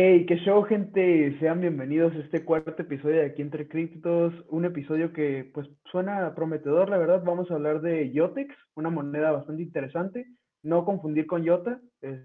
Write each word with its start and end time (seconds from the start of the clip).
Hey, 0.00 0.26
qué 0.26 0.36
show, 0.36 0.62
gente. 0.62 1.36
Sean 1.40 1.60
bienvenidos 1.60 2.14
a 2.14 2.20
este 2.20 2.44
cuarto 2.44 2.80
episodio 2.80 3.16
de 3.16 3.26
Aquí 3.26 3.42
Entre 3.42 3.66
Criptos. 3.66 4.32
Un 4.48 4.64
episodio 4.64 5.12
que, 5.12 5.50
pues, 5.52 5.68
suena 5.90 6.36
prometedor, 6.36 6.88
la 6.88 6.98
verdad. 6.98 7.24
Vamos 7.24 7.50
a 7.50 7.54
hablar 7.54 7.80
de 7.80 8.12
Yotex, 8.12 8.54
una 8.76 8.90
moneda 8.90 9.32
bastante 9.32 9.64
interesante. 9.64 10.24
No 10.62 10.84
confundir 10.84 11.26
con 11.26 11.42
Yota, 11.42 11.80
es, 12.00 12.20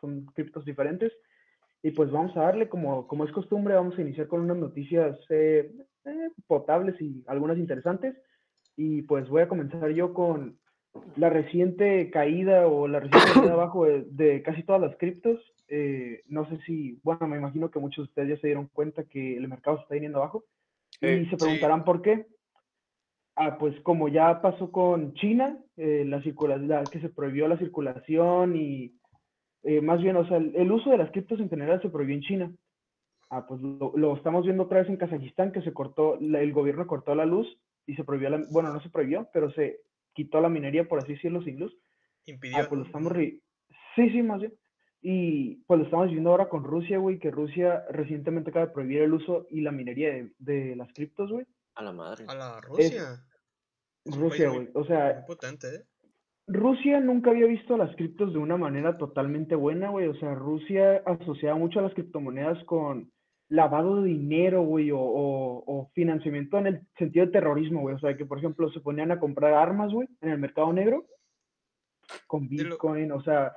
son 0.00 0.26
criptos 0.34 0.64
diferentes. 0.64 1.12
Y 1.84 1.92
pues 1.92 2.10
vamos 2.10 2.36
a 2.36 2.40
darle, 2.40 2.68
como, 2.68 3.06
como 3.06 3.24
es 3.24 3.30
costumbre, 3.30 3.74
vamos 3.74 3.96
a 3.96 4.02
iniciar 4.02 4.26
con 4.26 4.40
unas 4.40 4.56
noticias 4.56 5.16
eh, 5.30 5.70
eh, 6.06 6.30
potables 6.48 7.00
y 7.00 7.22
algunas 7.28 7.58
interesantes. 7.58 8.16
Y 8.76 9.02
pues 9.02 9.28
voy 9.28 9.42
a 9.42 9.48
comenzar 9.48 9.88
yo 9.90 10.14
con 10.14 10.58
la 11.14 11.30
reciente 11.30 12.10
caída 12.10 12.66
o 12.66 12.88
la 12.88 12.98
reciente 12.98 13.34
caída 13.34 13.52
abajo 13.52 13.84
de, 13.84 14.04
de 14.10 14.42
casi 14.42 14.64
todas 14.64 14.82
las 14.82 14.96
criptos. 14.96 15.53
Eh, 15.76 16.22
no 16.28 16.48
sé 16.48 16.56
si, 16.66 17.00
bueno, 17.02 17.26
me 17.26 17.36
imagino 17.36 17.68
que 17.68 17.80
muchos 17.80 18.04
de 18.06 18.08
ustedes 18.10 18.28
ya 18.28 18.40
se 18.40 18.46
dieron 18.46 18.68
cuenta 18.68 19.02
que 19.02 19.36
el 19.36 19.48
mercado 19.48 19.78
se 19.78 19.82
está 19.82 19.94
viniendo 19.94 20.18
abajo. 20.18 20.44
y 21.00 21.26
se 21.26 21.36
preguntarán 21.36 21.84
por 21.84 22.00
qué. 22.00 22.26
Ah, 23.34 23.58
pues 23.58 23.74
como 23.80 24.06
ya 24.06 24.40
pasó 24.40 24.70
con 24.70 25.14
China, 25.14 25.58
eh, 25.76 26.04
la 26.06 26.22
circulación, 26.22 26.86
que 26.92 27.00
se 27.00 27.08
prohibió 27.08 27.48
la 27.48 27.58
circulación 27.58 28.54
y 28.54 28.94
eh, 29.64 29.80
más 29.80 30.00
bien, 30.00 30.14
o 30.14 30.28
sea, 30.28 30.36
el, 30.36 30.54
el, 30.54 30.70
uso 30.70 30.90
de 30.90 30.98
las 30.98 31.10
criptos 31.10 31.40
en 31.40 31.50
general 31.50 31.82
se 31.82 31.88
prohibió 31.88 32.14
en 32.14 32.22
China. 32.22 32.52
Ah, 33.28 33.44
pues 33.44 33.60
lo, 33.60 33.92
lo 33.96 34.16
estamos 34.16 34.44
viendo 34.44 34.62
otra 34.62 34.78
vez 34.78 34.88
en 34.88 34.96
Kazajistán, 34.96 35.50
que 35.50 35.62
se 35.62 35.72
cortó, 35.72 36.18
la, 36.20 36.40
el 36.40 36.52
gobierno 36.52 36.86
cortó 36.86 37.16
la 37.16 37.26
luz 37.26 37.48
y 37.84 37.96
se 37.96 38.04
prohibió, 38.04 38.30
la, 38.30 38.44
bueno, 38.52 38.72
no 38.72 38.80
se 38.80 38.90
prohibió, 38.90 39.28
pero 39.32 39.50
se 39.50 39.80
quitó 40.12 40.40
la 40.40 40.48
minería, 40.48 40.84
por 40.84 41.00
así 41.00 41.14
decirlo, 41.14 41.42
sin 41.42 41.58
luz. 41.58 41.76
Impidió. 42.26 42.58
Ah, 42.58 42.66
pues 42.68 42.78
lo 42.78 42.86
estamos, 42.86 43.12
sí, 43.96 44.10
sí, 44.10 44.22
más 44.22 44.38
bien. 44.38 44.52
Y 45.06 45.56
pues 45.66 45.80
lo 45.80 45.84
estamos 45.84 46.10
viendo 46.10 46.30
ahora 46.30 46.48
con 46.48 46.64
Rusia, 46.64 46.96
güey, 46.96 47.18
que 47.18 47.30
Rusia 47.30 47.84
recientemente 47.90 48.48
acaba 48.48 48.66
de 48.66 48.72
prohibir 48.72 49.02
el 49.02 49.12
uso 49.12 49.46
y 49.50 49.60
la 49.60 49.70
minería 49.70 50.08
de, 50.08 50.32
de 50.38 50.76
las 50.76 50.90
criptos, 50.94 51.30
güey. 51.30 51.44
A 51.74 51.82
la 51.82 51.92
madre. 51.92 52.24
A 52.26 52.34
la 52.34 52.58
Rusia. 52.62 53.22
Es 54.02 54.16
Rusia, 54.16 54.48
güey. 54.48 54.70
O 54.72 54.82
sea, 54.86 55.16
muy 55.16 55.26
potente, 55.26 55.66
¿eh? 55.74 55.84
Rusia 56.46 57.00
nunca 57.00 57.32
había 57.32 57.44
visto 57.46 57.76
las 57.76 57.94
criptos 57.96 58.32
de 58.32 58.38
una 58.38 58.56
manera 58.56 58.96
totalmente 58.96 59.54
buena, 59.54 59.90
güey. 59.90 60.08
O 60.08 60.14
sea, 60.14 60.34
Rusia 60.34 61.02
asociaba 61.04 61.58
mucho 61.58 61.80
a 61.80 61.82
las 61.82 61.92
criptomonedas 61.92 62.64
con 62.64 63.12
lavado 63.50 64.00
de 64.00 64.08
dinero, 64.08 64.62
güey, 64.62 64.90
o, 64.90 65.00
o, 65.00 65.64
o, 65.66 65.90
financiamiento 65.92 66.56
en 66.56 66.66
el 66.66 66.80
sentido 66.96 67.26
de 67.26 67.32
terrorismo, 67.32 67.82
güey. 67.82 67.94
O 67.94 67.98
sea, 67.98 68.16
que 68.16 68.24
por 68.24 68.38
ejemplo 68.38 68.70
se 68.72 68.80
ponían 68.80 69.12
a 69.12 69.20
comprar 69.20 69.52
armas, 69.52 69.92
güey, 69.92 70.08
en 70.22 70.30
el 70.30 70.38
mercado 70.38 70.72
negro 70.72 71.04
con 72.26 72.48
Bitcoin, 72.48 73.10
lo... 73.10 73.16
o 73.16 73.22
sea. 73.22 73.54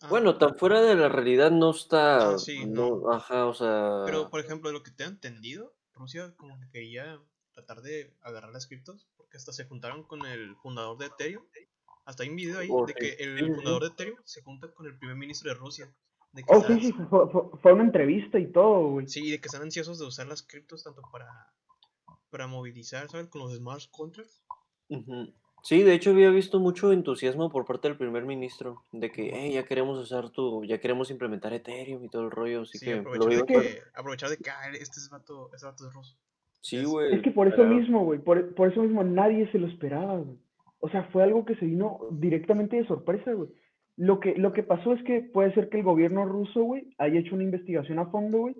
Ah, 0.00 0.08
bueno, 0.10 0.38
tan 0.38 0.56
fuera 0.56 0.80
de 0.80 0.94
la 0.94 1.08
realidad 1.08 1.50
no 1.50 1.70
está. 1.70 2.34
Ah, 2.34 2.38
sí, 2.38 2.64
no, 2.66 2.96
no. 3.00 3.12
Ajá, 3.12 3.46
o 3.46 3.54
sea. 3.54 4.02
Pero, 4.06 4.30
por 4.30 4.40
ejemplo, 4.40 4.68
de 4.68 4.74
lo 4.74 4.82
que 4.82 4.90
te 4.92 5.02
he 5.04 5.06
entendido, 5.06 5.74
Rusia 5.92 6.34
como 6.36 6.58
que 6.60 6.70
quería 6.70 7.20
tratar 7.52 7.82
de 7.82 8.14
agarrar 8.22 8.52
las 8.52 8.68
criptos 8.68 9.08
porque 9.16 9.36
hasta 9.36 9.52
se 9.52 9.64
juntaron 9.64 10.04
con 10.04 10.24
el 10.24 10.54
fundador 10.56 10.96
de 10.98 11.06
Ethereum. 11.06 11.44
Hasta 12.04 12.22
hay 12.22 12.28
un 12.30 12.36
video 12.36 12.60
ahí 12.60 12.68
de 12.86 12.94
que 12.94 13.16
el 13.18 13.54
fundador 13.56 13.82
de 13.82 13.88
Ethereum 13.88 14.18
se 14.24 14.42
junta 14.42 14.72
con 14.72 14.86
el 14.86 14.96
primer 14.96 15.16
ministro 15.16 15.50
de 15.52 15.58
Rusia. 15.58 15.92
De 16.32 16.44
que 16.44 16.54
Oh, 16.54 16.58
están- 16.60 16.80
sí, 16.80 16.86
sí, 16.86 16.92
fue, 17.10 17.28
fue- 17.60 17.72
una 17.72 17.82
entrevista 17.84 18.38
y 18.38 18.52
todo, 18.52 18.90
güey. 18.92 19.08
sí, 19.08 19.30
de 19.30 19.40
que 19.40 19.46
están 19.48 19.62
ansiosos 19.62 19.98
de 19.98 20.06
usar 20.06 20.26
las 20.28 20.42
criptos 20.42 20.84
tanto 20.84 21.02
para, 21.10 21.28
para 22.30 22.46
movilizar, 22.46 23.08
¿sabes? 23.10 23.28
Con 23.28 23.40
los 23.42 23.54
smart 23.56 23.82
contracts. 23.90 24.44
Ujú. 24.88 25.34
Sí, 25.62 25.82
de 25.82 25.94
hecho 25.94 26.10
había 26.10 26.30
visto 26.30 26.60
mucho 26.60 26.92
entusiasmo 26.92 27.50
por 27.50 27.64
parte 27.66 27.88
del 27.88 27.96
primer 27.96 28.24
ministro 28.24 28.84
de 28.92 29.10
que, 29.10 29.30
hey, 29.34 29.52
ya 29.52 29.64
queremos 29.64 29.98
usar 29.98 30.30
tu, 30.30 30.64
ya 30.64 30.78
queremos 30.78 31.10
implementar 31.10 31.52
Ethereum 31.52 32.04
y 32.04 32.08
todo 32.08 32.22
el 32.22 32.30
rollo, 32.30 32.62
así 32.62 32.78
Sí, 32.78 32.86
que 32.86 32.94
lo 32.96 33.00
aprovechar 33.00 33.28
de, 33.30 33.36
veo 33.36 33.46
que, 33.46 33.78
aprovechar 33.94 34.30
de 34.30 34.36
que 34.38 34.50
ah, 34.50 34.68
este 34.72 35.00
es 35.00 35.10
vato, 35.10 35.50
este 35.52 35.66
vato 35.66 35.86
es 35.88 35.92
ruso. 35.94 36.16
Sí, 36.60 36.76
es- 36.76 36.86
güey. 36.86 37.14
Es 37.14 37.22
que 37.22 37.30
por 37.32 37.48
eso 37.48 37.56
pero- 37.58 37.68
mismo, 37.70 38.04
güey, 38.04 38.18
por, 38.20 38.54
por 38.54 38.70
eso 38.70 38.82
mismo 38.82 39.02
nadie 39.04 39.50
se 39.52 39.58
lo 39.58 39.66
esperaba, 39.66 40.16
güey. 40.18 40.36
O 40.80 40.88
sea, 40.88 41.04
fue 41.12 41.24
algo 41.24 41.44
que 41.44 41.56
se 41.56 41.66
vino 41.66 41.98
directamente 42.12 42.76
de 42.76 42.86
sorpresa, 42.86 43.32
güey. 43.32 43.48
Lo 43.96 44.20
que, 44.20 44.36
lo 44.36 44.52
que 44.52 44.62
pasó 44.62 44.92
es 44.92 45.02
que 45.02 45.22
puede 45.22 45.52
ser 45.54 45.68
que 45.68 45.78
el 45.78 45.82
gobierno 45.82 46.24
ruso, 46.24 46.62
güey, 46.62 46.94
haya 46.98 47.18
hecho 47.18 47.34
una 47.34 47.42
investigación 47.42 47.98
a 47.98 48.06
fondo, 48.06 48.38
güey, 48.38 48.54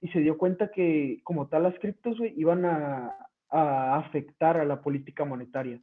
y 0.00 0.08
se 0.08 0.18
dio 0.18 0.36
cuenta 0.38 0.72
que 0.72 1.20
como 1.22 1.46
tal 1.46 1.62
las 1.62 1.78
criptos, 1.78 2.18
güey, 2.18 2.34
iban 2.36 2.64
a, 2.64 3.14
a 3.48 3.96
afectar 3.98 4.56
a 4.56 4.64
la 4.64 4.82
política 4.82 5.24
monetaria. 5.24 5.80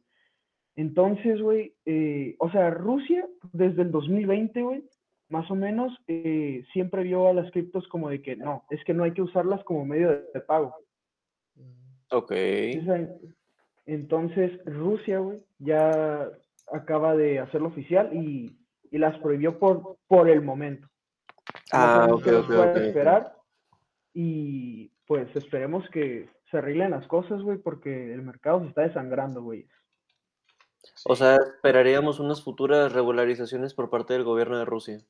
Entonces, 0.76 1.40
güey, 1.42 1.74
eh, 1.84 2.36
o 2.38 2.50
sea, 2.50 2.70
Rusia 2.70 3.26
desde 3.52 3.82
el 3.82 3.90
2020, 3.90 4.62
güey, 4.62 4.84
más 5.28 5.50
o 5.50 5.54
menos, 5.54 5.96
eh, 6.08 6.64
siempre 6.72 7.02
vio 7.02 7.28
a 7.28 7.32
las 7.32 7.50
criptos 7.52 7.86
como 7.88 8.08
de 8.08 8.20
que 8.22 8.34
no, 8.36 8.64
es 8.70 8.82
que 8.84 8.94
no 8.94 9.04
hay 9.04 9.12
que 9.12 9.22
usarlas 9.22 9.62
como 9.64 9.84
medio 9.84 10.08
de, 10.10 10.24
de 10.34 10.40
pago. 10.40 10.74
Mm, 11.54 11.62
Ok. 12.12 12.32
Entonces, 13.86 14.52
Rusia, 14.64 15.18
güey, 15.18 15.40
ya 15.58 16.28
acaba 16.72 17.16
de 17.16 17.40
hacerlo 17.40 17.68
oficial 17.68 18.10
y, 18.12 18.56
y 18.90 18.98
las 18.98 19.18
prohibió 19.18 19.58
por, 19.58 19.96
por 20.06 20.28
el 20.28 20.42
momento. 20.42 20.86
No 20.86 21.78
Ah, 21.78 21.94
sabemos 22.06 22.20
ok, 22.22 22.28
ok, 22.44 22.50
ok. 22.70 22.76
esperar 22.76 23.34
y 24.14 24.90
pues 25.06 25.34
esperemos 25.36 25.88
que 25.90 26.28
se 26.50 26.58
arreglen 26.58 26.90
las 26.92 27.06
cosas, 27.06 27.42
güey, 27.42 27.58
porque 27.58 28.12
el 28.12 28.22
mercado 28.22 28.60
se 28.62 28.68
está 28.68 28.82
desangrando, 28.82 29.42
güey. 29.42 29.66
O 31.06 31.16
sea, 31.16 31.36
esperaríamos 31.36 32.20
unas 32.20 32.42
futuras 32.42 32.92
regularizaciones 32.92 33.74
por 33.74 33.90
parte 33.90 34.12
del 34.14 34.24
gobierno 34.24 34.58
de 34.58 34.64
Rusia. 34.64 35.00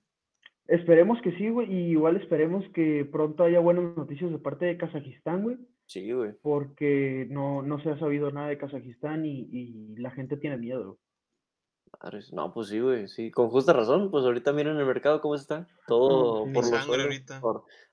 Esperemos 0.66 1.20
que 1.22 1.32
sí, 1.32 1.48
güey, 1.48 1.72
y 1.72 1.90
igual 1.90 2.16
esperemos 2.16 2.64
que 2.74 3.04
pronto 3.10 3.42
haya 3.42 3.58
buenas 3.58 3.96
noticias 3.96 4.30
de 4.30 4.38
parte 4.38 4.66
de 4.66 4.76
Kazajistán, 4.76 5.42
güey, 5.42 5.56
Sí, 5.86 6.12
güey. 6.12 6.32
porque 6.42 7.26
no, 7.28 7.62
no 7.62 7.80
se 7.80 7.90
ha 7.90 7.98
sabido 7.98 8.30
nada 8.30 8.48
de 8.48 8.58
Kazajistán 8.58 9.26
y, 9.26 9.48
y 9.50 9.96
la 9.96 10.12
gente 10.12 10.36
tiene 10.36 10.56
miedo. 10.58 10.84
güey. 10.84 12.22
No, 12.32 12.54
pues 12.54 12.68
sí, 12.68 12.78
güey, 12.78 13.08
sí, 13.08 13.32
con 13.32 13.48
justa 13.48 13.72
razón, 13.72 14.12
pues 14.12 14.24
ahorita 14.24 14.52
miren 14.52 14.76
el 14.76 14.86
mercado 14.86 15.20
cómo 15.20 15.34
está, 15.34 15.66
todo 15.88 16.44
por 16.44 16.54
los 16.54 16.68
sangre 16.68 16.84
suelos, 16.84 17.04
ahorita. 17.06 17.40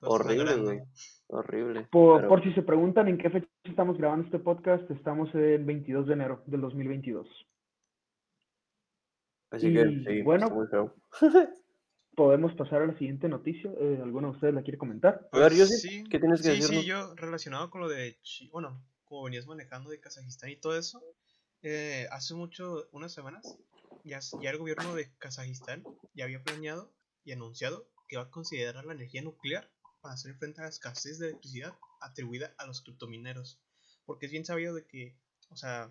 horrible, 0.02 0.56
güey, 0.62 0.80
horrible, 1.26 1.86
Por, 1.90 2.18
pero 2.18 2.28
por 2.28 2.42
si 2.44 2.52
se 2.52 2.62
preguntan 2.62 3.08
en 3.08 3.18
qué 3.18 3.28
fecha 3.28 3.48
estamos 3.64 3.98
grabando 3.98 4.24
este 4.26 4.38
podcast, 4.38 4.88
estamos 4.92 5.34
el 5.34 5.64
22 5.64 6.06
de 6.06 6.12
enero 6.12 6.42
del 6.46 6.60
2022. 6.60 7.26
Así 9.50 9.72
que 9.72 9.82
y 9.82 10.04
sí, 10.04 10.22
bueno, 10.22 10.44
está 10.44 10.54
muy 10.54 10.66
feo. 10.68 10.94
Podemos 12.16 12.52
pasar 12.54 12.82
a 12.82 12.86
la 12.86 12.98
siguiente 12.98 13.28
noticia. 13.28 13.70
Eh, 13.78 14.00
¿Alguno 14.02 14.28
de 14.28 14.34
ustedes 14.34 14.54
la 14.54 14.62
quiere 14.62 14.78
comentar? 14.78 15.28
A 15.32 15.38
ver, 15.38 15.52
Yossi, 15.54 15.78
sí, 15.78 16.04
¿qué 16.10 16.18
tienes 16.18 16.42
que 16.42 16.48
sí, 16.48 16.60
decirnos? 16.60 16.82
sí, 16.82 16.88
yo 16.88 17.14
relacionado 17.14 17.70
con 17.70 17.80
lo 17.80 17.88
de, 17.88 18.18
Chi- 18.22 18.48
bueno, 18.48 18.82
como 19.04 19.22
venías 19.24 19.46
manejando 19.46 19.90
de 19.90 20.00
Kazajistán 20.00 20.50
y 20.50 20.56
todo 20.56 20.76
eso, 20.76 21.00
eh, 21.62 22.06
hace 22.10 22.34
mucho, 22.34 22.88
unas 22.92 23.12
semanas, 23.12 23.56
ya, 24.04 24.20
ya 24.40 24.50
el 24.50 24.58
gobierno 24.58 24.94
de 24.94 25.12
Kazajistán 25.18 25.84
ya 26.14 26.24
había 26.24 26.42
planeado 26.42 26.92
y 27.24 27.32
anunciado 27.32 27.88
que 28.08 28.16
va 28.16 28.24
a 28.24 28.30
considerar 28.30 28.84
la 28.84 28.94
energía 28.94 29.22
nuclear 29.22 29.70
para 30.00 30.14
hacer 30.14 30.34
frente 30.34 30.60
a 30.60 30.64
la 30.64 30.70
escasez 30.70 31.18
de 31.18 31.28
electricidad 31.28 31.74
atribuida 32.00 32.54
a 32.58 32.66
los 32.66 32.82
criptomineros. 32.82 33.60
Porque 34.06 34.26
es 34.26 34.32
bien 34.32 34.44
sabido 34.44 34.74
de 34.74 34.86
que, 34.86 35.16
o 35.50 35.56
sea, 35.56 35.88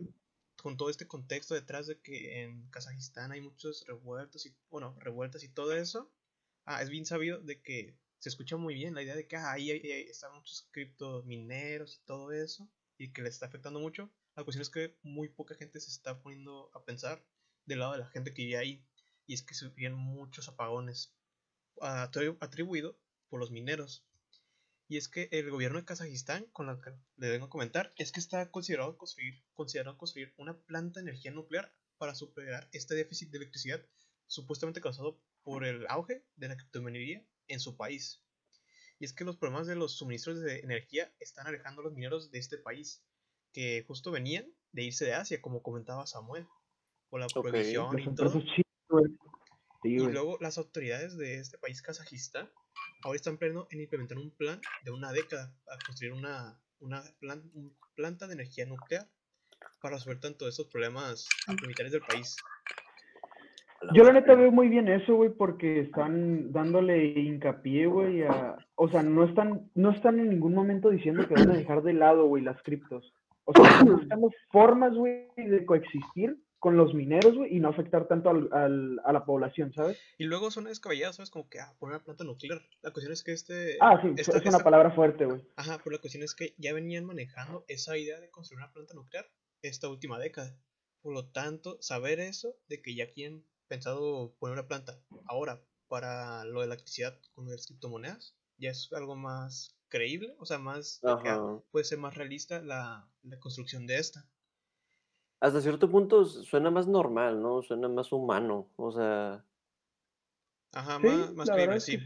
con 0.62 0.78
todo 0.78 0.90
este 0.90 1.08
contexto 1.08 1.54
detrás 1.54 1.88
de 1.88 2.00
que 2.02 2.44
en 2.44 2.70
Kazajistán 2.70 3.32
hay 3.32 3.42
muchos 3.42 3.86
revueltos 3.88 4.46
y, 4.46 4.56
bueno, 4.70 4.96
revueltas 5.00 5.44
y 5.44 5.50
todo 5.50 5.74
eso, 5.74 6.12
ah, 6.66 6.82
es 6.82 6.90
bien 6.90 7.06
sabido 7.06 7.40
de 7.40 7.62
que 7.62 7.98
se 8.20 8.30
escucha 8.30 8.58
muy 8.58 8.74
bien 8.74 8.96
la 8.96 9.04
idea 9.04 9.16
de 9.16 9.28
que 9.28 9.36
ah, 9.38 9.52
ahí, 9.52 9.70
están 9.72 10.34
muchos 10.34 10.68
criptomineros 10.72 11.98
y 11.98 12.06
todo 12.06 12.32
eso, 12.32 12.70
y 12.98 13.14
que 13.14 13.22
les 13.22 13.36
está 13.36 13.46
afectando 13.46 13.80
mucho. 13.80 14.12
La 14.36 14.44
cuestión 14.44 14.62
es 14.62 14.70
que 14.70 14.98
muy 15.04 15.30
poca 15.30 15.56
gente 15.56 15.80
se 15.80 15.92
está 15.92 16.22
poniendo 16.22 16.72
a 16.74 16.84
pensar 16.84 17.24
del 17.66 17.80
lado 17.80 17.94
de 17.94 18.00
la 18.00 18.10
gente 18.10 18.34
que 18.34 18.44
vive 18.44 18.58
ahí, 18.58 18.86
y 19.28 19.34
es 19.34 19.44
que 19.44 19.54
se 19.54 19.70
vienen 19.70 20.00
muchos 20.00 20.48
apagones 20.48 21.14
ah, 21.82 22.10
atribu- 22.10 22.38
atribuido 22.42 23.00
por 23.30 23.40
los 23.40 23.52
mineros. 23.52 24.07
Y 24.90 24.98
es 24.98 25.10
que 25.10 25.28
el 25.32 25.50
gobierno 25.50 25.80
de 25.80 25.86
Kazajistán, 25.86 26.46
con 26.54 26.68
la 26.68 26.80
que 26.80 26.92
le 27.18 27.30
vengo 27.30 27.48
a 27.48 27.50
comentar, 27.50 27.94
es 27.98 28.12
que 28.12 28.22
está 28.22 28.50
considerado 28.52 28.98
construir, 28.98 29.44
considerado 29.54 29.98
construir 29.98 30.34
una 30.38 30.58
planta 30.58 31.02
de 31.02 31.10
energía 31.10 31.32
nuclear 31.32 31.74
para 31.98 32.16
superar 32.16 32.70
este 32.72 32.96
déficit 32.96 33.30
de 33.32 33.40
electricidad 33.40 33.86
supuestamente 34.28 34.82
causado 34.82 35.20
por 35.44 35.66
el 35.66 35.86
auge 35.90 36.24
de 36.36 36.48
la 36.48 36.58
criptominería 36.58 37.26
en 37.48 37.60
su 37.60 37.76
país. 37.76 38.24
Y 39.00 39.06
es 39.06 39.14
que 39.14 39.26
los 39.26 39.38
problemas 39.38 39.68
de 39.68 39.76
los 39.76 39.98
suministros 39.98 40.40
de 40.42 40.60
energía 40.60 41.14
están 41.20 41.48
alejando 41.48 41.82
a 41.82 41.86
los 41.86 41.94
mineros 41.94 42.32
de 42.32 42.40
este 42.40 42.58
país, 42.58 43.04
que 43.52 43.84
justo 43.88 44.12
venían 44.12 44.52
de 44.72 44.84
irse 44.84 45.06
de 45.06 45.14
Asia, 45.14 45.42
como 45.42 45.62
comentaba 45.62 46.08
Samuel, 46.08 46.48
por 47.10 47.20
la 47.20 47.28
prohibición 47.28 48.00
y 48.00 48.16
todo. 48.16 48.44
güey. 48.90 49.06
Sí, 49.84 49.90
Y 49.90 50.00
luego 50.00 50.38
las 50.42 50.58
autoridades 50.58 51.18
de 51.18 51.36
este 51.40 51.58
país, 51.58 51.82
Kazajistán, 51.82 52.50
ahora 53.04 53.16
están 53.16 53.38
pleno 53.38 53.68
en 53.72 53.82
implementar 53.82 54.18
un 54.18 54.32
plan 54.32 54.60
de 54.84 54.92
una 54.92 55.12
década 55.12 55.52
para 55.66 55.78
construir 55.86 56.14
una, 56.14 56.60
una 56.80 57.02
plan- 57.20 57.50
un 57.54 57.76
planta 57.96 58.28
de 58.28 58.34
energía 58.34 58.66
nuclear 58.66 59.08
para 59.82 59.96
resolver 59.96 60.20
tanto 60.20 60.48
esos 60.48 60.68
problemas 60.68 61.28
ambientales 61.48 61.92
del 61.92 62.02
país. 62.02 62.36
Yo 63.94 64.04
la 64.04 64.12
neta 64.14 64.34
veo 64.34 64.52
muy 64.52 64.70
bien 64.70 64.88
eso, 64.88 65.16
güey, 65.16 65.30
porque 65.30 65.82
están 65.82 66.52
dándole 66.52 67.06
hincapié, 67.08 67.86
güey, 67.86 68.24
a... 68.24 68.58
O 68.76 68.90
sea, 68.90 69.04
no 69.04 69.24
están, 69.24 69.70
no 69.76 69.92
están 69.92 70.20
en 70.20 70.30
ningún 70.30 70.54
momento 70.56 70.90
diciendo 70.90 71.28
que 71.28 71.36
van 71.36 71.52
a 71.52 71.58
dejar 71.58 71.84
de 71.84 71.94
lado, 71.94 72.26
güey, 72.26 72.44
las 72.44 72.62
criptos. 72.64 73.14
O 73.46 73.54
sea, 73.54 73.70
están 73.70 73.86
buscando 73.98 74.32
formas, 74.52 74.94
güey, 74.96 75.28
de 75.38 75.64
coexistir 75.66 76.38
con 76.60 76.76
los 76.76 76.94
mineros, 76.94 77.36
güey, 77.36 77.56
y 77.56 77.60
no 77.60 77.70
afectar 77.70 78.08
tanto 78.08 78.30
al, 78.30 78.50
al, 78.52 79.00
a 79.06 79.14
la 79.14 79.26
población, 79.26 79.72
¿sabes? 79.74 79.98
Y 80.18 80.24
luego 80.26 80.50
son 80.52 80.64
descabelladas, 80.66 81.18
¿sabes? 81.18 81.30
Como 81.30 81.48
que, 81.50 81.60
ah, 81.60 81.76
poner 81.80 81.96
una 81.98 82.04
planta 82.04 82.24
nuclear. 82.24 82.62
La 82.82 82.92
cuestión 82.92 83.14
es 83.14 83.24
que 83.24 83.32
este... 83.34 83.78
Ah, 83.80 84.00
sí, 84.02 84.10
esta- 84.18 84.38
es 84.38 84.42
una 84.42 84.52
esta- 84.52 84.64
palabra 84.64 84.92
fuerte, 84.92 85.26
güey. 85.26 85.48
Ajá, 85.56 85.78
pero 85.84 85.96
la 85.96 86.02
cuestión 86.02 86.24
es 86.24 86.34
que 86.34 86.56
ya 86.58 86.74
venían 86.74 87.06
manejando 87.06 87.64
esa 87.68 87.98
idea 87.98 88.20
de 88.20 88.30
construir 88.32 88.64
una 88.64 88.74
planta 88.74 88.94
nuclear 88.96 89.30
esta 89.62 89.88
última 89.88 90.18
década. 90.20 90.58
Por 91.02 91.14
lo 91.14 91.30
tanto, 91.30 91.78
saber 91.82 92.20
eso, 92.20 92.56
de 92.68 92.82
que 92.82 92.96
ya 92.96 93.12
quieren 93.12 93.46
pensado 93.68 94.36
poner 94.40 94.54
una 94.58 94.68
planta 94.68 95.00
ahora 95.26 95.62
para 95.88 96.44
lo 96.46 96.62
de 96.62 96.68
la 96.68 96.74
electricidad 96.74 97.20
con 97.34 97.48
las 97.50 97.68
criptomonedas, 97.68 98.36
ya 98.58 98.72
es 98.72 98.90
algo 98.94 99.16
más 99.16 99.78
creíble, 99.90 100.36
o 100.40 100.46
sea, 100.46 100.58
más 100.58 101.00
puede 101.72 101.86
ser 101.86 101.98
más 102.00 102.16
realista 102.16 102.62
la, 102.62 103.08
la 103.24 103.40
construcción 103.40 103.86
de 103.88 104.00
esta. 104.00 104.28
Hasta 105.40 105.62
cierto 105.62 105.90
punto 105.90 106.26
suena 106.26 106.72
más 106.72 106.88
normal, 106.88 107.42
¿no? 107.42 107.62
Suena 107.62 107.88
más 107.88 108.12
humano. 108.12 108.70
O 108.76 108.92
sea, 108.92 109.46
Ajá, 110.74 111.00
Sí, 111.00 111.08
más, 111.08 111.34
más 111.34 111.50
creíble, 111.50 111.80
sí. 111.80 112.00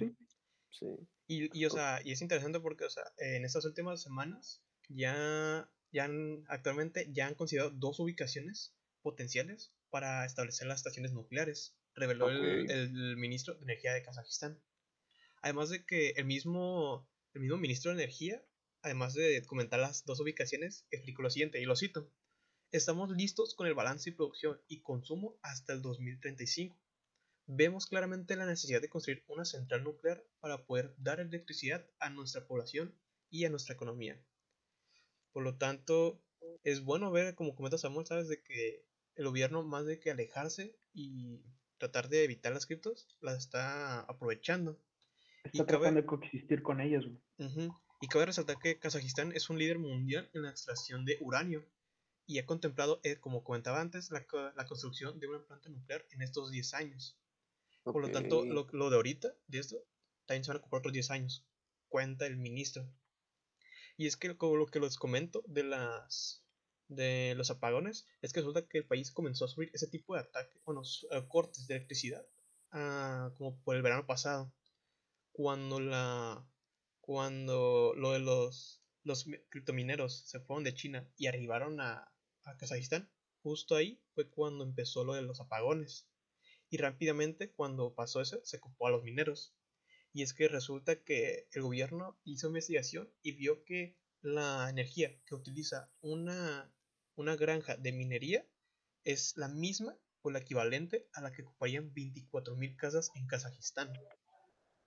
sí. 0.70 0.86
Y, 1.28 1.60
y, 1.60 1.66
o 1.66 1.70
sea, 1.70 2.02
y 2.04 2.12
es 2.12 2.22
interesante 2.22 2.60
porque, 2.60 2.86
o 2.86 2.90
sea, 2.90 3.04
en 3.18 3.46
estas 3.46 3.66
últimas 3.66 4.02
semanas 4.02 4.62
ya, 4.90 5.70
ya 5.92 6.06
han, 6.06 6.44
actualmente 6.48 7.08
ya 7.12 7.28
han 7.28 7.36
considerado 7.36 7.72
dos 7.72 8.00
ubicaciones 8.00 8.74
potenciales 9.02 9.74
para 9.90 10.26
establecer 10.26 10.68
las 10.68 10.80
estaciones 10.80 11.14
nucleares, 11.14 11.76
reveló 11.96 12.30
el, 12.30 12.70
el 12.70 13.18
ministro 13.18 13.56
de 13.56 13.64
Energía 13.64 13.94
de 13.94 14.04
Kazajistán. 14.04 14.60
Además 15.42 15.70
de 15.70 15.86
que 15.86 16.10
el 16.12 16.26
mismo, 16.26 17.08
el 17.34 17.42
mismo 17.42 17.58
ministro 17.58 17.92
de 17.92 18.04
Energía, 18.04 18.44
además 18.82 19.14
de 19.14 19.44
comentar 19.46 19.80
las 19.80 20.06
dos 20.06 20.20
ubicaciones, 20.20 20.86
explicó 20.92 21.22
lo 21.22 21.30
siguiente, 21.30 21.62
y 21.62 21.66
lo 21.66 21.76
cito. 21.76 22.10
Estamos 22.72 23.10
listos 23.12 23.54
con 23.54 23.68
el 23.68 23.74
balance 23.74 24.10
y 24.10 24.14
producción 24.14 24.60
y 24.68 24.82
consumo 24.82 25.38
hasta 25.42 25.74
el 25.74 25.82
2035. 25.82 26.78
Vemos 27.48 27.86
claramente 27.88 28.36
la 28.38 28.46
necesidad 28.46 28.82
de 28.82 28.90
construir 28.90 29.24
una 29.28 29.44
central 29.44 29.84
nuclear 29.84 30.24
para 30.40 30.66
poder 30.66 30.94
dar 30.98 31.20
electricidad 31.20 31.86
a 32.00 32.10
nuestra 32.10 32.48
población 32.48 32.96
y 33.30 33.44
a 33.46 33.50
nuestra 33.50 33.76
economía. 33.76 34.22
Por 35.34 35.44
lo 35.44 35.58
tanto, 35.58 36.24
es 36.64 36.84
bueno 36.84 37.12
ver, 37.12 37.36
como 37.36 37.56
comenta 37.56 37.78
Samuel, 37.78 38.06
¿sabes? 38.06 38.30
De 38.30 38.42
que 38.42 38.86
el 39.16 39.26
gobierno, 39.26 39.64
más 39.64 39.86
de 39.86 40.00
que 40.00 40.12
alejarse 40.12 40.78
y 40.94 41.42
tratar 41.78 42.08
de 42.08 42.24
evitar 42.24 42.54
las 42.54 42.66
criptos, 42.66 43.18
las 43.22 43.38
está 43.38 44.02
aprovechando. 44.02 44.80
Está 45.44 45.50
Y 45.58 45.60
cabe- 45.60 45.68
tratando 45.68 46.02
de 46.02 46.06
coexistir 46.06 46.62
con 46.62 46.80
ellos, 46.80 47.06
güey. 47.06 47.50
Ujú. 47.50 47.76
Y 48.00 48.08
cabe 48.08 48.28
resaltar 48.28 48.58
que 48.60 48.80
Kazajistán 48.80 49.32
es 49.34 49.50
un 49.50 49.60
líder 49.60 49.80
mundial 49.80 50.30
en 50.34 50.44
la 50.44 50.52
extracción 50.52 51.04
de 51.06 51.18
uranio 51.20 51.66
y 52.32 52.40
ha 52.40 52.46
contemplado, 52.46 53.02
eh, 53.04 53.20
como 53.20 53.44
comentaba 53.44 53.82
antes, 53.82 54.12
la, 54.12 54.26
co- 54.26 54.52
la 54.56 54.66
construcción 54.68 55.20
de 55.20 55.28
una 55.28 55.46
planta 55.46 55.70
nuclear 55.70 56.06
en 56.12 56.22
estos 56.22 56.52
10 56.52 56.74
años. 56.74 57.18
Por 57.84 58.02
lo 58.02 58.12
tanto, 58.12 58.46
lo, 58.50 58.68
lo 58.72 58.90
de 58.90 58.96
ahorita, 58.98 59.36
de 59.48 59.60
esto, 59.60 59.86
también 60.26 60.44
se 60.46 60.52
van 60.52 60.58
a 60.58 60.62
ocupar 60.62 60.80
otros 60.80 60.94
10 60.94 61.12
años. 61.12 61.46
Cuenta 61.90 62.26
el 62.28 62.38
ministro. 62.38 62.88
Y 63.98 64.08
es 64.08 64.18
que 64.18 64.36
como 64.38 64.58
lo 64.58 64.66
que 64.68 64.80
les 64.80 64.98
comento 64.98 65.44
de 65.48 65.64
las 65.64 66.44
de 66.90 67.36
los 67.38 67.50
apagones, 67.52 68.06
es 68.22 68.34
que 68.34 68.42
resulta 68.42 68.68
que 68.68 68.80
el 68.80 68.86
país 68.86 69.12
comenzó 69.12 69.46
a 69.46 69.48
sufrir 69.48 69.72
ese 69.74 69.88
tipo 69.88 70.14
de 70.14 70.20
ataques, 70.22 70.62
bueno, 70.66 70.82
eh, 71.12 71.26
cortes 71.30 71.66
de 71.68 71.76
electricidad, 71.76 72.26
ah, 72.72 73.32
como 73.38 73.58
por 73.64 73.78
el 73.78 73.82
verano 73.82 74.06
pasado, 74.06 74.54
cuando 75.34 75.80
la 75.80 76.48
cuando 77.02 77.94
lo 77.98 78.12
de 78.14 78.20
los 78.20 78.84
los 79.04 79.28
mi- 79.28 79.40
criptomineros 79.50 80.16
se 80.28 80.40
fueron 80.42 80.64
de 80.64 80.74
China 80.76 81.10
y 81.18 81.28
arribaron 81.28 81.82
a, 81.82 82.11
a 82.44 82.58
Kazajistán, 82.58 83.10
justo 83.42 83.76
ahí 83.76 84.02
fue 84.14 84.30
cuando 84.30 84.64
empezó 84.64 85.04
lo 85.04 85.14
de 85.14 85.22
los 85.22 85.40
apagones. 85.40 86.08
Y 86.70 86.78
rápidamente 86.78 87.52
cuando 87.52 87.94
pasó 87.96 88.22
eso 88.22 88.40
se 88.44 88.58
ocupó 88.58 88.88
a 88.88 88.92
los 88.92 89.04
mineros. 89.04 89.54
Y 90.14 90.24
es 90.24 90.34
que 90.34 90.48
resulta 90.48 91.04
que 91.04 91.48
el 91.54 91.62
gobierno 91.62 92.20
hizo 92.24 92.48
investigación 92.48 93.12
y 93.22 93.34
vio 93.34 93.64
que 93.64 93.98
la 94.22 94.70
energía 94.70 95.20
que 95.26 95.36
utiliza 95.36 95.92
una, 96.02 96.74
una 97.16 97.36
granja 97.36 97.76
de 97.78 97.92
minería 97.92 98.48
es 99.04 99.36
la 99.38 99.48
misma 99.48 99.98
o 100.22 100.32
la 100.32 100.40
equivalente 100.40 101.10
a 101.14 101.22
la 101.22 101.32
que 101.32 101.42
ocuparían 101.42 101.94
24.000 101.94 102.76
casas 102.76 103.12
en 103.16 103.28
Kazajistán. 103.28 103.92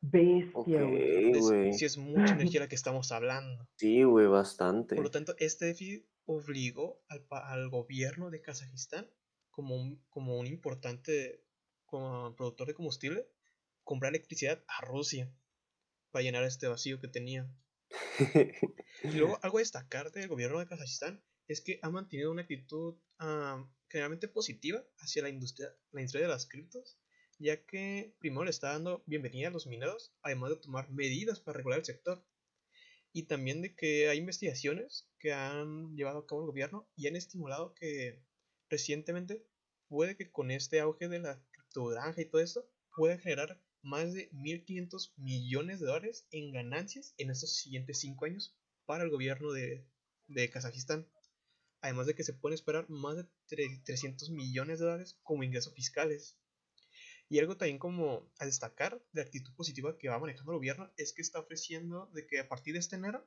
Bestia, 0.00 0.82
güey. 0.82 1.72
Si 1.72 1.84
es 1.84 1.96
mucha 1.96 2.34
energía 2.34 2.60
la 2.60 2.68
que 2.68 2.74
estamos 2.74 3.10
hablando. 3.10 3.66
Sí, 3.76 4.02
güey, 4.02 4.26
bastante. 4.26 4.94
Por 4.94 5.04
lo 5.04 5.10
tanto, 5.10 5.34
este 5.38 5.66
déficit 5.66 6.06
obligó 6.26 7.04
al, 7.08 7.26
al 7.30 7.68
gobierno 7.68 8.30
de 8.30 8.40
Kazajistán, 8.40 9.10
como 9.50 9.76
un, 9.76 10.04
como 10.08 10.38
un 10.38 10.46
importante 10.46 11.44
como 11.86 12.34
productor 12.34 12.68
de 12.68 12.74
combustible, 12.74 13.28
comprar 13.84 14.10
electricidad 14.10 14.64
a 14.66 14.84
Rusia 14.84 15.32
para 16.10 16.22
llenar 16.22 16.44
este 16.44 16.66
vacío 16.66 17.00
que 17.00 17.08
tenía. 17.08 17.48
Y 19.02 19.18
luego, 19.18 19.38
algo 19.42 19.58
a 19.58 19.60
destacar 19.60 20.12
del 20.12 20.28
gobierno 20.28 20.58
de 20.58 20.66
Kazajistán 20.66 21.22
es 21.46 21.60
que 21.60 21.78
ha 21.82 21.90
mantenido 21.90 22.30
una 22.30 22.42
actitud 22.42 22.96
ah, 23.18 23.68
generalmente 23.88 24.28
positiva 24.28 24.82
hacia 24.98 25.22
la 25.22 25.28
industria, 25.28 25.68
la 25.92 26.00
industria 26.00 26.22
de 26.22 26.32
las 26.32 26.46
criptos, 26.48 26.98
ya 27.38 27.64
que 27.66 28.16
primero 28.18 28.44
le 28.44 28.50
está 28.50 28.70
dando 28.70 29.02
bienvenida 29.06 29.48
a 29.48 29.50
los 29.50 29.66
mineros, 29.66 30.14
además 30.22 30.50
de 30.50 30.56
tomar 30.56 30.90
medidas 30.90 31.40
para 31.40 31.58
regular 31.58 31.80
el 31.80 31.84
sector. 31.84 32.24
Y 33.14 33.22
también 33.24 33.62
de 33.62 33.74
que 33.74 34.10
hay 34.10 34.18
investigaciones 34.18 35.08
que 35.18 35.32
han 35.32 35.96
llevado 35.96 36.18
a 36.18 36.26
cabo 36.26 36.42
el 36.42 36.48
gobierno 36.48 36.86
y 36.96 37.06
han 37.06 37.16
estimulado 37.16 37.72
que 37.74 38.22
recientemente 38.68 39.46
puede 39.88 40.16
que 40.18 40.30
con 40.30 40.50
este 40.50 40.80
auge 40.80 41.08
de 41.08 41.20
la 41.20 41.42
criptogranja 41.52 42.20
y 42.20 42.26
todo 42.28 42.42
esto 42.42 42.68
pueda 42.94 43.16
generar 43.18 43.58
más 43.82 44.12
de 44.12 44.28
1.500 44.32 45.14
millones 45.16 45.80
de 45.80 45.86
dólares 45.86 46.26
en 46.30 46.52
ganancias 46.52 47.14
en 47.16 47.30
estos 47.30 47.56
siguientes 47.56 48.00
5 48.00 48.26
años 48.26 48.54
para 48.84 49.04
el 49.04 49.10
gobierno 49.10 49.52
de, 49.52 49.86
de 50.26 50.50
Kazajistán. 50.50 51.08
Además 51.82 52.06
de 52.08 52.14
que 52.16 52.24
se 52.24 52.34
pueden 52.34 52.54
esperar 52.54 52.90
más 52.90 53.16
de 53.16 53.24
tre- 53.48 53.82
300 53.84 54.30
millones 54.30 54.80
de 54.80 54.86
dólares 54.86 55.18
como 55.22 55.44
ingresos 55.44 55.74
fiscales. 55.74 56.36
Y 57.34 57.40
algo 57.40 57.56
también 57.56 57.80
como 57.80 58.30
a 58.38 58.44
destacar 58.44 59.02
de 59.10 59.20
la 59.20 59.26
actitud 59.26 59.52
positiva 59.56 59.98
que 59.98 60.08
va 60.08 60.20
manejando 60.20 60.52
el 60.52 60.58
gobierno 60.58 60.92
es 60.96 61.12
que 61.12 61.20
está 61.20 61.40
ofreciendo 61.40 62.08
de 62.14 62.28
que 62.28 62.38
a 62.38 62.48
partir 62.48 62.74
de 62.74 62.78
este 62.78 62.94
enero 62.94 63.26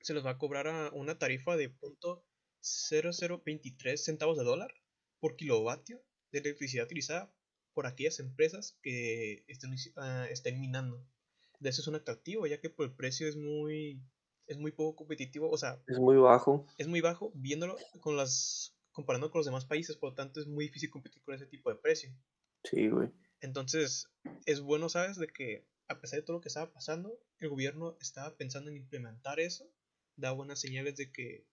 se 0.00 0.14
les 0.14 0.24
va 0.24 0.30
a 0.30 0.38
cobrar 0.38 0.68
a 0.68 0.90
una 0.92 1.18
tarifa 1.18 1.56
de 1.56 1.70
punto 1.70 2.24
0023 2.60 4.04
centavos 4.04 4.38
de 4.38 4.44
dólar 4.44 4.72
por 5.18 5.34
kilovatio 5.34 6.00
de 6.30 6.38
electricidad 6.38 6.84
utilizada 6.84 7.34
por 7.74 7.88
aquellas 7.88 8.20
empresas 8.20 8.78
que 8.80 9.44
estén, 9.48 9.74
estén 10.30 10.60
minando. 10.60 11.04
De 11.58 11.70
eso 11.70 11.82
es 11.82 11.88
un 11.88 11.96
atractivo, 11.96 12.46
ya 12.46 12.60
que 12.60 12.70
por 12.70 12.86
el 12.86 12.94
precio 12.94 13.26
es 13.26 13.34
muy, 13.34 14.00
es 14.46 14.56
muy 14.56 14.70
poco 14.70 14.94
competitivo, 14.94 15.50
o 15.50 15.58
sea, 15.58 15.82
Es 15.88 15.98
muy 15.98 16.16
bajo. 16.16 16.64
es 16.78 16.86
muy 16.86 17.00
bajo 17.00 17.32
viéndolo 17.34 17.76
con 17.98 18.16
las, 18.16 18.78
comparando 18.92 19.32
con 19.32 19.40
los 19.40 19.46
demás 19.46 19.64
países, 19.64 19.96
por 19.96 20.10
lo 20.10 20.14
tanto 20.14 20.38
es 20.38 20.46
muy 20.46 20.66
difícil 20.66 20.90
competir 20.90 21.20
con 21.24 21.34
ese 21.34 21.46
tipo 21.46 21.70
de 21.70 21.76
precio. 21.76 22.14
Sí, 22.64 22.88
güey. 22.88 23.10
Entonces, 23.40 24.08
es 24.46 24.60
bueno, 24.60 24.88
¿sabes? 24.88 25.16
De 25.16 25.28
que 25.28 25.64
a 25.88 26.00
pesar 26.00 26.20
de 26.20 26.26
todo 26.26 26.36
lo 26.36 26.40
que 26.40 26.48
estaba 26.48 26.70
pasando, 26.70 27.18
el 27.38 27.48
gobierno 27.48 27.96
estaba 28.00 28.36
pensando 28.36 28.70
en 28.70 28.76
implementar 28.76 29.40
eso, 29.40 29.64
da 30.16 30.32
buenas 30.32 30.60
señales 30.60 30.96
de 30.96 31.10
que, 31.10 31.46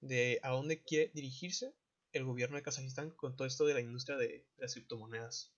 de 0.00 0.40
a 0.42 0.50
dónde 0.50 0.82
quiere 0.82 1.10
dirigirse 1.14 1.72
el 2.12 2.24
gobierno 2.24 2.56
de 2.56 2.62
Kazajistán 2.62 3.10
con 3.10 3.36
todo 3.36 3.46
esto 3.46 3.66
de 3.66 3.74
la 3.74 3.80
industria 3.80 4.16
de, 4.16 4.46
las 4.56 4.74
criptomonedas. 4.74 5.54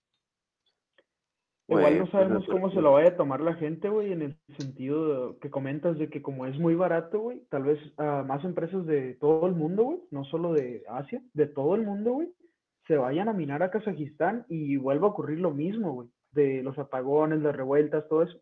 Igual 1.67 1.99
no 1.99 2.01
pues, 2.01 2.11
sabemos 2.11 2.47
me 2.47 2.53
cómo 2.53 2.71
se 2.71 2.81
lo 2.81 2.91
vaya 2.91 3.09
a 3.09 3.17
tomar 3.17 3.39
la 3.39 3.53
gente, 3.55 3.87
güey, 3.87 4.11
en 4.11 4.21
el 4.21 4.37
sentido 4.57 5.31
de- 5.31 5.39
que 5.39 5.49
comentas 5.49 5.97
de 5.97 6.09
que 6.09 6.21
como 6.21 6.45
es 6.45 6.57
muy 6.59 6.75
barato, 6.75 7.19
güey, 7.19 7.45
tal 7.49 7.63
vez 7.63 7.79
ah, 7.97 8.23
más 8.27 8.43
empresas 8.43 8.85
de 8.85 9.13
todo 9.15 9.47
el 9.47 9.53
mundo, 9.53 9.83
güey, 9.83 9.99
no 10.11 10.25
solo 10.25 10.51
de 10.53 10.83
Asia, 10.89 11.23
de 11.33 11.47
todo 11.47 11.75
el 11.75 11.83
mundo, 11.83 12.11
güey, 12.11 12.33
se 12.87 12.97
vayan 12.97 13.29
a 13.29 13.33
minar 13.33 13.63
a 13.63 13.71
Kazajistán 13.71 14.45
y 14.49 14.77
vuelva 14.77 15.07
a 15.07 15.11
ocurrir 15.11 15.39
lo 15.39 15.51
mismo, 15.51 15.93
güey, 15.93 16.09
de 16.31 16.63
los 16.63 16.77
apagones, 16.77 17.41
las 17.41 17.55
revueltas, 17.55 18.07
todo 18.07 18.23
eso. 18.23 18.41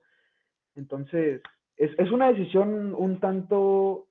Entonces, 0.76 1.42
es, 1.76 1.92
es 1.98 2.12
una 2.12 2.32
decisión 2.32 2.94
un 2.96 3.20
tanto 3.20 4.08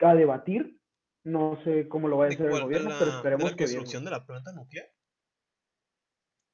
a 0.00 0.14
debatir. 0.14 0.78
No 1.24 1.58
sé 1.64 1.88
cómo 1.88 2.06
lo 2.08 2.18
va 2.18 2.26
a 2.26 2.28
¿De 2.28 2.34
hacer 2.34 2.46
el? 2.46 2.54
¿De 2.56 2.60
gobierno, 2.62 2.90
la, 2.90 2.98
pero 2.98 3.10
de 3.10 3.16
esperemos 3.16 3.50
la 3.50 3.56
que 3.56 3.66
bien. 3.66 4.04
de 4.04 4.10
la 4.10 4.26
planta 4.26 4.52
nuclear? 4.52 4.86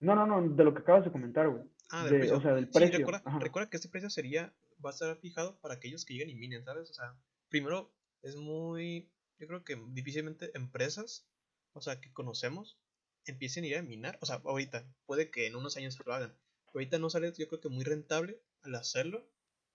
No, 0.01 0.15
no, 0.15 0.27
no, 0.27 0.49
de 0.55 0.65
lo 0.65 0.73
que 0.73 0.81
acabas 0.81 1.05
de 1.05 1.13
comentar, 1.13 1.49
güey. 1.49 1.65
Ah, 1.91 2.05
del 2.05 2.13
De- 2.13 2.19
precio. 2.21 2.37
o 2.39 2.41
sea, 2.41 2.55
del 2.55 2.67
Sí, 2.67 2.73
precio. 2.73 2.99
recuerda, 2.99 3.39
recuerda 3.41 3.69
que 3.71 3.77
este 3.77 3.89
precio 3.89 4.09
sería, 4.11 4.55
va 4.85 4.91
a 4.91 4.93
estar 4.93 5.17
fijado 5.19 5.59
para 5.61 5.75
aquellos 5.75 6.05
que 6.05 6.15
lleguen 6.15 6.31
y 6.31 6.35
minen, 6.37 6.65
¿sabes? 6.65 6.89
O 6.91 6.95
sea, 6.95 7.15
primero 7.49 7.93
es 8.23 8.37
muy, 8.37 9.11
yo 9.39 9.47
creo 9.49 9.65
que 9.65 9.77
difícilmente 9.89 10.51
empresas, 10.55 11.29
o 11.73 11.81
sea, 11.81 12.01
que 12.01 12.13
conocemos, 12.13 12.79
empiecen 13.27 13.65
a 13.65 13.69
ir 13.69 13.77
a 13.77 13.83
minar, 13.83 14.19
o 14.21 14.27
sea, 14.27 14.41
ahorita, 14.45 14.85
puede 15.07 15.31
que 15.31 15.47
en 15.47 15.57
unos 15.57 15.77
años 15.77 15.99
lo 16.05 16.13
hagan, 16.13 16.31
pero 16.67 16.81
ahorita 16.81 16.99
no 16.99 17.11
sale, 17.11 17.33
yo 17.37 17.49
creo 17.49 17.61
que 17.61 17.69
muy 17.69 17.85
rentable 17.85 18.41
al 18.63 18.75
hacerlo, 18.75 19.25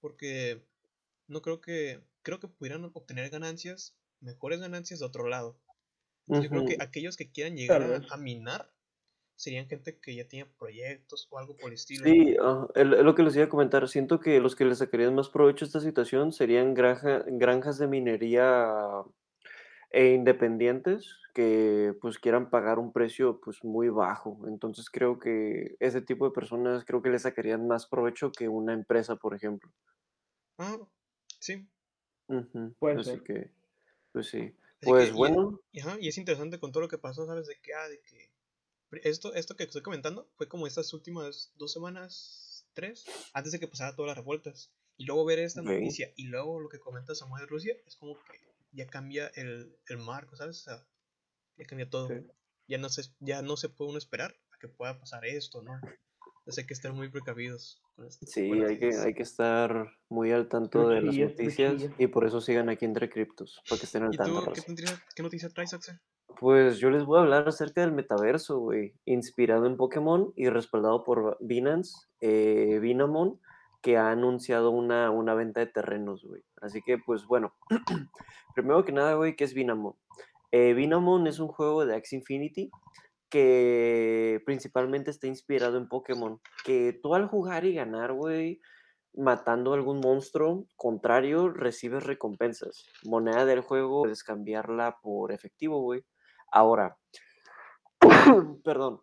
porque 0.02 0.64
no 1.28 1.42
creo 1.42 1.62
que, 1.62 2.02
creo 2.22 2.40
que 2.40 2.48
pudieran 2.48 2.86
obtener 2.94 3.30
ganancias, 3.30 3.96
mejores 4.22 4.60
ganancias 4.60 5.00
de 5.00 5.06
otro 5.06 5.28
lado. 5.28 5.58
Entonces, 6.28 6.52
Yo 6.52 6.58
creo 6.58 6.78
que 6.78 6.84
aquellos 6.84 7.18
que 7.18 7.30
quieran 7.32 7.56
llegar 7.56 7.82
a, 8.10 8.18
minar 8.18 8.72
serían 9.36 9.68
gente 9.68 10.00
que 10.00 10.16
ya 10.16 10.28
tiene 10.28 10.50
proyectos 10.58 11.28
o 11.30 11.38
algo 11.38 11.56
por 11.56 11.70
el 11.70 11.76
estilo. 11.76 12.04
Sí, 12.06 12.36
ah, 12.42 12.68
es 12.74 12.86
lo 12.88 13.14
que 13.14 13.24
les 13.24 13.36
iba 13.36 13.46
a 13.46 13.50
comentar. 13.50 13.88
Siento 13.88 14.20
que 14.20 14.40
los 14.40 14.56
que 14.56 14.66
le 14.66 14.76
sacarían 14.76 15.14
más 15.14 15.30
provecho 15.30 15.66
a 15.66 15.68
esta 15.68 15.82
situación 15.82 16.32
serían 16.32 16.74
granja- 16.74 17.24
granjas 17.28 17.78
de 17.78 17.88
minería 17.88 19.04
e 19.92 20.14
independientes 20.14 21.16
que 21.34 21.94
pues 22.02 22.20
quieran 22.20 22.50
pagar 22.50 22.80
un 22.80 22.94
precio 22.94 23.40
pues 23.42 23.64
muy 23.64 23.90
bajo. 23.90 24.40
Entonces 24.48 24.90
creo 24.90 25.20
que 25.20 25.76
ese 25.80 26.02
tipo 26.02 26.26
de 26.26 26.32
personas 26.34 26.86
creo 26.86 27.02
que 27.02 27.10
le 27.10 27.20
sacarían 27.20 27.68
más 27.68 27.88
provecho 27.88 28.32
que 28.32 28.50
una 28.50 28.74
empresa, 28.74 29.16
por 29.18 29.36
ejemplo. 29.36 29.72
Ah, 30.58 30.80
sí. 31.40 31.70
Ujú, 32.28 32.76
Puede 32.80 33.00
Así 33.00 33.04
ser. 33.04 33.24
que, 33.24 33.52
pues 34.14 34.28
sí. 34.30 34.56
Así 34.82 34.94
Pues 34.94 35.12
que, 35.12 35.12
bueno, 35.12 35.62
y 35.72 35.80
ajá, 35.82 35.98
y 36.00 36.08
es 36.08 36.18
interesante 36.18 36.60
con 36.60 36.72
todo 36.72 36.82
lo 36.82 36.90
que 36.90 36.98
pasó, 36.98 37.26
¿sabes? 37.26 37.48
De 37.48 37.60
que, 37.60 37.74
ah, 37.74 37.90
de 37.90 38.02
que 38.02 38.32
esto, 39.04 39.34
esto 39.36 39.56
que 39.56 39.64
estoy 39.66 39.82
comentando 39.84 40.30
fue 40.38 40.50
como 40.50 40.68
estas 40.68 40.94
últimas 40.94 41.54
dos 41.58 41.74
semanas, 41.74 42.68
tres, 42.74 43.06
antes 43.34 43.54
de 43.54 43.60
que 43.62 43.68
pasara 43.70 43.96
todas 43.96 44.10
las 44.10 44.18
revueltas. 44.18 44.74
Y 44.98 45.06
luego 45.06 45.26
ver 45.26 45.40
esta 45.40 45.62
noticia 45.64 46.14
y 46.18 46.26
luego 46.26 46.60
lo 46.62 46.70
que 46.70 46.80
comenta 46.80 47.16
Samuel 47.16 47.44
de 47.44 47.48
Rusia, 47.48 47.76
es 47.88 47.98
como 47.98 48.16
que 48.26 48.55
ya 48.76 48.88
cambia 48.88 49.32
el, 49.36 49.78
el 49.88 49.98
marco, 49.98 50.36
¿sabes? 50.36 50.60
O 50.60 50.64
sea, 50.64 50.88
ya 51.58 51.66
cambia 51.66 51.90
todo. 51.90 52.10
Sí. 52.10 52.16
Ya 52.68 52.78
no 52.78 52.90
se, 52.90 53.04
ya 53.20 53.42
no 53.42 53.58
se 53.58 53.70
puede 53.70 53.90
uno 53.90 53.98
esperar 53.98 54.36
a 54.52 54.58
que 54.60 54.68
pueda 54.68 55.00
pasar 55.00 55.26
esto, 55.26 55.62
¿no? 55.62 55.74
Entonces 56.46 56.64
hay 56.64 56.68
que 56.68 56.74
estar 56.74 56.94
muy 56.94 57.10
precavidos 57.10 57.82
con 57.96 58.06
esto. 58.06 58.26
sí, 58.28 58.52
hay 58.52 58.78
que, 58.78 58.96
hay 58.96 59.14
que 59.16 59.24
estar 59.24 59.92
muy 60.10 60.32
al 60.32 60.48
tanto 60.48 60.90
de 60.90 61.02
las 61.02 61.16
noticias 61.16 61.90
y 61.98 62.08
por 62.08 62.26
eso 62.26 62.40
sigan 62.40 62.70
aquí 62.70 62.86
entre 62.86 63.10
criptos, 63.10 63.62
para 63.68 63.80
que 63.80 63.86
estén 63.86 64.04
al 64.04 64.14
¿Y 64.14 64.18
tanto, 64.18 64.44
tú 64.44 64.52
qué 64.54 64.72
noticia, 64.72 65.04
qué 65.16 65.24
noticia 65.24 65.50
traes, 65.50 65.74
Axel? 65.74 66.00
Pues 66.40 66.78
yo 66.78 66.90
les 66.92 67.04
voy 67.04 67.18
a 67.18 67.22
hablar 67.22 67.48
acerca 67.48 67.82
del 67.82 67.94
metaverso, 67.94 68.60
güey, 68.60 68.94
inspirado 69.06 69.66
en 69.66 69.78
Pokémon 69.78 70.34
y 70.36 70.50
respaldado 70.50 71.04
por 71.04 71.38
Binance, 71.40 71.96
eh, 72.20 72.78
Binamon, 72.80 73.40
que 73.86 73.98
ha 73.98 74.10
anunciado 74.10 74.72
una, 74.72 75.12
una 75.12 75.36
venta 75.36 75.60
de 75.60 75.68
terrenos, 75.68 76.26
güey. 76.26 76.42
Así 76.60 76.82
que, 76.82 76.98
pues 76.98 77.28
bueno, 77.28 77.54
primero 78.56 78.84
que 78.84 78.92
nada, 78.92 79.14
güey, 79.14 79.36
¿qué 79.36 79.44
es 79.44 79.54
Binamon? 79.54 79.94
Eh, 80.52 80.76
es 81.28 81.40
un 81.40 81.48
juego 81.50 81.86
de 81.86 81.96
Axie 81.96 82.18
Infinity 82.18 82.72
que 83.30 84.42
principalmente 84.44 85.12
está 85.12 85.28
inspirado 85.28 85.78
en 85.78 85.88
Pokémon, 85.88 86.42
que 86.64 87.00
tú 87.00 87.14
al 87.14 87.28
jugar 87.28 87.64
y 87.64 87.76
ganar, 87.76 88.14
güey, 88.14 88.60
matando 89.14 89.72
a 89.72 89.76
algún 89.76 90.00
monstruo 90.00 90.66
contrario, 90.76 91.50
recibes 91.50 92.06
recompensas. 92.06 92.88
Moneda 93.04 93.46
del 93.46 93.62
juego, 93.62 94.02
puedes 94.02 94.24
cambiarla 94.24 94.98
por 95.04 95.32
efectivo, 95.32 95.80
güey. 95.82 96.04
Ahora, 96.52 96.98
perdón. 98.64 99.02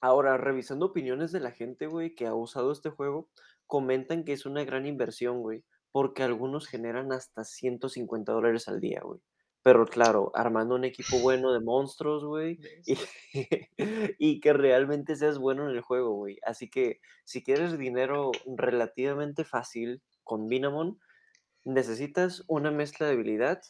Ahora, 0.00 0.36
revisando 0.38 0.86
opiniones 0.86 1.30
de 1.30 1.38
la 1.38 1.52
gente, 1.52 1.86
güey, 1.86 2.16
que 2.16 2.26
ha 2.26 2.34
usado 2.34 2.72
este 2.72 2.90
juego, 2.90 3.28
comentan 3.68 4.24
que 4.24 4.32
es 4.32 4.46
una 4.46 4.64
gran 4.64 4.86
inversión, 4.86 5.42
güey, 5.42 5.64
porque 5.92 6.24
algunos 6.24 6.66
generan 6.66 7.12
hasta 7.12 7.44
150 7.44 8.32
dólares 8.32 8.66
al 8.66 8.80
día, 8.80 9.00
güey. 9.04 9.20
Pero 9.62 9.86
claro, 9.86 10.32
armando 10.34 10.74
un 10.74 10.84
equipo 10.84 11.18
bueno 11.20 11.52
de 11.52 11.60
monstruos, 11.60 12.24
güey, 12.24 12.58
y, 12.86 12.98
y 14.18 14.40
que 14.40 14.52
realmente 14.52 15.14
seas 15.14 15.38
bueno 15.38 15.68
en 15.70 15.76
el 15.76 15.82
juego, 15.82 16.14
güey. 16.14 16.38
Así 16.44 16.68
que 16.68 17.00
si 17.24 17.44
quieres 17.44 17.78
dinero 17.78 18.32
relativamente 18.56 19.44
fácil 19.44 20.02
con 20.24 20.48
Binamon, 20.48 20.98
necesitas 21.64 22.44
una 22.48 22.70
mezcla 22.72 23.06
de 23.06 23.12
habilidad, 23.12 23.60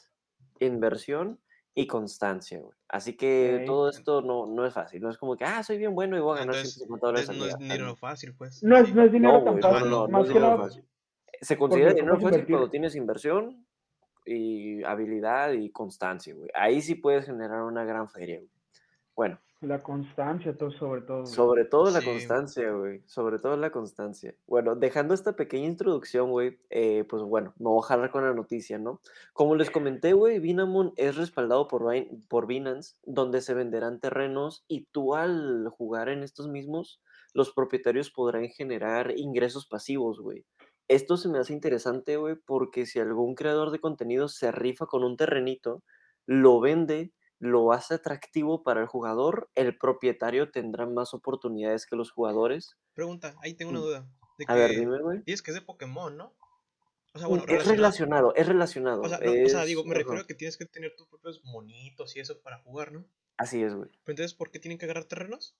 inversión 0.60 1.40
y 1.80 1.86
constancia, 1.86 2.58
güey. 2.58 2.72
Así 2.88 3.16
que 3.16 3.62
todo 3.66 3.88
esto 3.88 4.20
no, 4.20 4.46
no 4.46 4.66
es 4.66 4.74
fácil. 4.74 5.00
No 5.00 5.10
es 5.10 5.16
como 5.18 5.36
que, 5.36 5.44
ah, 5.44 5.62
soy 5.62 5.78
bien 5.78 5.94
bueno 5.94 6.16
y 6.16 6.20
voy 6.20 6.32
a 6.32 6.34
Ah, 6.34 6.38
ganar 6.40 6.56
entonces, 6.56 6.74
150 6.74 7.06
dólares 7.06 7.28
no 7.28 7.34
es 7.46 7.58
día. 7.58 7.68
dinero 7.68 7.90
Ah, 7.92 7.96
fácil, 7.96 8.34
pues. 8.34 8.62
No 8.64 8.76
es, 8.78 8.92
no 8.94 9.02
es 9.04 9.12
dinero 9.12 9.38
No, 9.38 9.44
tan 9.44 9.60
fácil. 9.60 9.90
no, 9.90 10.08
no, 10.08 10.22
es 10.22 10.28
dinero 10.28 10.58
fácil. 10.58 10.84
Se 11.40 11.56
considera 11.56 11.92
dinero 11.94 12.18
fácil 12.20 12.46
cuando 12.46 12.68
tienes 12.70 12.96
inversión 12.96 13.64
y 14.26 14.82
habilidad 14.82 15.52
y 15.52 15.70
constancia, 15.70 16.34
güey. 16.34 16.50
Ahí 16.54 16.80
sí 16.82 16.96
puedes 16.96 17.26
generar 17.26 17.62
una 17.62 17.84
gran 17.84 18.08
feria, 18.10 18.38
güey. 18.38 18.50
Bueno, 19.14 19.40
La 19.60 19.82
constancia, 19.82 20.56
todo 20.56 20.70
sobre 20.70 21.00
todo, 21.02 21.22
güey. 21.22 21.32
sobre 21.34 21.64
todo 21.64 21.90
la 21.90 22.00
Sí. 22.00 22.06
constancia, 22.06 22.70
güey. 22.70 23.02
Sobre 23.06 23.40
todo 23.40 23.56
la 23.56 23.72
constancia. 23.72 24.36
Bueno, 24.46 24.76
dejando 24.76 25.14
esta 25.14 25.34
pequeña 25.34 25.66
introducción, 25.66 26.30
güey, 26.30 26.60
eh, 26.70 27.04
pues 27.08 27.24
bueno, 27.24 27.54
me 27.58 27.68
voy 27.68 27.80
a 27.82 27.86
jalar 27.88 28.12
con 28.12 28.22
la 28.22 28.32
noticia, 28.34 28.78
¿no? 28.78 29.00
Como 29.32 29.56
les 29.56 29.70
comenté, 29.70 30.12
güey, 30.12 30.38
Binamon 30.38 30.92
es 30.96 31.16
respaldado 31.16 31.66
por, 31.66 31.90
Bin- 31.90 32.24
por 32.28 32.46
Binance, 32.46 32.94
donde 33.02 33.40
se 33.40 33.52
venderán 33.54 33.98
terrenos 33.98 34.64
y 34.68 34.84
tú 34.92 35.16
al 35.16 35.68
jugar 35.70 36.08
en 36.08 36.22
estos 36.22 36.46
mismos, 36.46 37.02
los 37.34 37.52
propietarios 37.52 38.12
podrán 38.12 38.46
generar 38.50 39.12
ingresos 39.16 39.66
pasivos, 39.66 40.20
güey. 40.20 40.44
Esto 40.86 41.16
se 41.16 41.28
me 41.28 41.38
hace 41.38 41.52
interesante, 41.52 42.16
güey, 42.16 42.36
porque 42.36 42.86
si 42.86 43.00
algún 43.00 43.34
creador 43.34 43.72
de 43.72 43.80
contenido 43.80 44.28
se 44.28 44.52
rifa 44.52 44.86
con 44.86 45.02
un 45.02 45.16
terrenito, 45.16 45.82
lo 46.26 46.60
vende 46.60 47.12
lo 47.40 47.72
hace 47.72 47.94
atractivo 47.94 48.62
para 48.62 48.80
el 48.80 48.86
jugador, 48.86 49.50
el 49.54 49.76
propietario 49.78 50.50
tendrá 50.50 50.86
más 50.86 51.14
oportunidades 51.14 51.86
que 51.86 51.96
los 51.96 52.10
jugadores. 52.10 52.76
Pregunta, 52.94 53.34
ahí 53.42 53.54
tengo 53.54 53.70
una 53.70 53.80
Mm, 53.80 53.82
duda. 53.84 54.08
De 54.38 54.44
A 54.48 54.54
ver, 54.54 54.70
dime, 54.70 55.00
güey. 55.00 55.18
dices 55.24 55.42
que 55.42 55.50
es 55.50 55.54
de 55.56 55.62
Pokémon, 55.62 56.16
¿no? 56.16 56.34
O 57.14 57.18
sea, 57.18 57.26
Mm, 57.26 57.30
bueno, 57.30 57.44
Es 57.48 57.66
relacionado. 57.66 57.76
relacionado, 57.76 58.34
es 58.34 58.46
O 58.46 58.48
relacionado. 58.52 59.04
sea, 59.08 59.18
no, 59.18 59.32
o 59.44 59.48
sea, 59.48 59.64
digo, 59.64 59.82
Es, 59.82 59.86
me 59.86 59.94
refiero 59.94 60.20
a 60.20 60.26
que 60.26 60.34
tienes 60.34 60.56
que 60.56 60.66
tener 60.66 60.94
tus 60.96 61.06
propios 61.08 61.42
monitos 61.44 62.16
y 62.16 62.20
eso 62.20 62.40
para 62.42 62.58
jugar, 62.58 62.92
¿no? 62.92 63.04
así 63.36 63.62
es, 63.62 63.74
güey. 63.74 63.88
Pero 64.04 64.12
entonces, 64.14 64.34
¿por 64.34 64.50
qué 64.50 64.58
tienen 64.58 64.78
que 64.78 64.84
agarrar 64.86 65.04
terrenos? 65.04 65.56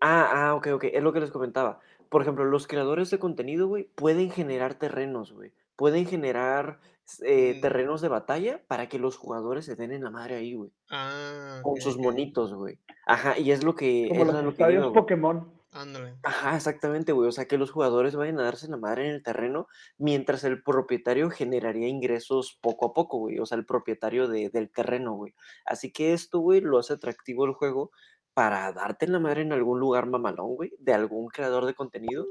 Ah, 0.00 0.28
ah, 0.48 0.54
ok, 0.54 0.66
ok, 0.74 0.84
es 0.92 1.02
lo 1.02 1.12
que 1.12 1.20
les 1.20 1.30
comentaba. 1.30 1.80
Por 2.10 2.20
ejemplo, 2.22 2.44
los 2.44 2.66
creadores 2.66 3.10
de 3.10 3.18
contenido, 3.18 3.66
güey, 3.68 3.84
pueden 3.94 4.30
generar 4.30 4.74
terrenos, 4.74 5.32
güey. 5.32 5.52
Pueden 5.76 6.06
generar 6.06 6.80
eh, 7.22 7.54
Mm, 7.56 7.60
terrenos 7.60 8.00
de 8.00 8.08
batalla 8.08 8.62
para 8.66 8.88
que 8.88 8.98
los 8.98 9.16
jugadores 9.18 9.66
se 9.66 9.76
den 9.76 9.92
en 9.92 10.04
la 10.04 10.10
madre 10.10 10.36
ahí, 10.36 10.54
güey. 10.54 10.70
ah, 10.90 11.60
Con 11.62 11.80
sus 11.80 11.98
monitos, 11.98 12.54
güey. 12.54 12.78
Ajá, 13.06 13.38
y 13.38 13.50
es 13.50 13.62
lo 13.62 13.74
que, 13.74 14.06
Como 14.08 14.22
es 14.22 14.26
los 14.32 14.44
lo 14.44 14.54
que. 14.54 14.90
Pokémon. 14.94 15.52
Ándale. 15.72 16.14
Ajá, 16.22 16.54
exactamente, 16.56 17.10
güey. 17.12 17.28
O 17.28 17.32
sea, 17.32 17.46
que 17.46 17.58
los 17.58 17.72
jugadores 17.72 18.14
vayan 18.14 18.38
a 18.38 18.44
darse 18.44 18.68
la 18.68 18.76
madre 18.76 19.08
en 19.08 19.14
el 19.16 19.22
terreno, 19.24 19.66
mientras 19.98 20.44
el 20.44 20.62
propietario 20.62 21.30
generaría 21.30 21.88
ingresos 21.88 22.58
poco 22.62 22.86
a 22.86 22.94
poco, 22.94 23.18
güey. 23.18 23.38
O 23.40 23.44
sea, 23.44 23.58
el 23.58 23.66
propietario 23.66 24.28
de- 24.28 24.50
del 24.50 24.70
terreno, 24.70 25.14
güey. 25.14 25.34
Así 25.66 25.92
que 25.92 26.12
esto, 26.14 26.38
güey, 26.38 26.60
lo 26.60 26.78
hace 26.78 26.92
atractivo 26.94 27.44
el 27.44 27.54
juego 27.54 27.90
para 28.34 28.72
darte 28.72 29.06
en 29.06 29.12
la 29.12 29.18
madre 29.18 29.42
en 29.42 29.52
algún 29.52 29.80
lugar 29.80 30.06
mamalón, 30.06 30.54
güey, 30.54 30.72
de 30.78 30.94
algún 30.94 31.26
creador 31.26 31.66
de 31.66 31.74
contenido. 31.74 32.24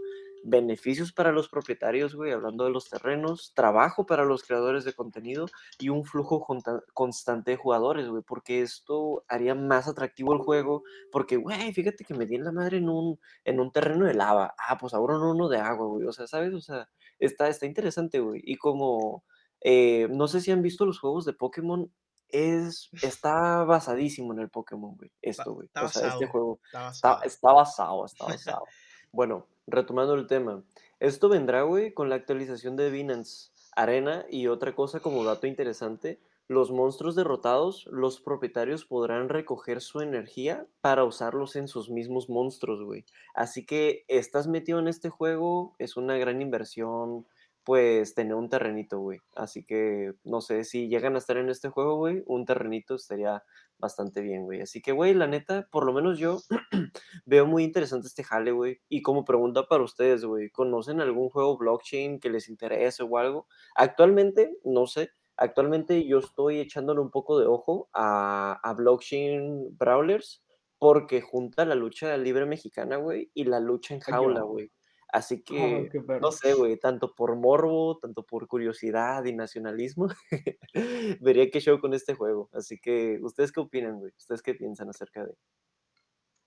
Beneficios 0.46 1.14
para 1.14 1.32
los 1.32 1.48
propietarios, 1.48 2.16
güey, 2.16 2.32
hablando 2.32 2.66
de 2.66 2.72
los 2.72 2.90
terrenos, 2.90 3.54
trabajo 3.56 4.06
para 4.06 4.26
los 4.26 4.44
creadores 4.44 4.84
de 4.84 4.94
contenido 4.94 5.46
y 5.80 5.90
un 5.90 6.04
flujo 6.04 6.46
constante 6.94 7.52
de 7.52 7.58
jugadores, 7.58 8.08
güey, 8.10 8.24
porque 8.24 8.62
esto 8.62 9.24
haría 9.30 9.56
más 9.56 9.88
atractivo 9.88 10.34
el 10.34 10.40
juego, 10.40 10.84
porque, 11.12 11.38
güey, 11.38 11.74
fíjate 11.74 12.04
que 12.04 12.14
me 12.14 12.26
di 12.26 12.36
en 12.36 12.44
la 12.44 12.52
madre 12.52 12.78
en 12.78 12.90
un, 12.90 13.20
en 13.46 13.60
un 13.60 13.72
terreno 13.72 14.06
de 14.06 14.14
lava. 14.14 14.54
Ah, 14.58 14.78
pues 14.78 14.94
ahora 14.94 15.16
en 15.16 15.22
uno 15.22 15.48
de 15.50 15.58
agua, 15.58 15.88
güey. 15.88 16.06
O 16.06 16.12
sea, 16.12 16.28
¿sabes? 16.28 16.54
O 16.54 16.62
sea, 16.62 16.90
está, 17.20 17.48
está 17.48 17.66
interesante, 17.66 18.20
güey. 18.20 18.42
Y 18.44 18.58
como, 18.58 19.24
eh, 19.62 20.08
no 20.12 20.28
sé 20.28 20.42
si 20.42 20.52
han 20.52 20.62
visto 20.62 20.86
los 20.86 21.00
juegos 21.00 21.26
de 21.26 21.34
Pokémon, 21.34 21.92
es, 22.34 22.90
está 23.02 23.64
basadísimo 23.64 24.34
en 24.34 24.40
el 24.40 24.50
Pokémon, 24.50 24.96
güey. 24.98 25.12
Esto, 25.22 25.54
güey. 25.54 25.70
O 25.82 25.88
sea, 25.88 26.10
este 26.10 26.28
juego 26.28 26.60
Está 26.66 26.90
está, 26.90 27.10
basado. 27.10 27.24
está 27.26 27.54
basado, 27.54 28.06
está 28.06 28.26
basado. 28.26 28.64
Bueno, 29.14 29.46
retomando 29.68 30.16
el 30.16 30.26
tema. 30.26 30.64
Esto 31.00 31.30
vendrá, 31.30 31.62
güey, 31.62 31.94
con 31.94 32.10
la 32.10 32.16
actualización 32.16 32.76
de 32.76 32.90
Binance 32.90 33.52
Arena 33.76 34.26
y 34.28 34.48
otra 34.48 34.74
cosa 34.74 35.02
como 35.02 35.24
dato 35.24 35.46
interesante. 35.46 36.20
Los 36.48 36.72
monstruos 36.72 37.14
derrotados, 37.16 37.86
los 37.92 38.20
propietarios 38.20 38.86
podrán 38.86 39.30
recoger 39.30 39.82
su 39.82 40.02
energía 40.02 40.66
para 40.82 41.04
usarlos 41.04 41.56
en 41.56 41.68
sus 41.68 41.92
mismos 41.92 42.28
monstruos, 42.28 42.84
güey. 42.84 43.06
Así 43.36 43.68
que 43.68 44.04
estás 44.08 44.48
metido 44.48 44.80
en 44.80 44.88
este 44.88 45.10
juego, 45.10 45.76
es 45.78 45.96
una 45.96 46.18
gran 46.18 46.42
inversión, 46.42 47.28
pues 47.64 48.16
tener 48.16 48.34
un 48.34 48.50
terrenito, 48.50 48.98
güey. 49.00 49.20
Así 49.36 49.64
que 49.64 50.16
no 50.24 50.42
sé 50.42 50.64
si 50.64 50.88
llegan 50.88 51.14
a 51.14 51.20
estar 51.20 51.38
en 51.38 51.50
este 51.50 51.70
juego, 51.70 51.98
güey, 51.98 52.24
un 52.26 52.46
terrenito 52.46 52.96
estaría 52.96 53.44
bastante 53.84 54.22
bien, 54.22 54.46
güey. 54.46 54.62
Así 54.62 54.82
que, 54.82 54.94
güey, 54.94 55.14
la 55.14 55.28
neta, 55.28 55.68
por 55.70 55.86
lo 55.86 55.94
menos 55.94 56.18
yo 56.18 56.40
veo 57.26 57.46
muy 57.46 57.64
interesante 57.64 58.08
este 58.08 58.24
jale, 58.24 58.52
güey. 58.52 58.80
Y 58.90 59.02
como 59.02 59.26
pregunta 59.26 59.68
para 59.68 59.84
ustedes, 59.84 60.26
güey, 60.26 60.50
¿conocen 60.50 61.02
algún 61.02 61.30
juego 61.30 61.58
blockchain 61.58 62.20
que 62.20 62.30
les 62.30 62.50
interese 62.50 63.04
o 63.04 63.18
algo? 63.18 63.48
Actualmente, 63.76 64.58
no 64.64 64.88
sé. 64.88 65.12
Actualmente 65.36 66.06
yo 66.08 66.20
estoy 66.20 66.60
echándole 66.60 67.02
un 67.02 67.12
poco 67.12 67.40
de 67.40 67.46
ojo 67.46 67.90
a, 67.94 68.60
a 68.64 68.74
blockchain 68.74 69.78
brawlers 69.78 70.44
porque 70.80 71.22
junta 71.22 71.66
la 71.66 71.76
lucha 71.76 72.16
libre 72.18 72.46
mexicana, 72.46 72.98
güey, 72.98 73.32
y 73.34 73.46
la 73.46 73.60
lucha 73.60 73.94
en 73.94 74.00
jaula, 74.02 74.42
güey. 74.42 74.72
Así 75.14 75.36
Oh, 75.36 75.44
que, 75.46 75.90
no 76.20 76.32
sé, 76.32 76.56
güey, 76.56 76.76
tanto 76.78 77.14
por 77.14 77.36
morbo, 77.36 78.00
tanto 78.00 78.26
por 78.26 78.48
curiosidad 78.48 79.24
y 79.26 79.36
nacionalismo, 79.36 80.08
vería 81.22 81.52
qué 81.52 81.60
show 81.60 81.80
con 81.80 81.94
este 81.94 82.16
juego. 82.16 82.50
Así 82.52 82.80
que, 82.80 83.20
¿ustedes 83.22 83.52
qué 83.52 83.60
opinan, 83.60 84.00
güey? 84.00 84.12
¿Ustedes 84.18 84.42
qué 84.42 84.56
piensan 84.56 84.90
acerca 84.90 85.24
de? 85.24 85.36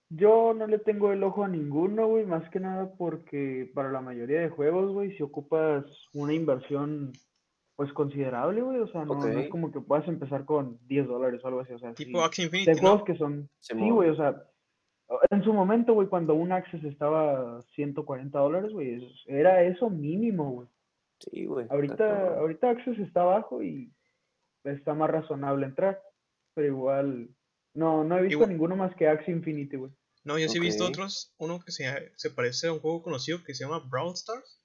Yo 0.08 0.52
no 0.52 0.66
le 0.66 0.80
tengo 0.80 1.12
el 1.12 1.22
ojo 1.22 1.44
a 1.44 1.48
ninguno, 1.48 2.08
güey, 2.08 2.26
más 2.26 2.50
que 2.50 2.58
nada 2.58 2.92
porque 2.98 3.70
para 3.72 3.92
la 3.92 4.00
mayoría 4.00 4.40
de 4.40 4.50
juegos, 4.50 4.92
güey, 4.92 5.16
si 5.16 5.22
ocupas 5.22 5.84
una 6.12 6.34
inversión, 6.34 7.12
pues 7.76 7.92
considerable, 7.92 8.62
güey, 8.62 8.80
o 8.80 8.88
sea, 8.88 9.04
no, 9.04 9.14
no 9.14 9.28
es 9.28 9.48
como 9.48 9.70
que 9.70 9.80
puedas 9.80 10.08
empezar 10.08 10.44
con 10.44 10.80
10 10.88 11.06
dólares 11.06 11.40
o 11.44 11.46
algo 11.46 11.60
así, 11.60 11.72
o 11.72 11.78
sea, 11.78 11.94
Tipo 11.94 12.18
sí. 12.32 12.42
De 12.42 12.46
Infinity, 12.46 12.80
juegos 12.80 12.98
¿no? 12.98 13.04
que 13.04 13.16
son, 13.16 13.48
sí, 13.60 13.90
güey, 13.90 14.10
o 14.10 14.16
sea, 14.16 14.42
en 15.30 15.42
su 15.44 15.52
momento, 15.52 15.94
güey, 15.94 16.08
cuando 16.08 16.34
un 16.34 16.52
Access 16.52 16.82
estaba 16.84 17.58
a 17.58 17.62
140 17.74 18.38
dólares, 18.38 18.72
güey, 18.72 19.00
era 19.26 19.62
eso 19.62 19.88
mínimo, 19.90 20.50
güey. 20.52 20.68
Sí, 21.20 21.46
güey. 21.46 21.62
está 21.64 21.74
Ahorita, 21.74 22.38
ahorita 22.38 22.70
Access 22.70 22.98
está 22.98 23.22
abajo 23.22 23.62
y 23.62 23.92
está 24.64 24.94
más 24.94 25.08
razonable 25.10 25.66
entrar, 25.66 26.02
pero 26.54 26.66
igual, 26.68 27.28
no, 27.74 28.04
no 28.04 28.18
he 28.18 28.22
visto 28.22 28.38
Igual- 28.38 28.50
ninguno 28.50 28.76
más 28.76 28.94
que 28.96 29.08
Axie 29.08 29.32
Infinity, 29.32 29.76
güey. 29.76 29.92
No, 30.24 30.38
yo 30.38 30.48
sí 30.48 30.58
he 30.58 30.60
visto 30.60 30.84
otros. 30.84 31.32
Uno 31.38 31.60
que 31.60 31.70
se, 31.70 31.84
se 32.16 32.30
parece 32.30 32.66
a 32.66 32.72
un 32.72 32.80
juego 32.80 33.00
conocido 33.02 33.44
que 33.44 33.54
se 33.54 33.62
llama 33.64 33.78
Brawl 33.88 34.12
Stars. 34.14 34.60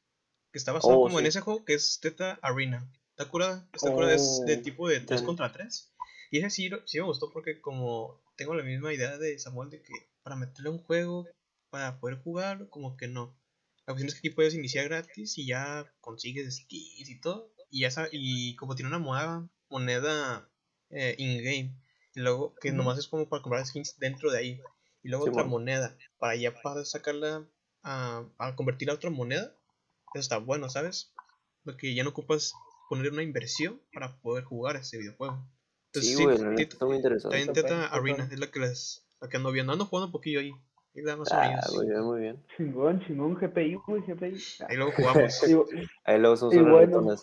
Que 0.52 0.58
está 0.58 0.72
basado 0.74 0.98
Oh, 1.00 1.04
como 1.04 1.20
en 1.20 1.28
ese 1.28 1.40
juego 1.40 1.64
que 1.64 1.76
es 1.76 2.00
Teta 2.02 2.40
Arena. 2.42 2.86
¿Te 3.16 3.24
acuerdas? 3.24 3.70
¿Te 3.80 3.88
acuerdas? 3.88 4.16
Es 4.22 4.46
de 4.48 4.58
Oh, 4.58 4.62
tipo 4.64 4.90
de 4.90 5.00
3 5.02 5.22
ya. 5.22 5.26
contra 5.26 5.52
3. 5.52 5.94
Y 6.32 6.40
ese 6.40 6.50
sí, 6.50 6.68
lo- 6.70 6.86
sí 6.88 6.98
me 6.98 7.06
gustó 7.06 7.30
porque 7.32 7.62
como 7.62 8.20
tengo 8.36 8.56
la 8.56 8.64
misma 8.64 8.92
idea 8.92 9.18
de 9.20 9.38
Samuel 9.38 9.70
de 9.70 9.82
que 9.84 9.94
para 10.24 10.36
meterle 10.36 10.70
un 10.70 10.80
juego, 10.84 11.28
para 11.70 12.00
poder 12.00 12.22
jugar, 12.22 12.70
como 12.70 12.98
que 12.98 13.08
no. 13.08 13.38
La 13.88 13.94
cuestión 13.94 14.08
es 14.10 14.14
que 14.16 14.20
aquí 14.20 14.30
puedes 14.30 14.54
iniciar 14.54 14.86
gratis 14.88 15.38
y 15.38 15.48
ya 15.48 15.92
consigues 16.02 16.56
skins 16.58 17.10
y 17.10 17.20
todo. 17.20 17.54
Y, 17.70 17.82
ya 17.82 17.92
sa- 17.92 18.10
y 18.12 18.56
como 18.56 18.76
tiene 18.76 18.90
una 18.90 19.00
moneda, 19.00 19.50
moneda 19.70 20.50
eh, 20.90 21.16
in-game. 21.18 21.76
Y 22.14 22.20
luego 22.20 22.54
que 22.56 22.72
nomás 22.72 23.00
es 23.00 23.08
como 23.08 23.28
para 23.30 23.42
comprar 23.42 23.66
skins 23.66 23.98
dentro 23.98 24.32
de 24.32 24.38
ahí. 24.38 24.62
Y 25.04 25.10
luego 25.10 25.26
otra 25.26 25.44
moneda. 25.44 25.98
Para 26.20 26.36
ya 26.36 26.54
para 26.62 26.86
sacarla 26.86 27.48
a, 27.84 28.24
a 28.38 28.56
convertirla 28.56 28.94
a 28.94 28.98
otra 28.98 29.10
moneda. 29.10 29.56
Eso 30.14 30.20
está 30.22 30.38
bueno, 30.38 30.70
¿sabes? 30.70 31.14
Porque 31.64 31.94
ya 31.96 32.04
no 32.04 32.10
ocupas 32.10 32.54
poner 32.90 33.12
una 33.12 33.24
inversión 33.24 33.82
para 33.94 34.20
poder 34.22 34.44
jugar 34.44 34.76
ese 34.76 34.98
videojuego. 34.98 35.50
Entonces, 35.88 36.16
Sí, 36.18 36.24
güey, 36.24 36.38
la 36.38 36.50
Tit- 36.52 36.58
neta 36.58 36.74
está 36.74 36.86
muy 36.86 36.98
interesante. 36.98 37.54
también 37.64 37.80
Arena 37.82 38.30
es 38.32 38.40
la 38.40 38.52
que, 38.52 38.60
les, 38.60 39.08
la 39.22 39.28
que 39.30 39.38
ando 39.38 39.52
viendo. 39.52 39.72
Ando 39.74 39.86
jugando 39.86 40.08
un 40.08 40.12
poquillo 40.12 40.40
ahí. 40.40 40.52
Ahí 40.96 41.04
da 41.04 41.16
más 41.16 41.32
o 41.32 41.36
Ah, 41.36 41.54
muy 41.76 41.88
bien, 41.88 42.02
muy 42.04 42.20
bien. 42.22 42.38
Chingón, 42.58 43.00
chingón, 43.06 43.36
GPI, 43.36 43.76
güey, 43.76 44.02
GPI. 44.02 44.36
Ah, 44.62 44.66
Ahí 44.70 44.76
luego 44.78 44.92
jugamos. 44.92 45.44
y- 45.50 45.88
Ahí 46.04 46.20
luego 46.20 46.36
son 46.36 46.52
solo 46.52 46.72
bueno, 46.72 47.16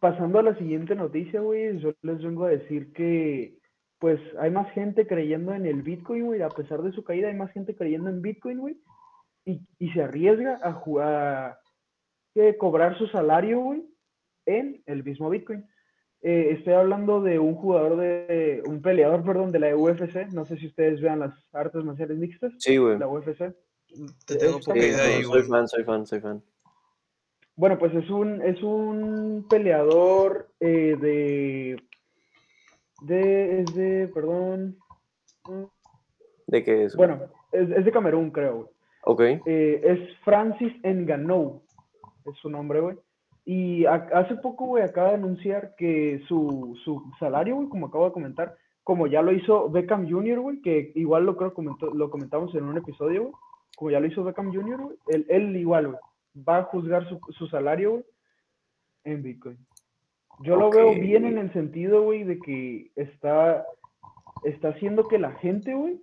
pasando 0.00 0.38
a 0.38 0.42
la 0.42 0.56
siguiente 0.58 0.94
noticia, 0.94 1.40
güey, 1.40 1.78
yo 1.78 1.92
les 2.02 2.22
vengo 2.22 2.44
a 2.46 2.50
decir 2.50 2.92
que, 2.92 3.58
pues, 3.98 4.18
hay 4.38 4.50
más 4.50 4.72
gente 4.72 5.06
creyendo 5.06 5.54
en 5.54 5.66
el 5.66 5.82
Bitcoin, 5.82 6.24
güey, 6.26 6.42
a 6.42 6.48
pesar 6.48 6.82
de 6.82 6.92
su 6.92 7.04
caída, 7.04 7.28
hay 7.28 7.36
más 7.36 7.52
gente 7.52 7.76
creyendo 7.76 8.08
en 8.10 8.22
Bitcoin, 8.22 8.58
güey, 8.58 8.80
y, 9.44 9.60
y 9.78 9.90
se 9.92 10.02
arriesga 10.02 10.58
a 10.62 10.72
jugar, 10.72 11.58
que 12.34 12.56
cobrar 12.56 12.96
su 12.98 13.06
salario, 13.08 13.60
güey, 13.60 13.84
en 14.46 14.82
el 14.86 15.04
mismo 15.04 15.28
Bitcoin. 15.30 15.64
Eh, 16.22 16.50
estoy 16.58 16.74
hablando 16.74 17.22
de 17.22 17.38
un 17.38 17.54
jugador 17.54 17.96
de, 17.96 18.62
un 18.66 18.82
peleador, 18.82 19.24
perdón, 19.24 19.52
de 19.52 19.58
la 19.58 19.74
UFC, 19.74 20.28
no 20.32 20.44
sé 20.44 20.58
si 20.58 20.66
ustedes 20.66 21.00
vean 21.00 21.20
las 21.20 21.32
artes 21.52 21.82
marciales 21.82 22.18
mixtas, 22.18 22.52
Sí, 22.58 22.76
güey. 22.76 22.98
la 22.98 23.08
UFC. 23.08 23.54
Te 24.26 24.36
tengo 24.36 24.60
Sí, 24.60 24.70
bueno. 24.70 25.02
ahí, 25.02 25.24
soy 25.24 25.42
fan, 25.44 25.66
soy 25.68 25.84
fan, 25.84 26.06
soy 26.06 26.20
fan. 26.20 26.42
Bueno, 27.56 27.78
pues 27.78 27.94
es 27.94 28.08
un, 28.10 28.40
es 28.42 28.62
un 28.62 29.46
peleador 29.48 30.48
eh, 30.60 30.96
de, 31.00 31.76
de, 33.02 33.60
es 33.62 33.74
de, 33.74 34.08
perdón, 34.12 34.76
¿De 36.46 36.62
qué 36.62 36.84
es? 36.84 36.96
bueno, 36.96 37.20
es, 37.52 37.68
es 37.70 37.84
de 37.84 37.92
Camerún, 37.92 38.30
creo, 38.30 38.54
güey. 38.56 38.68
Ok. 39.04 39.20
Eh, 39.46 39.80
es 39.82 40.16
Francis 40.24 40.72
Ngannou, 40.84 41.62
es 42.26 42.36
su 42.40 42.50
nombre, 42.50 42.80
güey. 42.80 42.96
Y 43.44 43.84
a- 43.86 44.08
hace 44.14 44.36
poco, 44.36 44.66
güey, 44.66 44.84
acaba 44.84 45.08
de 45.08 45.14
anunciar 45.14 45.74
que 45.76 46.22
su, 46.28 46.78
su 46.84 47.02
salario, 47.18 47.56
güey, 47.56 47.68
como 47.68 47.86
acabo 47.86 48.06
de 48.06 48.12
comentar, 48.12 48.54
como 48.84 49.06
ya 49.06 49.22
lo 49.22 49.32
hizo 49.32 49.70
Beckham 49.70 50.08
Jr., 50.10 50.40
güey, 50.40 50.60
que 50.60 50.92
igual 50.94 51.24
lo 51.26 51.36
creo 51.36 51.54
comentó, 51.54 51.86
lo 51.94 52.10
comentamos 52.10 52.54
en 52.54 52.64
un 52.64 52.76
episodio, 52.76 53.22
güey, 53.22 53.34
como 53.76 53.90
ya 53.90 54.00
lo 54.00 54.06
hizo 54.06 54.24
Beckham 54.24 54.52
Jr., 54.52 54.82
güey, 54.82 54.96
él, 55.08 55.26
él 55.28 55.56
igual, 55.56 55.88
güey, 55.88 55.98
va 56.48 56.58
a 56.58 56.62
juzgar 56.64 57.08
su, 57.08 57.18
su 57.30 57.46
salario, 57.48 57.92
güey, 57.92 58.04
en 59.04 59.22
Bitcoin. 59.22 59.58
Yo 60.42 60.56
lo 60.56 60.70
veo 60.70 60.92
bien 60.94 61.24
en 61.26 61.38
el 61.38 61.52
sentido, 61.52 62.02
güey, 62.02 62.24
de 62.24 62.38
que 62.38 62.90
está, 62.96 63.66
está 64.44 64.68
haciendo 64.70 65.06
que 65.08 65.18
la 65.18 65.32
gente, 65.32 65.74
güey, 65.74 66.00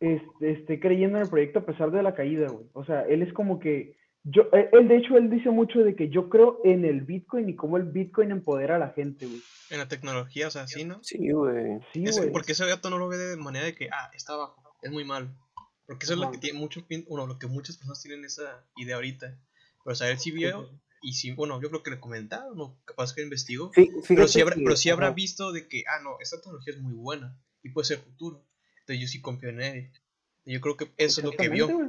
este, 0.00 0.50
esté 0.52 0.80
creyendo 0.80 1.18
en 1.18 1.24
el 1.24 1.30
proyecto 1.30 1.58
a 1.60 1.66
pesar 1.66 1.90
de 1.90 2.02
la 2.02 2.14
caída, 2.14 2.48
güey. 2.48 2.66
O 2.72 2.84
sea, 2.84 3.02
él 3.02 3.22
es 3.22 3.32
como 3.32 3.58
que, 3.58 3.96
yo, 4.24 4.42
eh, 4.52 4.68
él 4.72 4.88
de 4.88 4.96
hecho, 4.98 5.16
él 5.16 5.30
dice 5.30 5.50
mucho 5.50 5.80
de 5.80 5.94
que 5.96 6.08
yo 6.10 6.28
creo 6.28 6.60
en 6.64 6.84
el 6.84 7.00
Bitcoin 7.02 7.48
y 7.48 7.56
cómo 7.56 7.76
el 7.76 7.84
Bitcoin 7.84 8.30
empodera 8.30 8.76
a 8.76 8.78
la 8.78 8.90
gente, 8.90 9.26
güey. 9.26 9.40
En 9.70 9.78
la 9.78 9.88
tecnología, 9.88 10.48
o 10.48 10.50
sea, 10.50 10.66
sí, 10.66 10.84
¿no? 10.84 11.02
Sí, 11.02 11.30
güey. 11.32 11.78
Sí, 11.92 12.04
Es- 12.04 12.18
güey. 12.18 12.30
porque 12.32 12.52
ese 12.52 12.66
gato 12.66 12.90
no 12.90 12.98
lo 12.98 13.08
ve 13.08 13.16
de 13.16 13.36
manera 13.36 13.64
de 13.66 13.74
que, 13.74 13.88
ah, 13.90 14.10
está 14.14 14.34
abajo, 14.34 14.62
es 14.82 14.90
muy 14.90 15.04
malo. 15.04 15.28
Porque 15.86 16.04
eso 16.04 16.14
es 16.14 16.20
lo 16.20 16.30
que 16.30 16.38
tiene 16.38 16.58
mucho, 16.58 16.86
pin- 16.86 17.04
bueno, 17.08 17.26
lo 17.26 17.38
que 17.38 17.46
muchas 17.48 17.76
personas 17.76 18.00
tienen 18.02 18.24
esa 18.24 18.64
idea 18.76 18.96
ahorita. 18.96 19.26
Pero 19.84 19.92
o 19.92 19.94
sea, 19.96 20.10
él 20.10 20.18
sí 20.18 20.30
vio, 20.30 20.68
y 21.02 21.14
sí, 21.14 21.32
bueno, 21.32 21.60
yo 21.60 21.68
creo 21.70 21.82
que 21.82 21.90
le 21.90 21.98
comentaron, 22.00 22.60
o 22.60 22.78
capaz 22.84 23.12
que 23.14 23.22
investigó. 23.22 23.72
Pero 24.06 24.28
sí, 24.28 24.40
habrá, 24.40 24.54
que- 24.54 24.62
pero 24.62 24.76
sí 24.76 24.90
habrá 24.90 25.06
ajá. 25.08 25.14
visto 25.14 25.50
de 25.52 25.66
que, 25.66 25.82
ah, 25.88 26.00
no, 26.02 26.16
esta 26.20 26.36
tecnología 26.36 26.74
es 26.74 26.80
muy 26.80 26.92
buena 26.94 27.36
y 27.62 27.70
puede 27.70 27.86
ser 27.86 27.98
futuro. 27.98 28.44
Entonces 28.80 29.00
yo 29.00 29.08
sí 29.08 29.20
confío 29.20 29.48
en 29.48 29.60
él. 29.62 29.90
Yo 30.44 30.60
creo 30.60 30.76
que 30.76 30.90
eso 30.96 31.20
es 31.20 31.24
lo 31.24 31.32
que 31.32 31.48
vio. 31.48 31.68
Güey. 31.68 31.88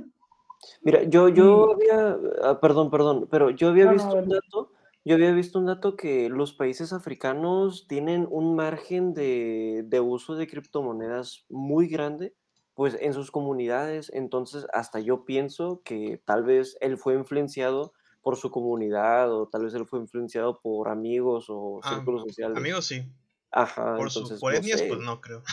Mira, 0.84 1.04
yo, 1.04 1.30
yo 1.30 1.74
había, 1.74 2.18
ah, 2.44 2.60
perdón, 2.60 2.90
perdón, 2.92 3.28
pero 3.30 3.50
yo 3.50 3.70
había 3.70 3.86
No, 3.86 3.94
no, 3.94 3.96
visto 3.96 4.18
un 4.18 4.30
dato, 4.30 4.72
yo 5.06 5.16
había 5.16 5.32
visto 5.32 5.60
un 5.60 5.66
dato 5.66 5.96
que 5.96 6.30
los 6.30 6.54
países 6.54 6.94
africanos 6.94 7.88
tienen 7.88 8.28
un 8.30 8.56
margen 8.56 9.14
de, 9.14 9.84
de 9.86 10.00
uso 10.00 10.36
de 10.36 10.48
criptomonedas 10.48 11.46
muy 11.50 11.88
grande, 11.88 12.36
pues 12.74 12.98
en 13.00 13.14
sus 13.14 13.32
comunidades, 13.32 14.12
entonces 14.14 14.66
hasta 14.74 15.00
yo 15.00 15.26
pienso 15.26 15.82
que 15.84 16.22
tal 16.26 16.44
vez 16.44 16.78
él 16.82 16.98
fue 16.98 17.16
influenciado 17.16 17.94
por 18.22 18.38
su 18.38 18.52
comunidad 18.52 19.34
o 19.34 19.48
tal 19.50 19.64
vez 19.66 19.74
él 19.74 19.86
fue 19.88 20.00
influenciado 20.00 20.60
por 20.62 20.90
amigos 20.90 21.46
o 21.50 21.82
Ah, 21.84 21.90
círculos 21.90 22.22
sociales. 22.22 22.58
Amigos, 22.58 22.86
sí. 22.86 23.04
Ajá, 23.52 23.98
Por, 23.98 24.10
su, 24.12 24.22
entonces 24.22 24.40
por 24.40 24.54
no 24.54 24.60
etnias, 24.60 24.82
sé. 24.82 24.90
pues 24.90 25.00
no 25.02 25.22
creo. 25.22 25.44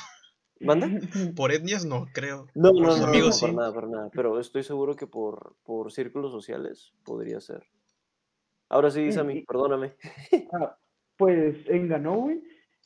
¿Banda? 0.60 0.88
Por 1.36 1.52
etnias, 1.52 1.84
no 1.84 2.06
creo. 2.12 2.46
No, 2.54 2.70
Por 2.72 2.82
no, 2.82 2.88
no, 2.88 2.96
no, 2.98 3.04
amigos, 3.06 3.28
no, 3.28 3.32
sí. 3.32 3.40
para 3.42 3.52
nada, 3.54 3.72
para 3.74 3.86
nada. 3.88 4.10
Pero 4.14 4.38
estoy 4.40 4.62
seguro 4.62 4.96
que 4.96 5.06
por, 5.06 5.54
por 5.64 5.92
círculos 5.92 6.32
sociales 6.32 6.92
podría 7.04 7.40
ser. 7.40 7.62
Ahora 8.68 8.90
sí, 8.90 9.00
Mm, 9.08 9.12
Sammy, 9.12 9.42
perdóname. 9.44 9.94
Ah, 10.52 10.76
pues 11.16 11.56
enganó, 11.68 12.16
güey, 12.20 12.42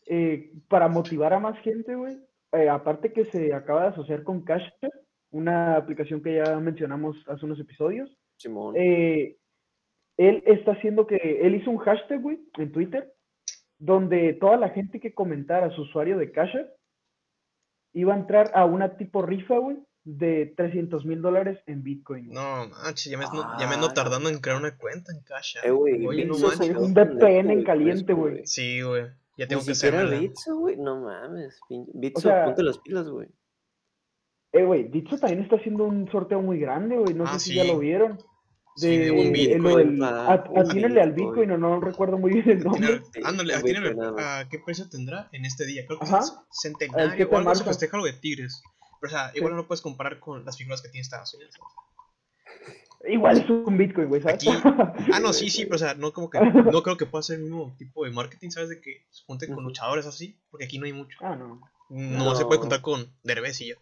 eh, 0.07 0.53
para 0.69 0.89
motivar 0.89 1.33
a 1.35 1.41
más 1.41 1.59
gente, 1.61 1.95
güey. 1.95 2.19
eh, 2.53 2.69
aparte 2.69 3.13
que 3.13 3.25
se 3.27 3.53
acaba 3.55 3.83
de 3.83 3.89
asociar 3.89 4.23
con 4.23 4.43
Cash, 4.45 4.63
una 5.31 5.77
aplicación 5.77 6.23
que 6.23 6.37
ya 6.37 6.59
mencionamos 6.61 7.17
hace 7.27 7.45
unos 7.47 7.59
episodios. 7.61 8.11
Simón. 8.37 8.75
eh, 8.77 9.37
él 10.19 10.43
está 10.47 10.73
haciendo 10.73 11.07
que, 11.07 11.17
él 11.43 11.55
hizo 11.55 11.71
un 11.71 11.79
hashtag, 11.79 12.21
güey, 12.21 12.39
en 12.59 12.71
Twitter, 12.71 13.13
donde 13.79 14.35
toda 14.35 14.57
la 14.59 14.69
gente 14.71 15.01
que 15.01 15.15
comentara 15.15 15.71
su 15.75 15.83
usuario 15.83 16.19
de 16.19 16.31
Cash 16.31 16.55
App 16.57 16.69
iba 17.93 18.15
a 18.15 18.17
entrar 18.19 18.51
a 18.55 18.65
una 18.65 18.97
tipo 18.97 19.23
rifa, 19.23 19.59
güey, 19.59 19.79
de 20.05 20.53
300 20.57 21.05
mil 21.07 21.23
dólares 21.23 21.59
en 21.67 21.83
Bitcoin. 21.83 22.27
güey. 22.27 22.35
No, 22.37 22.69
manches, 22.69 23.11
ya 23.11 23.19
me, 23.19 23.25
ando- 23.25 23.47
ya 23.59 23.67
me 23.69 23.75
ando 23.75 23.89
Ah, 23.89 23.95
tardando 23.95 24.29
en 24.29 24.39
crear 24.41 24.59
una 24.59 24.77
cuenta 24.77 25.13
en 25.13 25.21
Cash. 25.23 25.59
App. 25.59 25.65
Eh, 25.65 25.71
güey, 25.71 26.07
Oye, 26.07 26.25
no 26.25 26.37
manches. 26.39 26.77
Un 26.77 26.93
VPN 26.95 27.53
en 27.53 27.65
caliente, 27.65 28.13
güey. 28.13 28.43
Sí, 28.47 28.81
güey. 28.83 29.05
Ya 29.39 29.47
tengo 29.47 29.61
Ni 29.63 29.67
que 29.67 29.73
hacérmela. 29.73 30.19
Bitso, 30.19 30.57
güey, 30.57 30.77
no 30.77 31.01
mames. 31.01 31.59
Bitso, 31.95 32.21
sea- 32.29 32.45
ponte 32.47 32.63
las 32.63 32.79
pilas, 32.79 33.09
güey. 33.09 33.29
Eh, 34.53 34.65
güey, 34.65 34.85
Bitso 34.85 35.17
también 35.19 35.43
está 35.43 35.57
haciendo 35.57 35.85
un 35.85 36.11
sorteo 36.11 36.43
muy 36.43 36.59
grande, 36.59 36.97
güey. 36.99 37.15
No 37.15 37.25
Ah, 37.25 37.35
sé 37.39 37.39
si 37.51 37.55
ya 37.55 37.65
lo 37.65 37.79
vieron. 37.79 38.19
Sí, 38.75 38.97
de 38.97 39.11
un 39.11 39.19
eh, 39.19 39.25
lo 39.59 39.69
Bitcoin. 39.69 39.99
del- 39.99 40.05
at- 40.05 40.49
un 40.49 40.59
atínenle 40.59 41.03
al 41.03 41.13
Bitcoin. 41.13 41.51
O 41.53 41.59
no 41.59 41.81
recuerdo 41.81 42.19
muy 42.19 42.33
bien 42.33 42.49
el 42.51 42.65
nombre. 42.65 42.87
Atínale- 42.97 43.05
Sí, 43.13 43.21
Ándale, 43.25 43.55
un 43.55 43.61
atínale 43.61 43.97
a 44.23 44.49
qué 44.49 44.59
precio 44.59 44.89
tendrá 44.89 45.29
en 45.33 45.45
este 45.45 45.67
día. 45.67 45.85
Creo 45.87 45.99
que 45.99 46.07
Ajá. 46.07 46.21
es 46.21 46.31
El 46.31 46.37
centenario 46.51 47.13
7 47.17 47.25
o 47.35 47.39
algo 47.39 47.55
se 47.55 47.65
festeja 47.65 47.97
lo 47.99 48.05
de 48.05 48.13
Tigres. 48.15 48.63
Pero, 49.01 49.13
o 49.13 49.17
sea, 49.17 49.31
igual 49.35 49.51
no 49.53 49.57
lo 49.59 49.67
puedes 49.67 49.83
comparar 49.83 50.19
con 50.21 50.45
las 50.45 50.57
figuras 50.57 50.81
que 50.81 50.89
tiene 50.89 51.03
Estados 51.03 51.35
Unidos. 51.35 51.55
Igual 53.09 53.39
es 53.39 53.51
un 53.51 53.77
Bitcoin, 53.77 54.09
güey, 54.09 54.23
¿sabes? 54.23 54.37
Aquí- 54.37 54.49
Ah, 55.13 55.19
no, 55.21 55.33
sí, 55.33 55.51
sí, 55.51 55.65
pero 55.65 55.75
o 55.75 55.79
sea, 55.79 55.95
no 55.95 56.13
como 56.13 56.31
que 56.31 56.39
no 56.41 56.83
creo 56.85 56.97
que 56.97 57.05
pueda 57.07 57.23
ser 57.23 57.37
el 57.39 57.43
mismo 57.43 57.75
tipo 57.77 58.05
de 58.05 58.13
marketing, 58.13 58.51
¿sabes? 58.51 58.69
De 58.69 58.81
que 58.81 59.05
se 59.11 59.25
junten 59.25 59.53
con 59.53 59.65
luchadores 59.65 60.07
así, 60.07 60.39
porque 60.51 60.67
aquí 60.67 60.79
no 60.79 60.87
hay 60.87 60.93
mucho. 60.93 61.19
ah, 61.21 61.35
no. 61.35 61.61
No, 61.91 62.35
se 62.37 62.43
No. 62.43 62.49
puede 62.49 62.61
contar 62.61 62.81
con 62.81 63.13
Derbez 63.25 63.61
y 63.61 63.69
ya. 63.71 63.75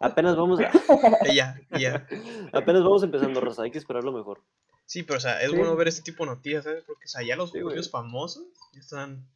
Apenas 0.00 0.36
vamos, 0.36 0.60
a- 0.60 0.70
ya, 1.34 1.60
ya. 1.78 2.06
apenas 2.52 2.82
vamos 2.82 3.02
empezando, 3.02 3.40
Rosa. 3.40 3.62
Hay 3.62 3.70
que 3.70 3.78
esperar 3.78 4.04
lo 4.04 4.12
mejor. 4.12 4.42
Sí, 4.86 5.02
pero 5.02 5.16
o 5.16 5.20
sea, 5.20 5.40
es 5.42 5.50
Sí. 5.50 5.56
bueno 5.56 5.74
ver 5.76 5.88
este 5.88 6.02
tipo 6.02 6.24
de 6.24 6.30
noticias, 6.32 6.64
¿sabes? 6.64 6.84
Porque, 6.84 7.04
o 7.06 7.08
sea, 7.08 7.22
ya 7.22 7.36
los 7.36 7.52
Sí, 7.52 7.58
propios 7.60 7.90
famosos 7.90 8.44
ya 8.72 8.80
están. 8.80 9.26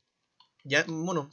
Ya, 0.64 0.84
bueno, 0.86 1.30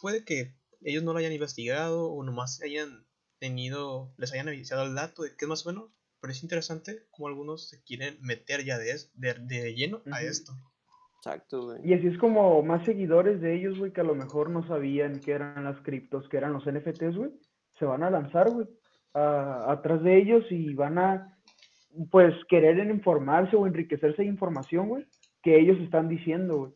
puede 0.00 0.24
que 0.24 0.54
ellos 0.80 1.02
no 1.02 1.12
lo 1.12 1.18
hayan 1.18 1.32
investigado 1.32 2.06
o 2.10 2.22
nomás 2.22 2.62
hayan 2.62 3.04
tenido, 3.38 4.12
les 4.16 4.32
hayan 4.32 4.48
avisado 4.48 4.84
el 4.84 4.94
dato 4.94 5.22
de 5.22 5.30
que 5.36 5.44
es 5.44 5.48
más 5.48 5.66
o 5.66 5.70
menos, 5.72 5.90
pero 6.20 6.32
es 6.32 6.42
interesante 6.42 7.04
como 7.10 7.28
algunos 7.28 7.68
se 7.68 7.82
quieren 7.82 8.16
meter 8.22 8.64
ya 8.64 8.78
de, 8.78 8.92
es- 8.92 9.10
de, 9.14 9.34
de 9.34 9.74
lleno 9.74 10.00
a 10.10 10.22
esto. 10.22 10.52
Exacto, 11.18 11.62
güey. 11.66 11.80
Y 11.84 11.94
así 11.94 12.06
es 12.06 12.18
como 12.18 12.62
más 12.62 12.84
seguidores 12.86 13.40
de 13.40 13.54
ellos, 13.56 13.76
güey, 13.78 13.92
que 13.92 14.00
a 14.00 14.04
lo 14.04 14.14
mejor 14.14 14.50
no 14.50 14.66
sabían 14.66 15.20
qué 15.20 15.32
eran 15.32 15.64
las 15.64 15.78
criptos, 15.82 16.28
qué 16.28 16.36
eran 16.38 16.52
los 16.52 16.64
NFTs, 16.64 17.16
güey, 17.16 17.30
se 17.78 17.84
van 17.84 18.02
a 18.02 18.10
lanzar, 18.10 18.50
güey, 18.50 18.66
a- 19.14 19.70
atrás 19.72 20.02
de 20.02 20.18
ellos 20.18 20.44
y 20.50 20.74
van 20.74 20.98
a, 20.98 21.38
pues, 22.10 22.34
querer 22.48 22.78
en 22.80 22.90
informarse 22.90 23.56
o 23.56 23.66
enriquecerse 23.66 24.22
de 24.22 24.28
información, 24.28 24.88
güey, 24.88 25.06
que 25.42 25.58
ellos 25.58 25.78
están 25.80 26.08
diciendo, 26.08 26.56
güey. 26.58 26.72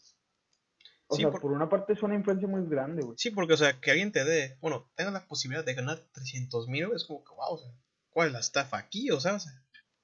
O 1.09 1.17
Sí, 1.17 1.23
sea, 1.23 1.31
por- 1.31 1.43
por 1.43 1.53
una 1.53 1.69
parte 1.69 1.93
es 1.93 2.03
una 2.03 2.15
influencia 2.15 2.49
muy 2.49 2.67
grande, 2.67 3.03
güey. 3.03 3.17
Sí, 3.19 3.31
porque, 3.31 3.53
o 3.53 3.57
sea, 3.57 3.79
que 3.81 3.91
alguien 3.91 4.13
te 4.13 4.25
dé, 4.25 4.57
bueno, 4.61 4.91
tenga 4.95 5.11
la 5.11 5.27
posibilidad 5.27 5.65
de 5.65 5.75
ganar 5.75 5.99
300 6.13 6.69
mil, 6.69 6.89
es 6.95 7.05
como 7.05 7.23
que, 7.23 7.35
wow, 7.35 7.55
o 7.55 7.59
sea, 7.59 7.71
¿cuál 8.11 8.29
es 8.29 8.33
la 8.33 8.41
estafa 8.41 8.79
aquí? 8.79 9.11
O 9.11 9.21
sea, 9.21 9.35
o 9.35 9.39
sea, 9.39 9.53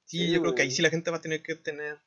sí, 0.05 0.27
Sí, 0.27 0.33
yo 0.33 0.41
creo 0.43 0.55
que 0.55 0.63
ahí 0.63 0.71
sí 0.71 0.83
la 0.83 0.91
gente 0.91 1.11
va 1.11 1.17
a 1.17 1.23
tener 1.23 1.43
que 1.43 1.55
tener, 1.55 1.99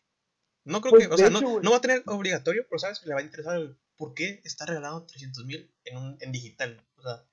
no 0.65 0.81
creo 0.81 0.91
Pues, 0.91 1.07
que, 1.07 1.13
o 1.13 1.17
sea, 1.17 1.29
hecho, 1.29 1.41
no, 1.41 1.59
no 1.61 1.71
va 1.71 1.77
a 1.77 1.81
tener 1.81 2.03
obligatorio, 2.05 2.63
pero 2.69 2.77
sabes 2.77 2.99
que 2.99 3.07
le 3.07 3.15
va 3.15 3.21
a 3.21 3.23
interesar 3.23 3.57
el 3.57 3.75
por 3.97 4.13
qué 4.13 4.39
está 4.43 4.65
regalando 4.67 5.03
300 5.07 5.45
mil 5.45 5.71
en, 5.85 5.97
un- 5.97 6.17
en 6.21 6.31
digital, 6.31 6.79
o 6.97 7.01
sea, 7.01 7.23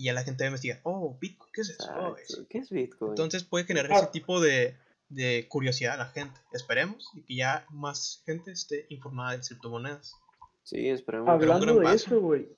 y 0.00 0.04
ya 0.04 0.14
la 0.14 0.22
gente 0.22 0.44
va 0.44 0.46
a 0.46 0.50
investigar, 0.50 0.80
oh, 0.84 1.16
Bitcoin, 1.20 1.50
¿qué 1.52 1.60
es 1.60 1.70
eso? 1.70 1.90
Oh. 1.94 2.16
¿Qué 2.48 2.58
es 2.58 2.70
Bitcoin? 2.70 3.10
Entonces 3.10 3.44
puede 3.44 3.66
generar 3.66 3.92
ese 3.92 4.06
tipo 4.06 4.40
de, 4.40 4.74
de 5.10 5.46
curiosidad 5.48 5.94
a 5.94 5.98
la 5.98 6.06
gente, 6.06 6.40
esperemos, 6.52 7.10
y 7.14 7.22
que 7.22 7.36
ya 7.36 7.66
más 7.70 8.22
gente 8.24 8.50
esté 8.52 8.86
informada 8.88 9.32
de 9.36 9.40
criptomonedas. 9.40 10.14
sí, 10.62 10.88
esperemos. 10.88 11.28
Hablando 11.28 11.74
de 11.74 11.82
paso. 11.82 11.94
eso, 11.94 12.20
güey. 12.20 12.48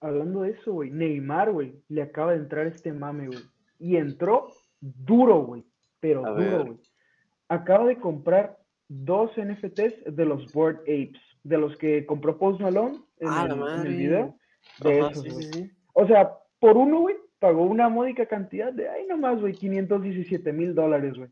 Hablando 0.00 0.42
de 0.42 0.50
eso, 0.50 0.74
güey. 0.74 0.90
Neymar, 0.90 1.52
güey. 1.52 1.82
Le 1.88 2.02
acaba 2.02 2.32
de 2.32 2.38
entrar 2.38 2.66
este 2.66 2.92
mame, 2.92 3.28
güey. 3.28 3.42
Y 3.78 3.96
entró 3.96 4.52
duro, 4.80 5.42
güey. 5.46 5.64
Pero 6.00 6.26
A 6.26 6.30
duro, 6.32 6.64
güey. 6.66 6.80
Acaba 7.48 7.86
de 7.86 7.98
comprar 7.98 8.58
dos 8.88 9.30
NFTs 9.38 10.14
de 10.14 10.24
los 10.26 10.52
Board 10.52 10.80
Apes. 10.80 11.22
De 11.44 11.56
los 11.56 11.74
que 11.78 12.04
compró 12.04 12.36
Post 12.36 12.60
Malone 12.60 13.00
en, 13.18 13.28
Ah, 13.28 13.46
el, 13.48 13.58
la 13.58 13.76
en 13.76 13.86
el 13.86 13.96
video. 13.96 14.38
De 14.80 15.00
Ajá, 15.00 15.10
esos, 15.10 15.22
sí, 15.22 15.42
sí. 15.52 15.70
O 15.94 16.06
sea, 16.06 16.36
por 16.64 16.78
uno, 16.78 17.00
güey, 17.00 17.16
pagó 17.38 17.62
una 17.64 17.90
módica 17.90 18.24
cantidad 18.24 18.72
de, 18.72 18.88
ay, 18.88 19.06
nomás, 19.06 19.38
güey, 19.38 19.52
517 19.52 20.50
mil 20.54 20.74
dólares, 20.74 21.12
güey. 21.14 21.28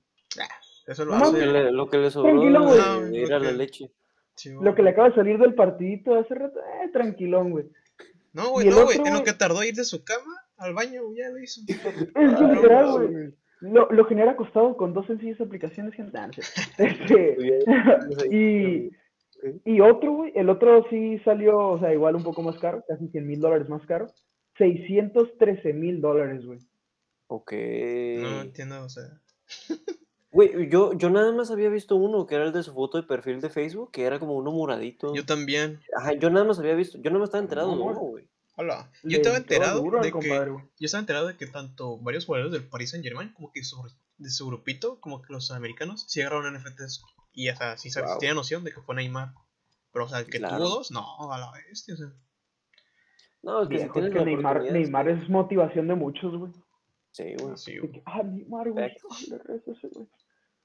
Eso 0.86 1.06
lo 1.06 1.12
No 1.12 1.18
Lo 1.20 1.24
hace... 1.26 1.46
le, 1.46 1.70
lo 1.72 1.88
que 1.88 1.96
le 1.96 2.10
sobró 2.10 2.28
Tranquilo, 2.32 2.60
de, 2.60 2.66
güey. 2.98 3.10
de 3.12 3.18
ir 3.22 3.32
a 3.32 3.38
la 3.38 3.48
Ok. 3.50 3.56
leche. 3.56 3.90
sí, 4.34 4.50
Lo 4.60 4.74
que 4.74 4.82
le 4.82 4.90
acaba 4.90 5.08
de 5.08 5.14
salir 5.14 5.38
del 5.38 5.54
partidito 5.54 6.14
hace 6.18 6.34
rato, 6.34 6.58
eh, 6.60 6.90
tranquilón, 6.92 7.50
güey. 7.52 7.64
No, 8.34 8.48
Y 8.48 8.50
güey, 8.50 8.68
el 8.68 8.74
no, 8.74 8.84
güey. 8.84 8.98
otro, 8.98 9.06
En 9.06 9.14
lo 9.18 9.24
que 9.24 9.32
tardó 9.32 9.64
ir 9.64 9.74
de 9.74 9.84
su 9.84 10.04
cama 10.04 10.34
al 10.58 10.74
baño, 10.74 11.00
ya 11.16 11.30
lo 11.30 11.38
hizo. 11.38 11.62
Es 11.68 11.80
Ah, 12.14 12.52
literal, 12.52 12.92
güey. 12.92 13.34
Lo, 13.62 13.88
lo 13.90 14.04
genera 14.04 14.32
acostado 14.32 14.76
con 14.76 14.92
dos 14.92 15.06
sencillas 15.06 15.40
aplicaciones 15.40 15.94
no 15.98 16.32
sé. 16.32 16.42
Este, 16.78 18.36
y, 18.36 18.90
y 19.64 19.80
otro, 19.80 20.12
güey, 20.12 20.32
el 20.34 20.50
otro 20.50 20.84
sí 20.90 21.18
salió, 21.24 21.56
o 21.58 21.78
sea, 21.78 21.92
igual 21.94 22.16
un 22.16 22.24
poco 22.24 22.42
más 22.42 22.58
caro, 22.58 22.84
casi 22.86 23.08
100 23.08 23.26
mil 23.26 23.40
dólares 23.40 23.68
más 23.68 23.86
caro. 23.86 24.08
613 24.58 25.72
mil 25.72 26.00
dólares, 26.00 26.44
güey. 26.44 26.58
Ok. 27.28 27.52
No 27.52 28.40
entiendo, 28.42 28.84
o 28.84 28.88
sea. 28.88 29.04
Güey, 30.34 30.70
yo, 30.70 30.94
yo 30.94 31.10
nada 31.10 31.30
más 31.30 31.50
había 31.50 31.68
visto 31.68 31.94
uno, 31.94 32.26
que 32.26 32.36
era 32.36 32.44
el 32.46 32.54
de 32.54 32.62
su 32.62 32.72
foto 32.72 32.96
de 32.96 33.06
perfil 33.06 33.42
de 33.42 33.50
Facebook, 33.50 33.90
que 33.92 34.04
era 34.04 34.18
como 34.18 34.34
uno 34.34 34.50
moradito. 34.50 35.14
Yo 35.14 35.26
también. 35.26 35.78
Ajá, 35.94 36.14
yo 36.14 36.30
nada 36.30 36.46
más 36.46 36.58
había 36.58 36.74
visto, 36.74 36.96
yo 37.02 37.10
no 37.10 37.18
me 37.18 37.26
estaba 37.26 37.42
enterado 37.42 37.68
de 37.72 37.76
No, 37.76 37.82
uno, 37.84 38.00
güey. 38.00 38.26
Hola. 38.56 38.90
Yo 39.02 39.18
estaba 39.18 39.36
enterado 39.36 39.82
duro 39.82 39.98
de 39.98 40.04
que. 40.06 40.12
compadre. 40.12 40.52
Yo 40.52 40.86
estaba 40.86 41.00
enterado 41.00 41.26
de 41.26 41.36
que 41.36 41.46
tanto 41.48 41.98
varios 41.98 42.24
jugadores 42.24 42.50
del 42.50 42.66
Paris 42.66 42.92
Saint 42.92 43.04
Germain 43.04 43.30
como 43.34 43.52
que 43.52 43.62
su, 43.62 43.76
de 44.16 44.30
su 44.30 44.46
grupito, 44.46 44.98
como 45.00 45.20
que 45.20 45.34
los 45.34 45.50
americanos, 45.50 46.06
sí 46.08 46.22
agarraron 46.22 46.54
NFTs. 46.54 47.02
Y 47.34 47.50
o 47.50 47.56
sea, 47.56 47.76
sí 47.76 47.90
sabes, 47.90 48.12
Wow. 48.12 48.18
tenía 48.20 48.34
noción 48.34 48.64
de 48.64 48.72
que 48.72 48.80
fue 48.80 48.94
Neymar. 48.94 49.34
Pero 49.92 50.06
o 50.06 50.08
sea, 50.08 50.24
que 50.24 50.38
Claro. 50.38 50.56
tuvo 50.56 50.68
dos, 50.76 50.90
no, 50.92 51.30
a 51.30 51.38
la 51.38 51.52
bestia, 51.68 51.92
o 51.92 51.98
sea. 51.98 52.10
No, 53.42 53.62
es 53.62 53.68
que 53.68 53.78
si 53.78 53.84
es 53.84 53.90
que 53.92 54.00
la 54.00 54.24
Neymar, 54.24 54.62
Neymar 54.72 55.06
sí. 55.06 55.22
es 55.22 55.28
motivación 55.28 55.88
de 55.88 55.94
muchos, 55.94 56.36
güey. 56.36 56.52
Sí, 57.10 57.34
güey. 57.40 57.56
Sí, 57.56 57.78
güey. 57.78 57.92
que, 57.92 58.02
Ah, 58.06 58.22
Neymar, 58.22 58.70
güey. 58.70 58.88
Facts. 58.90 59.04
ah, 59.10 59.16
le 59.30 59.38
rezo 59.38 59.70
a 59.70 59.74
ese, 59.74 59.88
güey. 59.88 60.08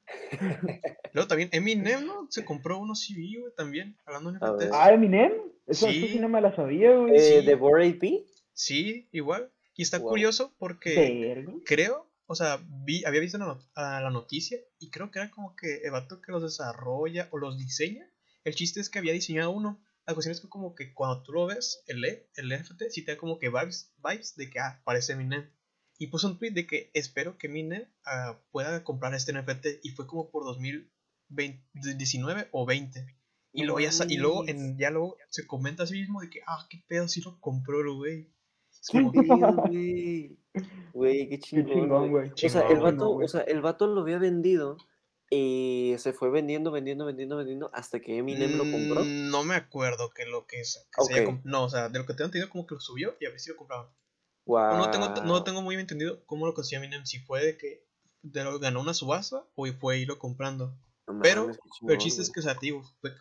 Luego 1.13 1.28
también 1.28 1.50
Eminem, 1.52 2.06
¿no? 2.06 2.28
Se 2.30 2.46
compró 2.46 2.80
uno 2.80 2.94
CV, 2.96 3.40
güey, 3.42 3.54
también, 3.56 3.98
hablando 4.06 4.32
de. 4.32 4.38
NFTs. 4.40 4.72
Ah, 4.74 4.94
Eminem. 4.94 5.32
Eso, 5.66 5.88
eso 5.88 5.88
Sí. 5.88 6.08
sí 6.13 6.20
no 6.20 6.30
me 6.30 6.40
la 6.42 6.56
sabía, 6.56 6.96
güey. 6.96 7.16
Eh, 7.16 7.20
Sí. 7.42 7.46
¿De 7.46 7.56
Bored 7.56 7.96
AP? 7.96 8.26
Sí, 8.54 9.10
igual. 9.12 9.52
Y 9.76 9.82
está 9.84 10.00
Wow. 10.00 10.10
curioso 10.10 10.54
porque 10.58 10.96
Verga. 11.36 11.54
creo, 11.66 12.08
o 12.26 12.36
sea, 12.36 12.60
vi, 12.86 13.04
había 13.06 13.20
visto 13.22 13.38
la, 13.38 13.46
not- 13.48 13.70
a 13.76 14.00
la 14.02 14.10
noticia 14.10 14.58
y 14.80 14.90
creo 14.90 15.12
que 15.12 15.20
era 15.20 15.30
como 15.30 15.56
que 15.56 15.82
el 15.84 15.92
vato 15.92 16.22
que 16.22 16.32
los 16.32 16.42
desarrolla 16.42 17.28
o 17.32 17.38
los 17.38 17.58
diseña. 17.58 18.08
El 18.44 18.56
chiste 18.56 18.80
es 18.80 18.90
que 18.90 19.00
había 19.00 19.13
diseñado 19.13 19.52
uno. 19.52 19.80
La 20.08 20.13
cuestión 20.13 20.32
es 20.32 20.39
que 20.41 20.48
como 20.48 20.74
que 20.74 20.93
cuando 20.93 21.22
tú 21.22 21.34
lo 21.34 21.46
ves, 21.48 21.84
el, 21.88 22.04
E- 22.06 22.30
el 22.36 22.48
NFT, 22.50 22.84
sí 22.89 23.04
te 23.04 23.12
da 23.12 23.17
como 23.17 23.39
que 23.39 23.50
vibes, 23.50 23.93
vibes 24.02 24.36
de 24.38 24.50
que, 24.50 24.60
ah, 24.60 24.82
parece 24.86 25.13
Eminem. 25.13 25.50
Y 26.00 26.08
puso 26.08 26.28
un 26.28 26.38
tweet 26.39 26.52
de 26.52 26.65
que 26.65 26.89
espero 26.93 27.38
que 27.38 27.48
Eminem 27.48 27.84
ah, 28.06 28.39
pueda 28.52 28.84
comprar 28.86 29.13
este 29.13 29.34
NFT 29.34 29.84
y 29.84 29.89
fue 29.89 30.08
como 30.08 30.32
por 30.32 30.46
2019 30.46 32.48
o 32.52 32.65
20. 32.65 33.06
Y 33.54 33.63
luego, 33.63 33.80
ya, 33.80 33.89
y 34.08 34.17
luego, 34.17 34.48
en, 34.48 34.78
ya 34.78 34.91
luego 34.91 35.17
se 35.30 35.48
comenta 35.48 35.84
a 35.84 35.88
sí 35.88 35.96
mismo 35.96 36.22
de 36.22 36.30
que, 36.30 36.41
ah, 36.48 36.65
qué 36.70 36.84
pedo, 36.88 37.08
si 37.08 37.22
lo 37.22 37.39
compró 37.41 37.82
el 37.82 37.91
güey. 37.93 38.32
Es 38.72 38.89
¿Qué 38.91 39.02
como, 39.02 39.12
pedo, 39.12 39.56
güey? 39.67 40.38
Güey, 40.93 41.30
qué 41.30 41.39
chingón, 41.39 42.12
güey. 42.12 42.30
O 42.30 42.50
sea, 42.50 42.67
el 42.70 42.80
vato, 42.80 43.10
güey. 43.10 43.26
o 43.26 43.28
sea, 43.28 43.41
el 43.41 43.62
vato 43.62 43.88
lo 43.88 44.02
había 44.02 44.20
vendido 44.20 44.78
y 45.30 45.96
se 45.98 46.13
fue 46.13 46.30
vendiendo, 46.30 46.72
vendiendo, 46.72 47.06
vendiendo, 47.06 47.38
vendiendo 47.38 47.70
hasta 47.74 48.00
que 48.00 48.18
Eminem 48.18 48.58
lo 48.58 48.63
compró. 48.63 49.04
Mm, 49.04 49.30
No 49.30 49.44
me 49.44 49.56
acuerdo 49.56 50.10
que 50.12 50.26
lo 50.26 50.46
que, 50.48 50.62
es, 50.62 50.88
que 50.96 51.04
se 51.13 51.40
No, 51.44 51.66
o 51.66 51.70
sea, 51.70 51.90
de 51.90 52.00
lo 52.00 52.06
que 52.06 52.13
tengo 52.13 52.26
entendido, 52.28 52.50
como 52.50 52.66
que 52.66 52.76
lo 52.76 52.82
subió 52.82 53.16
y 53.20 53.26
a 53.26 53.30
ver 53.30 53.40
si 53.40 53.50
lo 53.50 53.58
compraban. 53.58 53.88
Wow. 54.46 54.78
No, 54.78 54.92
tengo, 54.92 55.10
no 55.26 55.44
tengo 55.44 55.62
muy 55.62 55.76
bien 55.76 55.82
entendido 55.82 56.24
cómo 56.26 56.46
lo 56.46 56.54
consiguió 56.54 56.80
Eminem. 56.80 57.06
Si 57.06 57.20
fue 57.20 57.44
de 57.44 57.58
que 57.58 57.86
de 58.22 58.44
lo- 58.46 58.60
ganó 58.60 58.80
una 58.80 58.94
subasta 58.94 59.44
o 59.56 59.66
fue 59.74 60.00
irlo 60.00 60.18
comprando. 60.20 60.74
No 61.08 61.20
pero- 61.22 61.50
el 61.90 61.98
chiste 61.98 62.22
es 62.22 62.30
que, 62.32 62.40
o 62.40 62.44
sea, 62.44 62.56
fue 63.02 63.13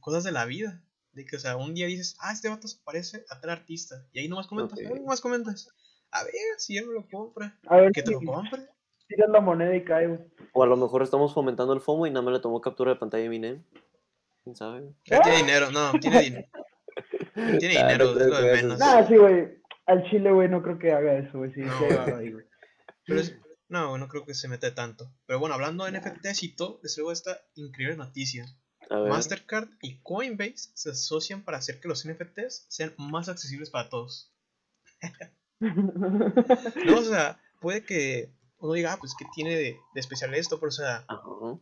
cosas 0.00 0.24
de 0.24 0.32
la 0.32 0.44
vida. 0.44 0.82
De 1.12 1.24
que, 1.24 1.36
o 1.36 1.40
sea, 1.40 1.56
un 1.56 1.74
día 1.74 1.86
dices, 1.86 2.16
ah, 2.20 2.32
este 2.32 2.48
vato 2.48 2.68
se 2.68 2.78
parece 2.84 3.24
a 3.30 3.40
tal 3.40 3.50
artista. 3.50 4.06
Y 4.12 4.18
ahí 4.18 4.28
nomás 4.28 4.46
comentas, 4.48 4.78
Ok. 4.78 4.84
ah, 4.90 4.94
nomás 4.98 5.20
comentas. 5.20 5.68
A 6.10 6.24
ver 6.24 6.32
si 6.58 6.76
él 6.76 6.86
me 6.86 6.94
lo 6.94 7.08
compra. 7.08 7.58
A 7.68 7.76
ver 7.78 7.92
Que 7.92 8.02
te 8.02 8.10
lo 8.10 8.20
compre. 8.60 8.68
Tiras 9.08 9.28
la 9.30 9.40
moneda 9.40 9.74
y 9.76 9.84
cae, 9.84 10.06
güey. 10.08 10.20
O 10.52 10.62
a 10.62 10.66
lo 10.66 10.76
mejor 10.76 11.02
estamos 11.02 11.32
fomentando 11.34 11.72
el 11.72 11.80
FOMO 11.80 12.06
y 12.06 12.10
nada 12.10 12.22
más 12.22 12.34
le 12.34 12.40
tomó 12.40 12.60
captura 12.60 12.92
de 12.92 12.98
pantalla 12.98 13.22
a 13.24 13.26
Eminem. 13.26 13.62
¿Quién 14.44 14.56
sabe? 14.56 14.94
Ya 15.04 15.20
tiene 15.20 15.38
dinero, 15.38 15.70
no, 15.70 15.92
tiene 16.00 16.20
dinero. 16.22 16.48
Tiene 17.34 17.74
no 17.74 17.80
dinero, 17.88 18.04
es 18.10 18.26
lo 18.26 18.36
que 18.36 18.42
de 18.42 18.52
eso 18.54 18.62
menos. 18.62 18.78
Nah, 18.78 19.06
sí, 19.06 19.16
güey. 19.16 19.58
Al 19.86 20.02
chile, 20.10 20.32
güey, 20.32 20.48
no 20.48 20.62
creo 20.62 20.78
que 20.78 20.92
haga 20.92 21.18
eso, 21.18 21.38
güey. 21.38 21.52
Sí, 21.52 21.60
No, 21.60 21.78
güey. 22.14 22.32
güey. 22.32 22.44
Pero 23.06 23.20
es- 23.20 23.36
no, 23.68 23.98
no 23.98 24.08
creo 24.08 24.24
que 24.24 24.34
se 24.34 24.48
mete 24.48 24.70
tanto. 24.70 25.12
Pero 25.26 25.40
bueno, 25.40 25.54
hablando 25.56 25.84
de 25.84 25.90
NFTs 25.92 26.42
y 26.44 26.54
todo, 26.56 26.78
les 26.82 26.94
traigo 26.94 27.10
esta 27.12 27.40
increíble 27.54 27.96
noticia. 27.96 28.46
Mastercard 28.88 29.68
y 29.82 30.00
Coinbase 30.02 30.70
se 30.74 30.90
asocian 30.90 31.42
para 31.42 31.58
hacer 31.58 31.80
que 31.80 31.88
los 31.88 32.06
NFTs 32.06 32.66
sean 32.68 32.94
más 32.98 33.28
accesibles 33.28 33.70
para 33.70 33.88
todos. 33.88 34.32
No, 35.60 36.98
o 36.98 37.02
sea, 37.02 37.40
puede 37.60 37.82
que 37.84 38.30
uno 38.58 38.72
diga, 38.72 38.94
ah, 38.94 38.96
pues 38.98 39.14
que 39.18 39.24
tiene 39.34 39.54
de, 39.54 39.76
de 39.94 40.00
especial 40.00 40.34
esto, 40.34 40.58
pero 40.58 40.68
o 40.68 40.72
sea, 40.72 41.04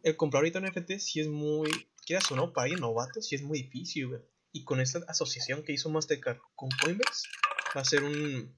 el 0.02 0.16
comprar 0.16 0.40
ahorita 0.42 0.58
un 0.60 0.66
NFT 0.66 0.92
sí 0.98 1.20
es 1.20 1.28
muy, 1.28 1.68
quieras 2.06 2.30
o 2.32 2.36
no, 2.36 2.52
para 2.52 2.64
alguien 2.64 2.80
novato, 2.80 3.20
sí 3.20 3.34
es 3.34 3.42
muy 3.42 3.62
difícil, 3.62 4.08
güey. 4.08 4.20
Y 4.52 4.64
con 4.64 4.80
esta 4.80 5.00
asociación 5.08 5.64
que 5.64 5.72
hizo 5.72 5.90
Mastercard 5.90 6.38
con 6.54 6.68
Coinbase, 6.82 7.28
va 7.76 7.80
a 7.80 7.84
ser 7.84 8.04
un, 8.04 8.56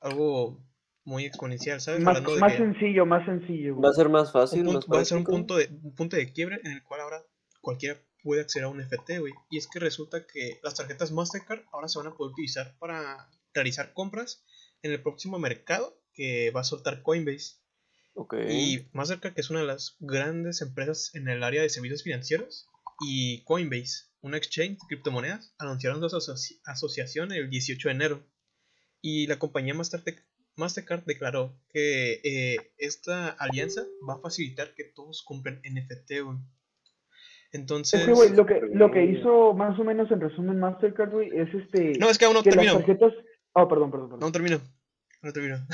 algo 0.00 0.64
muy 1.04 1.24
exponencial, 1.24 1.80
¿sabes? 1.80 2.00
más, 2.00 2.16
Hablando 2.16 2.34
de 2.34 2.40
más 2.40 2.52
que- 2.52 2.58
sencillo, 2.58 3.06
más 3.06 3.24
sencillo, 3.26 3.74
Va 3.74 3.80
güey. 3.80 3.90
a 3.90 3.94
ser 3.94 4.08
más 4.08 4.26
un 4.28 4.32
fácil, 4.32 4.64
punto- 4.64 4.86
más 4.88 4.98
va 4.98 5.02
a 5.02 5.04
ser 5.04 5.18
un 5.18 5.24
punto, 5.24 5.56
de, 5.56 5.68
un 5.82 5.94
punto 5.94 6.16
de 6.16 6.32
quiebre 6.32 6.60
en 6.64 6.72
el 6.72 6.82
cual 6.84 7.00
ahora 7.00 7.24
cualquiera 7.60 8.00
puede 8.22 8.40
acceder 8.42 8.64
a 8.64 8.68
un 8.68 8.78
NFT, 8.80 9.18
güey. 9.20 9.32
Y 9.50 9.58
es 9.58 9.68
que 9.68 9.78
resulta 9.78 10.26
que 10.26 10.58
las 10.62 10.74
tarjetas 10.74 11.12
Mastercard 11.12 11.62
ahora 11.72 11.88
se 11.88 11.98
van 11.98 12.08
a 12.08 12.14
poder 12.14 12.32
utilizar 12.32 12.76
para 12.78 13.28
realizar 13.54 13.92
compras 13.92 14.44
en 14.82 14.92
el 14.92 15.02
próximo 15.02 15.38
mercado 15.38 15.96
que 16.16 16.50
va 16.50 16.62
a 16.62 16.64
soltar 16.64 17.02
Coinbase. 17.02 17.56
Ok. 18.14 18.34
Y 18.48 18.88
Mastercard, 18.92 19.34
que 19.34 19.42
es 19.42 19.50
una 19.50 19.60
de 19.60 19.66
las 19.66 19.96
grandes 20.00 20.62
empresas 20.62 21.14
en 21.14 21.28
el 21.28 21.42
área 21.44 21.62
de 21.62 21.68
servicios 21.68 22.02
financieros, 22.02 22.66
y 23.06 23.44
Coinbase, 23.44 24.06
una 24.22 24.38
exchange 24.38 24.78
de 24.78 24.86
criptomonedas, 24.88 25.54
anunciaron 25.58 26.00
su 26.08 26.16
asoci- 26.16 26.58
asociación 26.64 27.30
el 27.32 27.50
18 27.50 27.88
de 27.88 27.94
enero. 27.94 28.26
Y 29.02 29.26
la 29.26 29.38
compañía 29.38 29.74
Mastertech 29.74 30.24
Mastercard 30.56 31.04
declaró 31.04 31.60
que 31.68 32.20
eh, 32.24 32.72
esta 32.78 33.28
alianza 33.28 33.82
va 34.08 34.14
a 34.14 34.20
facilitar 34.20 34.74
que 34.74 34.84
todos 34.84 35.22
compren 35.22 35.60
NFT, 35.62 36.22
güey. 36.24 36.38
Entonces. 37.52 38.00
Es 38.00 38.06
que, 38.06 38.12
güey, 38.12 38.30
lo 38.32 38.46
que, 38.46 38.60
lo 38.72 38.90
que 38.90 39.04
hizo 39.04 39.52
más 39.54 39.78
o 39.78 39.84
menos 39.84 40.10
en 40.10 40.20
resumen 40.20 40.58
Mastercard, 40.58 41.10
güey, 41.10 41.28
es 41.38 41.52
este. 41.54 41.98
No, 41.98 42.08
es 42.08 42.16
que 42.18 42.24
aún 42.24 42.34
no 42.34 42.42
termino. 42.42 42.78
tarjetas. 42.78 43.12
Ah, 43.54 43.68
perdón, 43.68 43.90
perdón, 43.90 44.08
perdón. 44.08 44.20
No 44.20 44.32
termino. 44.32 44.60
No 45.22 45.32
termino. 45.32 45.66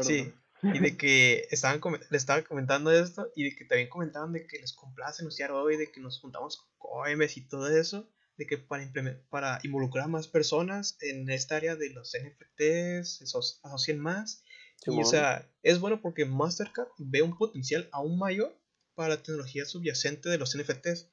Sí. 0.00 0.32
Y 0.62 0.78
de 0.80 0.96
que 0.96 1.46
estaban 1.50 1.80
le 2.10 2.16
estaba 2.16 2.42
comentando 2.42 2.90
esto 2.90 3.30
y 3.36 3.44
de 3.44 3.56
que 3.56 3.64
también 3.66 3.88
comentaban 3.88 4.32
de 4.32 4.46
que 4.46 4.58
les 4.58 4.72
complace 4.72 5.22
anunciar 5.22 5.52
hoy 5.52 5.76
de 5.76 5.92
que 5.92 6.00
nos 6.00 6.18
juntamos 6.20 6.56
con 6.56 6.68
Coinbase 6.78 7.40
y 7.40 7.48
todo 7.48 7.68
eso, 7.68 8.10
de 8.36 8.46
que 8.46 8.58
para, 8.58 8.90
para 9.28 9.58
involucrar 9.62 10.04
a 10.04 10.08
más 10.08 10.28
personas 10.28 10.96
en 11.00 11.28
esta 11.30 11.56
área 11.56 11.76
de 11.76 11.90
los 11.90 12.12
NFTs, 12.14 13.22
asocien 13.62 13.98
más. 13.98 14.42
Y 14.86 15.00
o 15.00 15.04
sea, 15.04 15.50
es 15.62 15.78
bueno 15.78 16.00
porque 16.00 16.24
Mastercard 16.24 16.88
ve 16.98 17.22
un 17.22 17.36
potencial 17.36 17.88
aún 17.92 18.18
mayor 18.18 18.58
para 18.94 19.10
la 19.10 19.22
tecnología 19.22 19.64
subyacente 19.64 20.28
de 20.28 20.38
los 20.38 20.56
NFTs, 20.56 21.10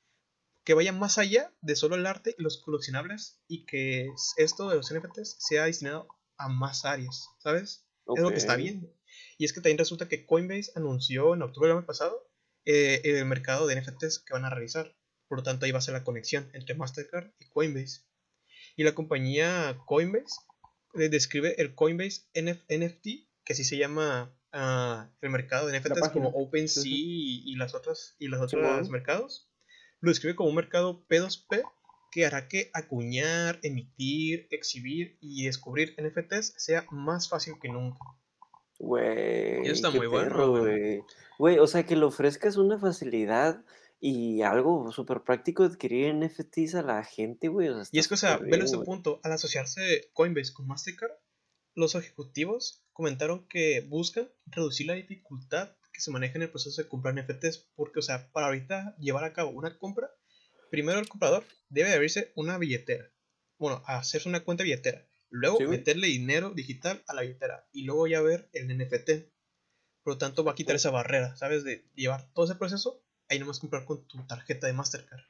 que 0.64 0.74
vaya 0.74 0.94
más 0.94 1.18
allá 1.18 1.54
de 1.62 1.76
solo 1.76 1.96
el 1.96 2.06
arte 2.06 2.36
y 2.38 2.42
los 2.42 2.62
coleccionables 2.62 3.42
y 3.48 3.66
que 3.66 4.10
esto 4.38 4.70
de 4.70 4.78
los 4.78 4.94
NFTs 4.94 5.36
sea 5.40 5.66
destinado 5.66 6.08
a 6.38 6.48
más 6.48 6.86
áreas, 6.86 7.30
¿sabes? 7.40 7.83
Es 8.08 8.22
lo 8.22 8.30
que 8.30 8.38
está 8.38 8.56
bien. 8.56 8.94
Y 9.38 9.46
es 9.46 9.54
que 9.54 9.62
también 9.62 9.78
resulta 9.78 10.08
que 10.08 10.26
Coinbase 10.26 10.72
anunció 10.76 11.34
en 11.34 11.42
octubre 11.42 11.70
del 11.70 11.78
año 11.78 11.86
pasado 11.86 12.30
eh, 12.66 13.02
el 13.04 13.26
mercado 13.26 13.68
de 13.68 13.80
NFTs 13.80 14.20
que 14.20 14.34
van 14.34 14.46
a 14.46 14.50
realizar. 14.50 14.96
Por 15.28 15.40
lo 15.40 15.44
tanto, 15.44 15.66
ahí 15.66 15.72
va 15.72 15.80
a 15.80 15.82
ser 15.82 15.94
la 15.94 16.04
conexión 16.04 16.50
entre 16.54 16.76
Mastercard 16.76 17.32
y 17.40 17.50
Coinbase. 17.50 18.02
Y 18.76 18.84
la 18.84 18.94
compañía 18.94 19.78
Coinbase 19.86 20.36
eh, 20.96 21.10
describe 21.10 21.62
el 21.62 21.76
Coinbase 21.76 22.24
NF 22.34 22.64
NFT, 22.70 23.04
que 23.44 23.54
así 23.54 23.64
se 23.64 23.78
llama 23.78 24.36
ah, 24.52 25.10
el 25.22 25.30
mercado 25.30 25.68
de 25.68 25.80
NFTs 25.80 26.10
como. 26.10 26.30
OpenSea 26.30 26.84
y, 26.86 27.44
y 27.46 27.56
las 27.56 27.74
otras 27.74 28.16
y 28.20 28.28
los 28.28 28.42
otros 28.42 28.90
mercados. 28.90 29.50
Lo 30.00 30.10
describe 30.10 30.36
como 30.36 30.50
un 30.50 30.56
mercado 30.56 31.06
P2P 31.08 31.64
que 32.14 32.26
hará 32.26 32.48
que 32.48 32.70
acuñar, 32.74 33.60
emitir, 33.64 34.48
exhibir 34.52 35.18
y 35.20 35.46
descubrir 35.46 35.96
NFTs 36.00 36.54
sea 36.58 36.86
más 36.92 37.28
fácil 37.28 37.56
que 37.60 37.70
nunca. 37.70 38.00
Güey, 38.80 39.68
está 39.68 39.92
qué 39.92 39.98
muy 39.98 40.08
bueno, 40.08 40.30
perro, 40.30 40.60
güey. 40.60 41.02
güey. 41.40 41.58
O 41.58 41.68
sea, 41.68 41.86
que 41.86 41.96
le 41.96 42.06
ofrezcas 42.06 42.58
una 42.58 42.78
facilidad 42.78 43.64
y 44.00 44.42
algo 44.42 44.92
súper 44.92 45.22
práctico 45.22 45.64
de 45.64 45.74
adquirir 45.74 46.14
NFTs 46.14 46.76
a 46.76 46.84
la 46.84 47.04
gente, 47.04 47.48
güey. 47.48 47.70
O 47.70 47.76
sea, 47.76 47.90
Y 47.92 48.00
es 48.00 48.08
que, 48.08 48.14
o 48.14 48.18
sea, 48.18 48.38
velo 48.38 48.66
güey. 48.68 48.86
punto, 48.86 49.20
al 49.24 49.32
asociarse 49.32 50.10
Coinbase 50.14 50.54
con 50.54 50.68
Mastercard, 50.68 51.14
los 51.74 51.96
ejecutivos 51.96 52.84
comentaron 52.92 53.48
que 53.48 53.86
buscan 53.90 54.30
reducir 54.46 54.88
la 54.88 54.94
dificultad 54.94 55.72
que 55.92 56.02
se 56.02 56.12
maneja 56.12 56.36
en 56.36 56.44
el 56.44 56.52
proceso 56.52 56.82
de 56.82 56.88
comprar 56.88 57.16
NFTs, 57.16 57.70
porque, 57.76 58.00
o 58.00 58.02
sea, 58.02 58.32
para 58.32 58.48
ahorita 58.48 58.96
llevar 58.98 59.24
a 59.24 59.34
cabo 59.34 59.52
una 59.52 59.78
compra, 59.78 60.12
primero 60.74 60.98
el 60.98 61.08
comprador 61.08 61.44
debe 61.70 61.90
de 61.90 61.96
abrirse 61.96 62.32
una 62.36 62.58
billetera, 62.58 63.08
bueno, 63.60 63.84
hacerse 63.86 64.28
una 64.28 64.44
cuenta 64.44 64.64
billetera, 64.64 65.08
luego 65.30 65.58
Sí, 65.58 65.68
meterle 65.68 66.08
dinero 66.08 66.50
digital 66.50 67.04
a 67.06 67.14
la 67.14 67.22
billetera 67.22 67.68
y 67.72 67.84
luego 67.84 68.08
ya 68.08 68.22
ver 68.22 68.50
el 68.54 68.76
NFT. 68.76 69.32
Por 70.02 70.14
lo 70.14 70.18
tanto, 70.18 70.44
va 70.44 70.54
a 70.54 70.56
quitar 70.56 70.76
esa 70.76 70.90
barrera, 70.90 71.36
¿sabes? 71.36 71.64
De 71.64 71.86
llevar 71.94 72.28
todo 72.34 72.46
ese 72.46 72.56
proceso, 72.56 73.06
ahí 73.30 73.38
nomás 73.38 73.60
comprar 73.60 73.86
con 73.86 74.08
tu 74.08 74.26
tarjeta 74.26 74.66
de 74.66 74.74
Mastercard. 74.74 75.22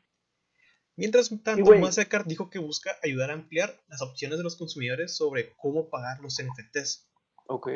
Mientras 0.95 1.29
tanto. 1.43 1.75
Mastercard 1.75 2.25
dijo 2.25 2.49
que 2.49 2.59
busca 2.59 2.95
ayudar 3.03 3.29
a 3.29 3.33
ampliar 3.33 3.83
las 3.89 4.01
opciones 4.01 4.37
de 4.37 4.45
los 4.45 4.55
consumidores 4.55 5.13
sobre 5.13 5.51
cómo 5.57 5.89
pagar 5.89 6.21
los 6.21 6.41
NFTs. 6.41 7.11
Ok. 7.47 7.67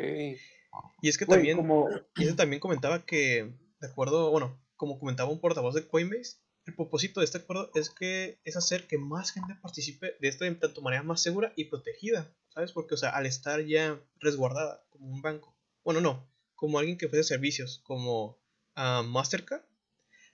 Y 1.01 1.10
es 1.10 1.17
que 1.17 1.25
Güey, 1.25 1.39
también, 1.39 1.58
como. 1.58 1.89
y 2.15 2.23
eso 2.23 2.36
también 2.38 2.62
comentaba 2.62 3.06
que, 3.06 3.51
de 3.82 3.88
acuerdo, 3.88 4.32
bueno, 4.32 4.58
como 4.77 4.97
comentaba 4.99 5.30
un 5.30 5.41
portavoz 5.41 5.75
de 5.75 5.86
Coinbase, 5.86 6.38
el 6.67 6.75
propósito 6.75 7.19
de 7.21 7.25
este 7.25 7.39
acuerdo 7.39 7.71
es 7.75 7.89
que 7.89 8.39
es 8.43 8.58
hacer 8.58 8.88
que 8.88 8.97
más 8.97 9.32
gente 9.32 9.56
participe 9.56 10.15
de 10.19 10.27
esto 10.27 10.45
de 10.45 10.56
tanto 10.56 10.82
manera 10.82 11.03
más 11.03 11.21
segura 11.21 11.53
y 11.56 11.65
protegida, 11.65 12.32
¿sabes? 12.53 12.71
Porque, 12.73 12.95
o 12.95 12.97
sea, 12.97 13.10
al 13.12 13.25
estar 13.25 13.62
ya 13.65 13.99
resguardada 14.19 14.86
como 14.89 15.08
un 15.08 15.21
banco, 15.21 15.56
bueno, 15.84 16.01
no, 16.01 16.30
como 16.56 16.80
alguien 16.80 16.97
que 16.97 17.06
ofrece 17.08 17.23
servicios 17.23 17.80
como 17.84 18.39
ah, 18.75 19.03
Mastercard, 19.06 19.63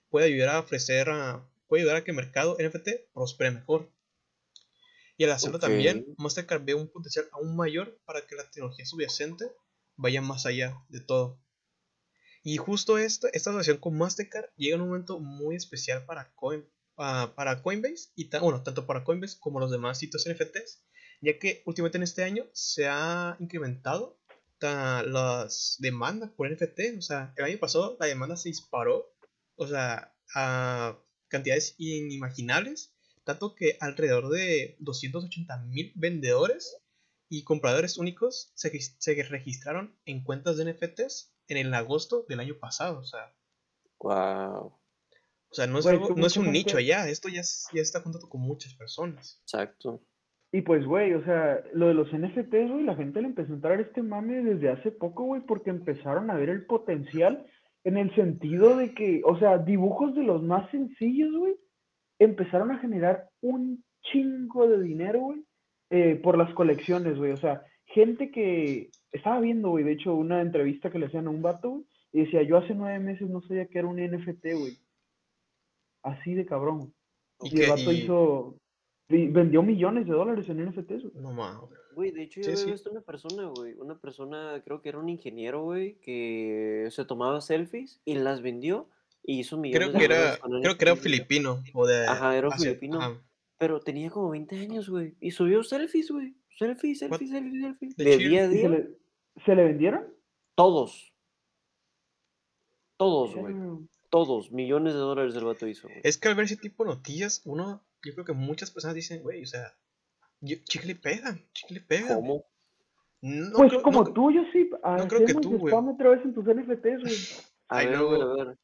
puede 0.10 0.28
ayudar 0.28 0.50
a 0.50 0.60
ofrecer, 0.60 1.10
a- 1.10 1.50
puede 1.68 1.84
ayudar 1.84 1.98
a 1.98 2.04
que 2.04 2.12
el 2.12 2.18
mercado 2.18 2.58
NFT 2.60 3.10
prospere 3.14 3.52
mejor. 3.52 3.92
Y 5.18 5.24
al 5.24 5.32
hacerlo 5.32 5.60
también, 5.60 6.06
Mastercard 6.18 6.64
ve 6.64 6.74
un 6.76 6.88
potencial 6.88 7.28
aún 7.32 7.56
mayor 7.56 8.00
para 8.06 8.26
que 8.28 8.36
la 8.36 8.50
tecnología 8.50 8.86
subyacente 8.86 9.46
vaya 9.96 10.22
más 10.22 10.46
allá 10.46 10.84
de 10.90 11.02
todo. 11.02 11.40
Y 12.44 12.58
justo 12.58 12.98
esta, 12.98 13.30
esta 13.30 13.50
asociación 13.52 13.78
con 13.78 13.98
Mastercard 13.98 14.50
llega 14.58 14.76
en 14.76 14.82
un 14.82 14.90
momento 14.90 15.20
muy 15.20 15.56
especial 15.56 16.06
para, 16.06 16.34
Coin, 16.36 16.68
ah, 16.98 17.34
para 17.36 17.62
Coinbase, 17.62 18.10
y 18.16 18.30
bueno, 18.38 18.62
tanto 18.64 18.86
para 18.86 19.04
Coinbase 19.06 19.38
como 19.40 19.60
los 19.62 19.72
demás 19.72 19.98
sitios 20.00 20.28
NFTs, 20.28 20.84
ya 21.22 21.40
que 21.40 21.64
últimamente 21.66 21.98
en 21.98 22.04
este 22.04 22.24
año 22.24 22.46
se 22.52 22.88
ha 22.88 23.38
incrementado 23.40 24.20
ta- 24.60 25.04
las 25.04 25.78
demandas 25.80 26.32
por 26.32 26.52
NFT. 26.52 26.98
O 26.98 27.02
sea, 27.02 27.34
el 27.38 27.46
año 27.46 27.60
pasado 27.60 27.96
la 28.00 28.08
demanda 28.08 28.36
se 28.36 28.50
disparó, 28.50 29.16
o 29.56 29.66
sea, 29.68 30.14
a 30.36 31.00
cantidades 31.30 31.76
inimaginables, 31.78 32.94
tanto 33.24 33.56
que 33.56 33.78
alrededor 33.80 34.30
de 34.30 34.76
280 34.80 35.58
mil 35.64 35.94
vendedores 35.96 36.78
y 37.30 37.44
compradores 37.44 37.98
únicos 37.98 38.52
se, 38.56 38.70
se 38.80 39.24
registraron 39.24 39.98
en 40.06 40.24
cuentas 40.24 40.58
de 40.58 40.66
NFTs 40.74 41.33
en 41.48 41.58
el 41.58 41.74
agosto 41.74 42.26
del 42.28 42.40
año 42.40 42.56
pasado. 42.60 43.00
O 43.00 43.04
sea, 43.04 43.34
Wow. 44.00 44.66
o 44.68 45.54
sea 45.54 45.68
no 45.68 45.80
es, 45.80 45.86
algo- 45.86 46.10
no 46.16 46.24
un 46.26 46.30
gente- 46.30 46.52
nicho 46.52 46.78
allá, 46.78 47.08
esto 47.10 47.30
ya, 47.30 47.42
ya 47.74 47.82
está 47.82 48.02
juntando 48.02 48.28
con 48.30 48.42
muchas 48.42 48.74
personas. 48.76 49.40
Exacto. 49.44 50.02
Y 50.52 50.62
pues, 50.62 50.86
güey, 50.86 51.14
o 51.14 51.24
sea, 51.24 51.64
lo 51.74 51.88
de 51.88 51.94
los 51.96 52.10
NFTs, 52.14 52.70
güey, 52.72 52.84
la 52.84 52.96
gente 52.96 53.22
le 53.22 53.28
empezó 53.30 53.52
a 53.54 53.56
entrar 53.56 53.82
este 53.82 54.04
mame 54.04 54.44
desde 54.44 54.70
hace 54.70 54.92
poco, 54.92 55.24
güey, 55.24 55.42
porque 55.42 55.72
empezaron 55.72 56.30
a 56.30 56.36
ver 56.36 56.50
el 56.50 56.66
potencial 56.66 57.46
en 57.84 57.98
el 57.98 58.14
sentido 58.16 58.78
de 58.78 58.94
que, 58.94 59.22
o 59.26 59.38
sea, 59.40 59.58
dibujos 59.58 60.14
de 60.16 60.24
los 60.24 60.44
más 60.44 60.70
sencillos, 60.70 61.36
güey, 61.36 61.56
empezaron 62.20 62.72
a 62.72 62.78
generar 62.80 63.30
un 63.42 63.84
chingo 64.04 64.68
de 64.68 64.82
dinero, 64.84 65.22
güey, 65.22 65.44
eh, 65.90 66.16
por 66.24 66.38
las 66.38 66.54
colecciones, 66.54 67.18
güey. 67.18 67.32
O 67.32 67.38
sea, 67.38 67.64
gente 67.86 68.30
que 68.32 68.92
estaba 69.14 69.40
viendo, 69.40 69.70
güey, 69.70 69.84
de 69.86 69.94
hecho, 69.94 70.14
una 70.16 70.42
entrevista 70.42 70.92
que 70.92 71.00
le 71.00 71.06
hacían 71.06 71.28
a 71.28 71.30
un 71.30 71.42
vato, 71.42 71.70
güey, 71.70 71.86
y 72.12 72.22
decía, 72.26 72.44
yo 72.44 72.58
hace 72.58 72.76
nueve 72.76 73.00
meses 73.00 73.30
no 73.30 73.42
sabía 73.42 73.68
que 73.68 73.80
era 73.80 73.88
un 73.88 73.98
NFT, 74.00 74.54
güey. 74.60 74.78
Así 76.04 76.34
de 76.34 76.46
cabrón. 76.46 76.94
Y 77.42 77.58
Y 77.58 77.62
el 77.64 77.70
vato 77.70 77.92
y- 77.92 77.96
hizo, 78.02 78.58
vendió 79.10 79.64
millones 79.64 80.06
de 80.06 80.12
dólares 80.14 80.48
en 80.50 80.60
NFTs, 80.66 81.04
güey. 81.04 81.14
No 81.24 81.32
mames. 81.32 81.70
Güey, 81.96 82.12
de 82.12 82.24
hecho 82.24 82.42
yo 82.42 82.46
Sí, 82.46 82.52
había 82.52 82.64
sí. 82.66 82.72
visto 82.72 82.92
una 82.92 83.02
persona, 83.02 83.46
güey, 83.56 83.74
una 83.78 83.98
persona, 84.00 84.62
creo 84.66 84.82
que 84.82 84.90
era 84.90 84.98
un 85.00 85.10
ingeniero, 85.10 85.64
güey, 85.64 85.96
que 86.02 86.88
se 86.90 87.06
tomaba 87.06 87.40
selfies 87.42 88.02
y 88.06 88.16
las 88.16 88.42
vendió 88.42 88.90
y 89.24 89.40
hizo 89.40 89.58
millones 89.58 89.90
Creo 89.90 89.94
de 89.94 90.00
que 90.00 90.06
era, 90.06 90.18
dólares 90.18 90.40
con 90.40 90.62
creo 90.62 90.78
que 90.78 90.86
era 90.86 90.96
filipino. 90.96 91.64
O 91.74 91.86
de 91.86 92.08
Ajá, 92.08 92.36
era 92.36 92.48
un 92.48 92.54
Asia, 92.54 92.70
filipino. 92.72 93.00
ajá. 93.00 93.22
Pero 93.60 93.80
tenía 93.80 94.10
como 94.10 94.30
20 94.32 94.58
años, 94.58 94.90
güey, 94.90 95.16
y 95.22 95.32
subió 95.32 95.64
selfies, 95.64 96.12
güey, 96.12 96.34
selfies, 96.58 97.00
selfies, 97.00 97.30
selfies, 97.30 97.62
selfies. 97.62 97.96
De 97.96 98.04
De 98.04 98.18
día 98.18 98.44
a 98.44 98.48
¿Y 98.48 98.50
se 98.50 98.58
día, 98.58 98.70
le, 98.70 98.90
se 99.46 99.56
le 99.56 99.64
vendieron? 99.64 100.08
todos. 100.56 101.12
Todos, 102.98 103.36
güey, 103.36 103.56
todos, 104.10 104.52
millones 104.52 104.94
de 104.94 105.00
dólares 105.00 105.36
el 105.36 105.44
vato 105.46 105.68
hizo, 105.68 105.88
güey. 105.88 106.00
Es 106.04 106.18
que 106.18 106.28
al 106.30 106.36
ver 106.36 106.46
ese 106.46 106.58
tipo 106.58 106.84
de 106.86 106.92
noticias, 106.92 107.42
uno, 107.46 107.84
yo 108.04 108.14
creo 108.14 108.24
que 108.24 108.34
muchas 108.34 108.72
personas 108.72 108.96
dicen, 108.96 109.24
güey, 109.24 109.42
o 109.44 109.48
sea, 109.48 109.74
yo- 110.42 110.58
chicle 110.64 110.96
pega, 110.96 111.38
chicle 111.54 111.82
pega. 111.82 112.16
¿Cómo? 112.16 112.46
No 113.22 113.58
pues 113.58 113.72
creo- 113.72 113.82
como 113.82 114.14
tú, 114.14 114.32
yo 114.32 114.44
sí. 114.54 114.70
no 114.72 115.08
creo 115.08 115.26
que 115.26 115.34
tú, 115.34 115.58
güey. 115.58 115.74
otra 115.74 116.10
vez 116.12 116.24
en 116.24 116.34
tus 116.34 116.46
NFTs, 116.46 117.02
güey. 117.02 117.16
A 117.70 117.78
Ay, 117.80 117.88
ver, 117.88 117.98
luego- 117.98 118.10
güey, 118.28 118.42
a 118.42 118.46
ver, 118.46 118.58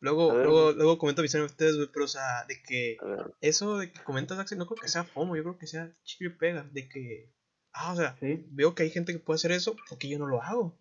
Luego, 0.00 0.32
A 0.32 0.34
ver, 0.34 0.46
luego, 0.46 0.72
luego 0.72 0.98
comento 0.98 1.22
mis 1.22 1.32
ustedes, 1.34 1.76
güey, 1.76 1.88
pero 1.92 2.06
o 2.06 2.08
sea, 2.08 2.44
de 2.48 2.60
que 2.62 2.96
eso 3.40 3.78
de 3.78 3.92
que 3.92 4.02
comentas, 4.02 4.36
Axel, 4.38 4.58
no 4.58 4.66
creo 4.66 4.80
que 4.80 4.88
sea 4.88 5.04
FOMO, 5.04 5.36
yo 5.36 5.42
creo 5.44 5.58
que 5.58 5.68
sea 5.68 5.92
chicle 6.02 6.30
pega, 6.30 6.64
de 6.72 6.88
que, 6.88 7.30
ah, 7.72 7.92
o 7.92 7.96
sea, 7.96 8.16
Sí. 8.20 8.44
veo 8.50 8.74
que 8.74 8.82
hay 8.84 8.90
gente 8.90 9.12
que 9.12 9.18
puede 9.18 9.36
hacer 9.36 9.52
eso, 9.52 9.76
porque 9.88 10.08
yo 10.08 10.18
no 10.18 10.26
lo 10.26 10.42
hago. 10.42 10.78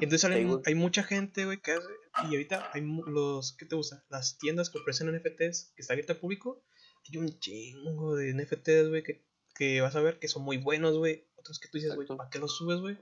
Entonces 0.00 0.30
güey. 0.30 0.60
hay 0.66 0.74
mucha 0.74 1.02
gente, 1.02 1.44
güey, 1.44 1.60
que 1.60 1.72
hace, 1.72 1.88
y 2.24 2.26
ahorita 2.34 2.70
hay 2.74 2.82
los, 3.06 3.56
¿qué 3.56 3.64
te 3.64 3.74
gusta? 3.76 4.04
Las 4.10 4.38
tiendas 4.38 4.70
que 4.70 4.78
ofrecen 4.78 5.08
NFTs, 5.10 5.72
que 5.74 5.82
está 5.82 5.94
abierta 5.94 6.12
al 6.14 6.18
público, 6.18 6.62
hay 7.08 7.16
un 7.18 7.38
chingo 7.38 8.16
de 8.16 8.34
NFTs, 8.34 8.88
güey, 8.90 9.02
que, 9.02 9.24
que 9.54 9.80
vas 9.80 9.96
a 9.96 10.00
ver 10.02 10.18
que 10.18 10.28
son 10.28 10.42
muy 10.42 10.58
buenos, 10.58 10.96
güey, 10.98 11.26
otros 11.36 11.58
que 11.58 11.68
tú 11.68 11.78
dices, 11.78 11.94
güey. 11.94 12.06
¿para 12.06 12.28
qué 12.28 12.38
los 12.38 12.56
subes, 12.56 12.80
güey? 12.80 12.98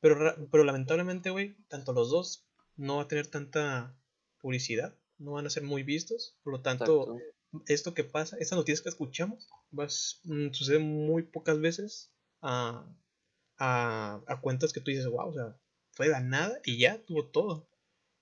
Pero, 0.00 0.48
pero 0.50 0.64
lamentablemente, 0.64 1.30
güey, 1.30 1.56
tanto 1.68 1.92
los 1.92 2.10
dos 2.10 2.48
no 2.76 2.96
va 2.96 3.02
a 3.02 3.08
tener 3.08 3.26
tanta 3.26 3.98
publicidad, 4.40 4.94
no 5.18 5.32
van 5.32 5.46
a 5.46 5.50
ser 5.50 5.64
muy 5.64 5.82
vistos, 5.82 6.38
por 6.42 6.52
lo 6.52 6.62
tanto, 6.62 6.84
Exacto. 7.02 7.35
Esto 7.66 7.94
que 7.94 8.04
pasa, 8.04 8.36
estas 8.38 8.58
noticias 8.58 8.82
que 8.82 8.88
escuchamos, 8.88 9.48
vas, 9.70 10.20
mm, 10.24 10.52
sucede 10.52 10.78
muy 10.78 11.22
pocas 11.22 11.60
veces 11.60 12.12
a, 12.40 12.86
a, 13.58 14.20
a 14.26 14.40
cuentas 14.40 14.72
que 14.72 14.80
tú 14.80 14.90
dices, 14.90 15.06
wow, 15.06 15.28
o 15.28 15.34
sea, 15.34 15.56
fue 15.92 16.06
de 16.06 16.12
la 16.12 16.20
nada 16.20 16.60
y 16.64 16.78
ya 16.78 17.02
tuvo 17.04 17.26
todo. 17.26 17.68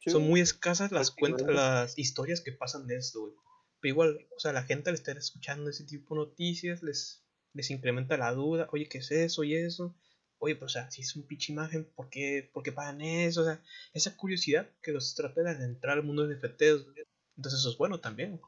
Son 0.07 0.23
muy 0.23 0.41
escasas 0.41 0.93
las 0.93 1.11
cuentas, 1.11 1.47
las 1.49 1.99
historias 1.99 2.41
que 2.41 2.53
pasan 2.53 2.87
de 2.87 2.97
esto, 2.97 3.23
güey. 3.23 3.35
Pero 3.81 3.93
igual, 3.93 4.29
o 4.37 4.41
sea, 4.41 4.53
la 4.53 4.63
gente 4.63 4.91
al 4.91 4.95
estar 4.95 5.17
escuchando 5.17 5.71
ese 5.71 5.85
tipo 5.85 6.15
de 6.15 6.21
noticias 6.21 6.83
les, 6.83 7.25
les 7.53 7.71
incrementa 7.71 8.17
la 8.17 8.33
duda, 8.33 8.69
oye, 8.73 8.89
¿qué 8.89 8.99
es 8.99 9.11
eso 9.11 9.45
y 9.45 9.55
eso? 9.55 9.95
Oye, 10.39 10.57
pues, 10.57 10.73
o 10.73 10.75
sea, 10.75 10.91
si 10.91 11.01
es 11.01 11.17
un 11.17 11.27
pinche 11.27 11.53
imagen, 11.53 11.85
¿por 11.95 12.11
qué, 12.11 12.51
por 12.53 12.63
qué 12.63 12.73
pagan 12.73 13.01
eso? 13.01 13.43
O 13.43 13.45
sea, 13.45 13.63
esa 13.95 14.17
curiosidad 14.17 14.71
que 14.83 14.93
los 14.93 15.15
trata 15.15 15.43
de 15.43 15.65
entrar 15.65 15.97
al 15.97 16.05
mundo 16.05 16.27
de 16.27 16.37
NFTs, 16.37 16.85
güey. 16.85 17.07
Entonces 17.37 17.61
eso 17.61 17.71
es 17.71 17.79
bueno 17.79 18.01
también. 18.01 18.41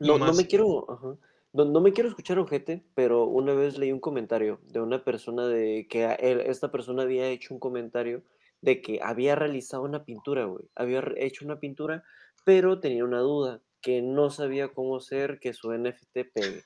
No, 0.00 0.18
no 0.18 0.32
me 0.34 0.46
quiero, 0.46 0.90
ajá. 0.90 1.16
No, 1.52 1.64
no 1.64 1.80
me 1.80 1.92
quiero 1.92 2.08
escuchar 2.10 2.38
ojete, 2.38 2.84
pero 2.94 3.24
una 3.24 3.54
vez 3.54 3.78
leí 3.78 3.90
un 3.90 4.00
comentario 4.00 4.60
de 4.64 4.80
una 4.80 5.02
persona 5.02 5.46
de 5.46 5.86
que 5.88 6.04
a 6.04 6.12
él- 6.14 6.40
esta 6.40 6.70
persona 6.70 7.02
había 7.04 7.28
hecho 7.28 7.54
un 7.54 7.60
comentario 7.60 8.22
de 8.60 8.82
que 8.82 9.00
había 9.02 9.34
realizado 9.36 9.82
una 9.82 10.04
pintura, 10.04 10.44
güey. 10.44 10.64
Había 10.74 11.02
hecho 11.16 11.44
una 11.46 11.58
pintura, 11.58 12.02
pero 12.44 12.78
tenía 12.80 13.04
una 13.04 13.20
duda, 13.20 13.60
que 13.80 14.02
no 14.02 14.30
sabía 14.30 14.68
cómo 14.68 14.96
hacer 14.96 15.38
que 15.40 15.52
su 15.54 15.72
NFT 15.72 16.24
pegue. 16.34 16.62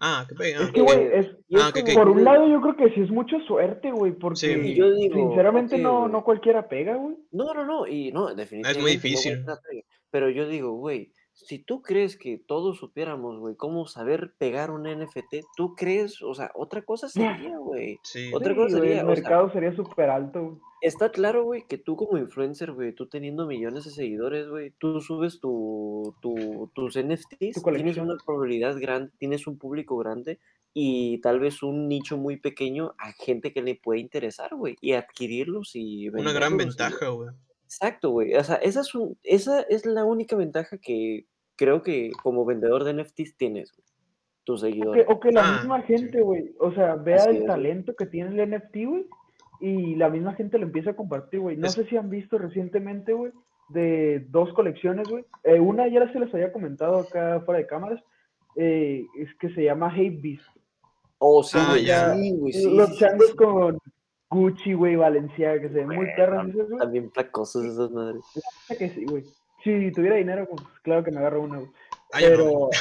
Ah, 0.00 0.24
que 0.28 0.34
pe- 0.36 0.50
Es 0.52 0.60
ah, 0.60 0.70
que, 0.72 0.80
güey, 0.80 1.06
es, 1.06 1.26
es 1.48 1.60
ah, 1.60 1.70
ok. 1.70 1.80
como 1.80 1.94
por 1.94 2.08
un 2.10 2.18
que- 2.18 2.22
lado 2.22 2.48
yo 2.48 2.60
creo 2.60 2.76
que 2.76 2.94
sí 2.94 3.00
es 3.00 3.10
mucha 3.10 3.36
suerte, 3.46 3.90
güey, 3.90 4.12
porque 4.12 4.36
Sí. 4.38 4.74
Yo 4.76 4.92
digo, 4.94 5.14
sinceramente 5.16 5.76
no, 5.78 6.06
no 6.08 6.22
cualquiera 6.22 6.68
pega, 6.68 6.94
güey. 6.94 7.16
No, 7.32 7.52
no, 7.52 7.64
no, 7.64 7.84
y 7.86 8.12
no, 8.12 8.32
definitivamente. 8.34 8.80
no 8.80 8.86
difícil. 8.88 9.32
cualquiera 9.42 9.60
pega. 9.68 9.82
Pero 10.10 10.30
yo 10.30 10.46
digo, 10.46 10.72
güey, 10.74 11.10
si 11.40 11.58
tú 11.60 11.82
crees 11.82 12.16
que 12.16 12.36
todos 12.38 12.78
supiéramos, 12.78 13.38
güey, 13.38 13.54
cómo 13.54 13.86
saber 13.86 14.34
pegar 14.38 14.70
un 14.72 14.82
NFT, 14.82 15.44
tú 15.56 15.74
crees, 15.76 16.20
o 16.22 16.34
sea, 16.34 16.50
otra 16.54 16.82
cosa 16.82 17.08
sería, 17.48 17.56
güey. 17.58 17.98
sí. 18.02 18.30
Otra 18.34 18.52
Sí, 18.54 18.56
cosa 18.58 18.76
sería, 18.78 18.92
el 18.94 18.96
sea, 18.98 19.04
mercado 19.06 19.52
sería 19.52 19.72
súper 19.74 20.10
alto, 20.10 20.42
güey. 20.42 20.56
Está 20.80 21.10
claro, 21.10 21.42
güey, 21.44 21.64
que 21.68 21.76
tú 21.78 21.96
como 21.96 22.18
influencer, 22.18 22.72
güey, 22.72 22.92
tú 22.94 23.08
teniendo 23.08 23.46
millones 23.46 23.84
de 23.84 23.90
seguidores, 23.90 24.48
güey, 24.48 24.72
tú 24.78 25.00
subes 25.00 25.40
tu, 25.40 26.14
tu- 26.20 26.70
tus 26.74 26.96
NFTs, 26.96 27.38
tienes 27.38 27.62
colección. 27.62 28.06
una 28.10 28.16
probabilidad 28.24 28.76
grande, 28.80 29.10
tienes 29.18 29.46
un 29.48 29.58
público 29.58 29.96
grande 29.96 30.38
y 30.74 31.20
tal 31.20 31.40
vez 31.40 31.62
un 31.64 31.88
nicho 31.88 32.16
muy 32.16 32.36
pequeño 32.36 32.94
a 32.98 33.10
gente 33.12 33.52
que 33.52 33.62
le 33.62 33.74
puede 33.74 33.98
interesar, 34.00 34.54
güey, 34.54 34.76
y 34.80 34.92
adquirirlos 34.92 35.72
y 35.74 36.08
Una 36.10 36.32
gran 36.32 36.56
ventaja, 36.56 37.08
güey. 37.08 37.30
Exacto, 37.68 38.10
güey. 38.10 38.34
O 38.34 38.42
sea, 38.42 38.56
esa 38.56 38.80
es, 38.80 38.94
un- 38.94 39.18
esa 39.22 39.60
es 39.60 39.84
la 39.84 40.04
única 40.04 40.34
ventaja 40.36 40.78
que 40.78 41.26
creo 41.54 41.82
que 41.82 42.10
como 42.22 42.46
vendedor 42.46 42.84
de 42.84 42.94
NFTs 42.94 43.36
tienes, 43.36 43.72
güey. 43.72 43.86
Tus 44.44 44.62
O 44.62 44.66
que, 44.66 44.72
seguidores. 44.72 45.06
o 45.08 45.20
que 45.20 45.30
la 45.32 45.42
Ah, 45.46 45.58
misma 45.58 45.80
sí. 45.82 45.86
gente, 45.88 46.22
güey, 46.22 46.54
o 46.58 46.72
sea, 46.72 46.94
vea 46.94 47.16
Así 47.16 47.28
el 47.30 47.36
es, 47.38 47.44
talento 47.46 47.94
que 47.94 48.06
tiene 48.06 48.30
el 48.42 48.50
NFT, 48.50 48.86
güey, 48.86 49.06
y 49.60 49.94
la 49.96 50.08
misma 50.08 50.32
gente 50.34 50.56
lo 50.56 50.64
empieza 50.64 50.90
a 50.90 50.96
compartir, 50.96 51.40
güey. 51.40 51.56
No 51.58 51.66
Es- 51.66 51.74
sé 51.74 51.84
si 51.84 51.96
han 51.98 52.08
visto 52.08 52.38
recientemente, 52.38 53.12
güey, 53.12 53.32
de 53.68 54.24
dos 54.30 54.50
colecciones, 54.54 55.06
güey. 55.08 55.26
Eh, 55.44 55.60
una 55.60 55.86
ya 55.88 56.10
se 56.10 56.18
les 56.20 56.32
había 56.32 56.50
comentado 56.52 57.00
acá 57.00 57.42
fuera 57.44 57.58
de 57.60 57.66
cámaras, 57.66 58.02
eh, 58.56 59.04
es 59.18 59.28
que 59.38 59.50
se 59.50 59.64
llama 59.64 59.92
Hate 59.94 60.18
Beast. 60.22 60.46
Oh, 61.18 61.42
sí, 61.42 61.58
Ah, 61.60 61.66
güey. 61.72 61.84
ya. 61.84 62.14
Sí, 62.14 62.32
güey. 62.34 62.52
Sí, 62.54 62.74
Los 62.74 62.96
changos 62.98 63.26
sí. 63.28 63.36
con 63.36 63.78
Gucci, 64.30 64.74
güey, 64.74 64.96
Valenciaga, 64.96 65.60
que 65.60 65.68
se 65.68 65.74
ven 65.74 65.86
muy 65.88 65.96
güey. 65.96 66.78
También 66.78 67.10
placosos 67.10 67.64
esas 67.64 67.90
madres. 67.90 68.22
Que 68.78 68.90
sí, 68.90 69.04
güey. 69.06 69.24
Si 69.64 69.90
tuviera 69.92 70.16
dinero, 70.16 70.46
pues 70.48 70.62
claro 70.82 71.02
que 71.02 71.10
me 71.10 71.18
agarro 71.18 71.42
una, 71.42 71.58
güey. 71.58 71.70
Pero. 72.12 72.68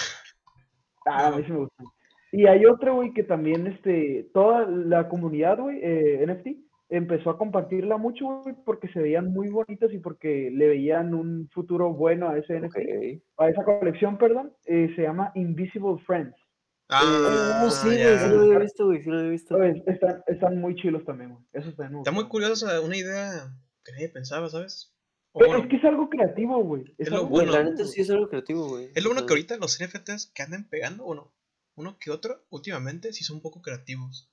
Ah, 1.09 1.27
a 1.27 1.31
mí 1.31 1.43
sí 1.45 1.53
me 1.53 1.59
gustan. 1.59 1.87
Y 2.33 2.47
hay 2.47 2.65
otra, 2.65 2.91
güey, 2.91 3.13
que 3.13 3.23
también, 3.23 3.65
este, 3.65 4.29
toda 4.33 4.67
la 4.67 5.07
comunidad, 5.07 5.57
güey, 5.57 5.79
eh, 5.81 6.25
NFT, 6.27 6.47
empezó 6.89 7.29
a 7.29 7.37
compartirla 7.37 7.95
mucho, 7.95 8.41
güey, 8.43 8.55
porque 8.65 8.89
se 8.89 8.99
veían 8.99 9.31
muy 9.31 9.47
bonitas 9.47 9.93
y 9.93 9.99
porque 9.99 10.51
le 10.51 10.67
veían 10.67 11.13
un 11.13 11.47
futuro 11.53 11.93
bueno 11.93 12.27
a 12.27 12.37
ese 12.37 12.59
NFT, 12.59 13.23
a 13.37 13.49
esa 13.49 13.63
colección, 13.63 14.17
perdón. 14.17 14.51
eh, 14.65 14.91
se 14.97 15.03
llama 15.03 15.31
Invisible 15.35 15.97
Friends. 16.05 16.35
Ah, 16.89 17.63
Oh, 17.65 17.69
sí, 17.71 17.87
güey, 17.87 17.99
ya. 17.99 18.19
sí 18.23 18.29
lo 18.33 18.41
había 18.43 18.59
visto, 18.59 18.85
güey, 18.85 19.03
sí 19.03 19.09
lo 19.09 19.17
había 19.19 19.31
visto. 19.31 19.55
Oye, 19.55 19.83
están, 19.87 20.23
están 20.27 20.61
muy 20.61 20.75
chilos 20.75 21.03
también, 21.05 21.31
güey. 21.31 21.43
Eso 21.53 21.69
está 21.69 21.85
Está 21.87 22.11
muy 22.11 22.27
curiosa, 22.27 22.79
una 22.81 22.95
idea 22.97 23.53
que 23.83 23.91
nadie 23.91 24.09
pensaba, 24.09 24.49
¿sabes? 24.49 24.93
O 25.33 25.39
Pero 25.39 25.51
bueno, 25.51 25.63
es 25.65 25.69
que 25.69 25.75
es 25.77 25.83
algo 25.83 26.09
creativo, 26.09 26.63
güey. 26.63 26.83
Es 26.97 27.07
Es 27.07 27.09
lo 27.09 27.17
algo 27.17 27.27
Güey, 27.29 27.45
bueno. 27.45 27.51
la 27.51 27.57
creativo, 27.63 27.83
neta 27.83 27.91
sí 27.93 28.01
es 28.01 28.09
algo 28.09 28.29
creativo, 28.29 28.67
güey. 28.69 28.91
es 28.95 29.03
lo 29.03 29.09
bueno 29.09 29.25
que 29.25 29.33
ahorita 29.33 29.57
los 29.57 29.79
NFTs 29.81 30.27
que 30.33 30.43
andan 30.43 30.69
pegando, 30.69 31.03
bueno, 31.03 31.33
uno 31.75 31.97
que 31.99 32.09
otro, 32.11 32.45
últimamente 32.49 33.11
sí 33.13 33.23
son 33.23 33.35
un 33.37 33.41
poco 33.41 33.61
creativos. 33.61 34.31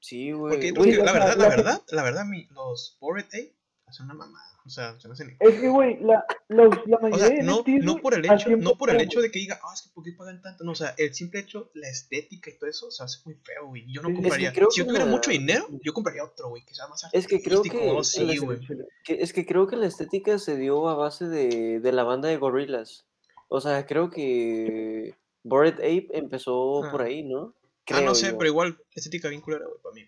Sí, 0.00 0.32
güey. 0.32 0.54
Porque 0.54 0.72
Güey, 0.72 0.96
porque 0.96 1.04
la 1.04 1.12
verdad, 1.12 1.36
la 1.36 1.42
la 1.44 1.48
verdad, 1.50 1.82
la 1.90 2.02
verdad, 2.02 2.24
mi, 2.24 2.46
los 2.46 2.96
Bored 3.00 3.26
Ape 3.26 3.54
hacen 3.90 4.04
una 4.06 4.14
mamada. 4.14 4.46
O 4.66 4.68
sea, 4.68 4.98
se 5.00 5.08
me 5.08 5.14
hacen. 5.14 5.36
Es 5.40 5.54
que, 5.60 5.68
güey, 5.68 5.98
la, 6.00 6.24
la 6.48 6.64
O 6.68 7.00
mayoría 7.00 7.18
sea, 7.26 7.28
de 7.36 7.42
no, 7.42 7.96
por 7.96 8.14
el 8.14 8.24
hecho, 8.24 8.50
no 8.56 8.76
por 8.76 8.90
el 8.90 8.96
100%, 8.96 9.02
hecho 9.02 9.20
de 9.20 9.30
que 9.30 9.38
diga, 9.38 9.58
ah, 9.62 9.70
es 9.74 9.82
que 9.82 9.88
¿por 9.94 10.04
qué 10.04 10.12
pagan 10.12 10.42
tanto? 10.42 10.64
No, 10.64 10.72
o 10.72 10.74
sea, 10.74 10.94
el 10.98 11.14
simple 11.14 11.40
hecho, 11.40 11.70
la 11.74 11.88
estética 11.88 12.50
y 12.50 12.58
todo 12.58 12.68
eso, 12.68 12.90
se 12.90 13.02
hace 13.02 13.18
muy 13.24 13.34
feo, 13.36 13.68
güey. 13.68 13.84
Yo 13.90 14.02
no 14.02 14.08
sí. 14.08 14.12
Es 14.14 14.18
que 14.18 14.22
compraría. 14.22 14.52
creo 14.52 14.70
si 14.70 14.78
yo 14.78 14.84
que 14.84 14.88
tuviera 14.88 15.06
la- 15.06 15.10
mucho 15.10 15.30
dinero, 15.30 15.66
yo 15.82 15.92
compraría 15.94 16.24
otro, 16.24 16.50
güey, 16.50 16.64
que 16.64 16.74
sea 16.74 16.86
más 16.88 17.08
Es 17.12 17.26
que 17.26 17.40
creo 17.42 17.58
artístico, 17.58 17.82
que 17.84 17.90
o 17.90 18.04
sí, 18.04 18.30
es- 18.30 18.40
güey. 18.40 18.58
que- 19.04 19.22
es 19.22 19.32
que 19.32 19.46
creo 19.46 19.66
que 19.66 19.76
la 19.76 19.86
estética 19.86 20.38
se 20.38 20.56
dio 20.56 20.88
a 20.88 20.94
base 20.94 21.26
de, 21.26 21.80
de 21.80 21.92
la 21.92 22.04
banda 22.04 22.28
de 22.28 22.36
Gorillaz. 22.36 23.04
O 23.48 23.60
sea, 23.62 23.86
creo 23.86 24.10
que 24.10 25.14
Bored 25.42 25.74
Ape 25.76 26.08
empezó 26.12 26.82
por 26.92 27.00
Ah. 27.02 27.06
ahí, 27.06 27.22
¿no? 27.22 27.54
Ah, 27.92 28.02
no 28.02 28.14
sé, 28.14 28.30
yo. 28.30 28.38
pero 28.38 28.50
igual, 28.50 28.78
estética 28.94 29.28
bien 29.28 29.40
culera, 29.40 29.64
güey, 29.66 29.80
para 29.82 29.94
mí. 29.94 30.02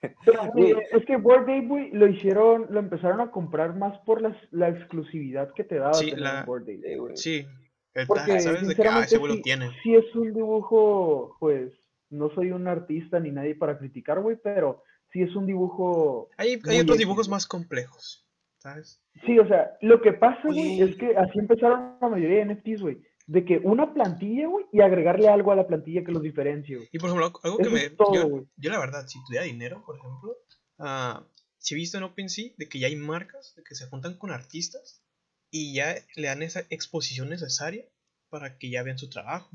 Pero, 0.00 0.46
güey, 0.52 0.72
Güey. 0.74 0.84
es 0.92 1.04
que 1.06 1.16
Bored 1.16 1.42
Ape, 1.42 1.90
lo 1.92 2.06
hicieron, 2.06 2.66
lo 2.70 2.78
empezaron 2.78 3.20
a 3.20 3.30
comprar 3.30 3.74
más 3.76 3.98
por 4.00 4.22
las, 4.22 4.36
la 4.52 4.68
exclusividad 4.68 5.52
que 5.54 5.64
te 5.64 5.76
daba 5.76 5.94
Sí, 5.94 6.06
tener 6.10 6.20
la- 6.20 6.44
Bored 6.44 6.62
Ape. 6.62 6.82
Sí, 6.88 6.96
güey. 6.96 7.16
Sí, 7.16 7.46
el 7.94 8.06
Porque, 8.06 8.40
¿sabes? 8.40 8.68
De 8.68 8.74
que, 8.76 8.86
ah, 8.86 9.02
ese 9.04 9.18
güey 9.18 9.30
lo 9.32 9.36
sí, 9.36 9.42
tiene. 9.42 9.70
sí 9.82 9.94
es 9.94 10.14
un 10.14 10.32
dibujo, 10.32 11.36
pues, 11.40 11.72
no 12.10 12.30
soy 12.30 12.52
un 12.52 12.68
artista 12.68 13.18
ni 13.18 13.30
nadie 13.32 13.54
para 13.56 13.76
criticar, 13.78 14.20
güey, 14.20 14.36
pero 14.42 14.82
sí 15.12 15.22
es 15.22 15.34
un 15.34 15.46
dibujo... 15.46 16.28
Hay, 16.36 16.58
hay 16.68 16.80
otros 16.80 16.98
dibujos 16.98 17.28
más 17.28 17.46
complejos, 17.46 18.24
¿sabes? 18.58 19.02
Sí, 19.26 19.38
o 19.38 19.48
sea, 19.48 19.72
lo 19.80 20.00
que 20.00 20.12
pasa, 20.12 20.40
Güey. 20.44 20.80
es 20.80 20.96
que 20.96 21.16
así 21.16 21.38
empezaron 21.40 21.96
la 22.00 22.08
mayoría 22.08 22.44
de 22.44 22.54
NFTs, 22.54 22.82
güey, 22.82 22.98
de 23.28 23.44
que 23.44 23.58
una 23.62 23.92
plantilla, 23.92 24.48
güey, 24.48 24.64
y 24.72 24.80
agregarle 24.80 25.28
algo 25.28 25.52
a 25.52 25.56
la 25.56 25.66
plantilla 25.66 26.02
que 26.02 26.12
los 26.12 26.22
diferencie, 26.22 26.76
güey. 26.76 26.88
Y 26.90 26.98
por 26.98 27.10
ejemplo, 27.10 27.40
algo 27.42 27.58
que 27.58 27.62
Eso 27.64 27.70
me. 27.70 27.90
todo, 27.90 28.14
yo, 28.14 28.46
yo 28.56 28.70
la 28.70 28.78
verdad, 28.78 29.06
si 29.06 29.22
tuviera 29.26 29.44
dinero, 29.44 29.84
por 29.84 29.98
ejemplo, 29.98 30.34
ah, 30.78 31.26
si 31.58 31.74
he 31.74 31.76
visto 31.76 31.98
en 31.98 32.04
OpenSea 32.04 32.52
de 32.56 32.68
que 32.70 32.78
ya 32.78 32.86
hay 32.86 32.96
marcas 32.96 33.54
de 33.54 33.62
que 33.62 33.74
se 33.74 33.86
juntan 33.86 34.16
con 34.16 34.30
artistas 34.30 35.04
y 35.50 35.74
ya 35.74 35.94
le 36.16 36.26
dan 36.26 36.42
esa 36.42 36.60
exposición 36.70 37.28
necesaria 37.28 37.84
para 38.30 38.56
que 38.56 38.70
ya 38.70 38.82
vean 38.82 38.98
su 38.98 39.10
trabajo. 39.10 39.50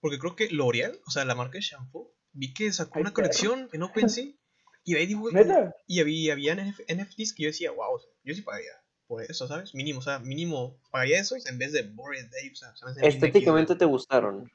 Porque 0.00 0.18
creo 0.18 0.36
que 0.36 0.50
L'Oreal, 0.50 1.00
o 1.06 1.10
sea, 1.10 1.24
la 1.24 1.34
marca 1.34 1.56
de 1.56 1.62
shampoo, 1.62 2.14
vi 2.32 2.52
que 2.52 2.70
sacó 2.72 3.00
una 3.00 3.14
colección 3.14 3.70
en 3.72 3.84
OpenSea 3.84 4.34
y 4.84 4.96
ahí 4.96 5.16
y 5.86 6.00
había, 6.00 6.34
había 6.34 6.54
NF 6.56 6.80
NFTs 6.94 7.32
que 7.32 7.44
yo 7.44 7.48
decía, 7.48 7.70
wow, 7.70 7.98
yo 8.22 8.34
sí 8.34 8.42
pagaría 8.42 8.83
por 9.06 9.22
eso, 9.22 9.46
¿sabes? 9.46 9.74
Mínimo, 9.74 9.98
o 9.98 10.02
sea, 10.02 10.18
mínimo 10.18 10.76
pagaría 10.90 11.20
eso 11.20 11.36
en 11.46 11.58
vez 11.58 11.72
de 11.72 11.82
Bored 11.82 12.26
Ape, 12.26 12.52
o 12.52 12.56
sea, 12.56 12.74
Estéticamente 13.02 13.74
te 13.74 13.84
gustaron. 13.84 14.50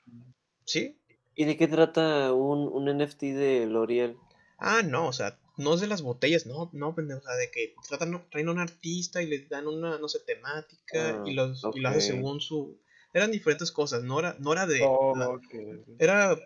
¿Sí? 0.65 0.97
¿Y 1.35 1.45
de 1.45 1.55
qué 1.57 1.67
trata 1.67 2.33
un, 2.33 2.67
un 2.67 2.97
NFT 2.97 3.21
de 3.21 3.65
L'Oreal? 3.65 4.17
Ah, 4.57 4.82
no, 4.84 5.07
o 5.07 5.13
sea, 5.13 5.39
no 5.57 5.74
es 5.74 5.82
de 5.82 5.88
las 5.88 6.01
botellas, 6.01 6.45
no, 6.45 6.69
no, 6.74 6.95
pendejo, 6.95 7.19
o 7.19 7.24
sea, 7.24 7.36
de 7.36 7.51
que 7.51 7.76
tratan, 7.88 8.26
traen 8.30 8.49
a 8.49 8.51
un 8.51 8.59
artista 8.59 9.21
y 9.21 9.28
le 9.28 9.45
dan 9.45 9.67
una, 9.67 9.97
no 9.99 10.07
sé, 10.07 10.19
temática 10.19 10.80
Ah, 10.93 11.24
y, 11.26 11.34
los, 11.34 11.63
y 11.74 11.80
lo 11.80 11.89
hace 11.89 12.01
según 12.01 12.41
su... 12.41 12.78
Eran 13.12 13.32
diferentes 13.32 13.72
cosas, 13.72 14.03
no 14.03 14.20
era, 14.20 14.36
no 14.39 14.53
era 14.53 14.68
de... 14.68 14.82
Oh, 14.88 15.16
la- 15.18 15.30
ok, 15.30 15.43
ok. 15.43 15.88
era, 15.97 16.38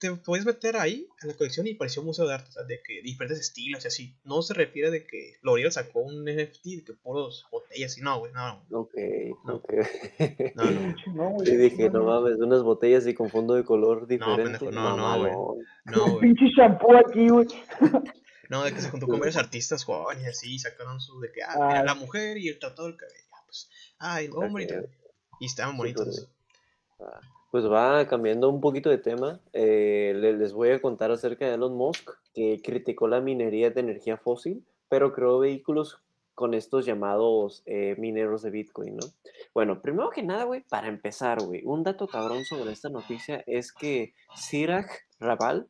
te 0.00 0.10
puedes 0.16 0.44
meter 0.44 0.76
ahí 0.76 1.06
a 1.22 1.26
la 1.28 1.34
colección 1.34 1.68
y 1.68 1.74
pareció 1.74 2.02
un 2.02 2.06
museo 2.06 2.26
de 2.26 2.34
arte, 2.34 2.48
o 2.48 2.52
sea, 2.52 2.64
de 2.64 2.80
que 2.84 3.00
diferentes 3.02 3.38
estilos 3.38 3.84
y 3.84 3.88
así. 3.88 4.16
No 4.24 4.42
se 4.42 4.52
refiere 4.54 4.90
de 4.90 5.06
que 5.06 5.34
L'Oreal 5.42 5.70
sacó 5.70 6.00
un 6.00 6.24
NFT 6.24 6.64
de 6.64 6.84
que 6.84 6.92
puros 6.94 7.46
botellas 7.52 7.96
y 7.98 8.00
no, 8.00 8.18
güey, 8.18 8.32
no, 8.32 8.64
Ok, 8.72 8.94
No. 9.44 9.54
ok. 9.56 9.72
no, 10.56 10.64
no. 10.64 10.70
Sí, 10.96 11.04
chingón, 11.04 11.32
güey, 11.34 11.50
Y 11.52 11.56
dije, 11.56 11.88
no 11.90 12.00
no 12.00 12.04
mames. 12.06 12.38
unas 12.40 12.62
botellas 12.64 13.06
y 13.06 13.14
con 13.14 13.30
fondo 13.30 13.54
de 13.54 13.64
color 13.64 14.08
diferente. 14.08 14.42
pendejo, 14.58 14.70
no, 14.72 14.96
no, 14.96 15.18
güey. 15.20 15.32
No, 15.84 16.04
Un 16.04 16.10
güey. 16.10 16.20
pinche 16.34 16.46
shampoo 16.56 16.96
aquí, 16.96 17.28
güey. 17.28 17.46
No, 18.50 18.64
de 18.64 18.72
que 18.72 18.80
se 18.80 18.90
juntó 18.90 19.06
con 19.06 19.20
varios 19.20 19.36
artistas 19.36 19.84
jóvenes 19.84 20.24
y 20.24 20.26
así, 20.26 20.58
sacaron 20.58 21.00
su 21.00 21.20
de 21.20 21.30
que, 21.30 21.42
ah, 21.42 21.52
Ah. 21.54 21.66
mira, 21.68 21.84
la 21.84 21.94
mujer 21.94 22.38
y 22.38 22.48
el 22.48 22.58
tratado 22.58 22.88
del 22.88 22.96
cabello. 22.96 23.24
ah, 23.32 23.42
Pues, 23.46 23.70
ah, 23.98 24.20
el 24.22 24.32
hombre 24.32 24.64
y 24.64 24.66
tal. 24.66 24.88
Y 25.40 25.46
estaban 25.46 25.72
Sí, 25.72 25.78
bonitos. 25.78 26.28
Pues 27.50 27.64
va 27.70 28.06
cambiando 28.06 28.48
un 28.50 28.60
poquito 28.60 28.90
de 28.90 28.98
tema. 28.98 29.40
eh, 29.52 30.12
le- 30.16 30.36
les 30.36 30.52
voy 30.52 30.70
a 30.70 30.80
contar 30.82 31.10
acerca 31.10 31.46
de 31.46 31.54
Elon 31.54 31.74
Musk, 31.74 32.10
que 32.34 32.60
criticó 32.62 33.08
la 33.08 33.20
minería 33.20 33.70
de 33.70 33.80
energía 33.80 34.16
fósil, 34.18 34.64
pero 34.88 35.12
creó 35.12 35.38
vehículos 35.38 35.98
con 36.34 36.54
estos 36.54 36.84
llamados 36.86 37.62
eh, 37.66 37.96
mineros 37.98 38.42
de 38.42 38.50
Bitcoin, 38.50 38.96
¿no? 38.96 39.06
Bueno, 39.54 39.80
primero 39.82 40.10
que 40.10 40.22
nada, 40.22 40.44
güey, 40.44 40.60
para 40.68 40.86
empezar, 40.88 41.40
güey, 41.40 41.62
un 41.64 41.82
dato 41.82 42.06
cabrón 42.06 42.44
sobre 42.44 42.70
esta 42.72 42.90
noticia 42.90 43.42
es 43.46 43.72
que 43.72 44.12
Siraj 44.36 44.86
Raval 45.18 45.66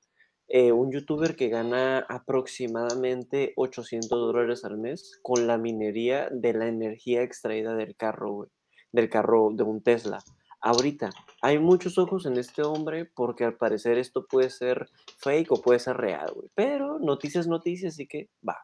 eh, 0.51 0.73
un 0.73 0.91
youtuber 0.91 1.37
que 1.37 1.49
gana 1.49 1.99
aproximadamente 2.09 3.53
800 3.57 4.09
dólares 4.19 4.65
al 4.65 4.79
mes 4.79 5.19
con 5.23 5.47
la 5.47 5.59
minería 5.59 6.29
de 6.31 6.53
la 6.55 6.67
energía 6.69 7.23
extraída 7.23 7.75
del 7.75 7.95
carro, 7.97 8.33
güey, 8.33 8.51
del 8.93 9.09
carro 9.09 9.51
de 9.53 9.63
un 9.63 9.83
Tesla. 9.83 10.23
Ahorita, 10.61 11.11
hay 11.41 11.59
muchos 11.59 11.99
ojos 11.99 12.27
en 12.27 12.37
este 12.37 12.63
hombre 12.63 13.05
porque 13.05 13.45
al 13.45 13.57
parecer 13.57 13.97
esto 13.97 14.27
puede 14.27 14.51
ser 14.51 14.89
fake 15.19 15.53
o 15.53 15.63
puede 15.63 15.79
ser 15.79 15.97
real, 15.97 16.33
güey. 16.35 16.49
Pero 16.55 16.99
noticias, 16.99 17.47
noticias, 17.47 17.95
así 17.95 18.09
que 18.09 18.29
va. 18.47 18.57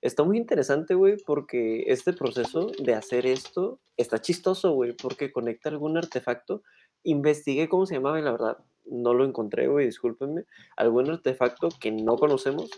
Está 0.00 0.22
muy 0.22 0.38
interesante, 0.38 0.94
güey, 0.94 1.16
porque 1.26 1.84
este 1.86 2.12
proceso 2.12 2.70
de 2.78 2.94
hacer 2.94 3.26
esto 3.26 3.80
está 3.96 4.20
chistoso, 4.20 4.72
güey, 4.72 4.92
porque 4.92 5.32
conecta 5.32 5.68
algún 5.68 5.96
artefacto. 5.98 6.62
Investigué 7.02 7.68
cómo 7.68 7.84
se 7.84 7.94
llamaba 7.94 8.18
y 8.18 8.22
la 8.22 8.32
verdad 8.32 8.58
no 8.84 9.14
lo 9.14 9.24
encontré, 9.24 9.66
güey, 9.66 9.86
discúlpenme. 9.86 10.44
Algún 10.76 11.10
artefacto 11.10 11.68
que 11.80 11.90
no 11.90 12.16
conocemos 12.16 12.70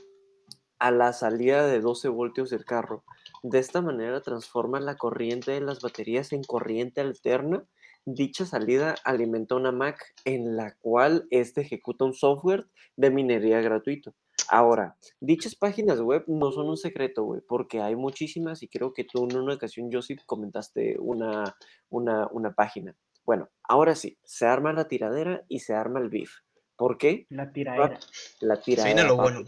a 0.79 0.91
la 0.91 1.13
salida 1.13 1.67
de 1.67 1.81
12 1.81 2.09
voltios 2.09 2.51
del 2.51 2.65
carro. 2.65 3.05
De 3.49 3.61
esta 3.61 3.81
manera 3.81 4.21
transforma 4.23 4.81
la 4.81 4.97
corriente 4.97 5.53
de 5.53 5.61
las 5.61 5.81
baterías 5.81 6.33
en 6.33 6.43
corriente 6.43 7.01
alterna. 7.01 7.65
Dicha 8.05 8.45
salida 8.45 8.97
alimenta 9.05 9.55
una 9.55 9.71
Mac 9.71 10.15
en 10.25 10.57
la 10.57 10.75
cual 10.81 11.29
este 11.31 11.61
ejecuta 11.61 12.05
un 12.05 12.13
software 12.13 12.67
de 12.97 13.11
minería 13.11 13.61
gratuito. 13.61 14.17
Ahora, 14.49 14.97
dichas 15.21 15.55
páginas 15.55 16.01
web 16.01 16.25
no 16.27 16.51
son 16.51 16.69
un 16.69 16.77
secreto, 16.77 17.23
güey, 17.23 17.41
porque 17.41 17.81
hay 17.81 17.95
muchísimas 17.95 18.65
y 18.65 18.69
creo 18.69 18.93
que 18.93 19.05
tú 19.05 19.29
en 19.31 19.37
una 19.37 19.55
ocasión, 19.55 19.91
Joseph, 19.93 20.23
comentaste 20.27 20.97
una, 20.99 21.57
una, 21.89 22.27
una 22.33 22.53
página. 22.53 22.97
Bueno, 23.25 23.49
ahora 23.63 23.95
sí, 23.95 24.19
se 24.25 24.47
arma 24.47 24.73
la 24.73 24.89
tiradera 24.89 25.45
y 25.47 25.61
se 25.61 25.73
arma 25.73 26.01
el 26.01 26.09
beef. 26.09 26.33
¿Por 26.75 26.99
qué? 26.99 27.27
La 27.29 27.53
tiradera. 27.53 28.01
La 28.41 28.61
tiradera. 28.61 29.05
lo 29.05 29.17
bueno. 29.17 29.45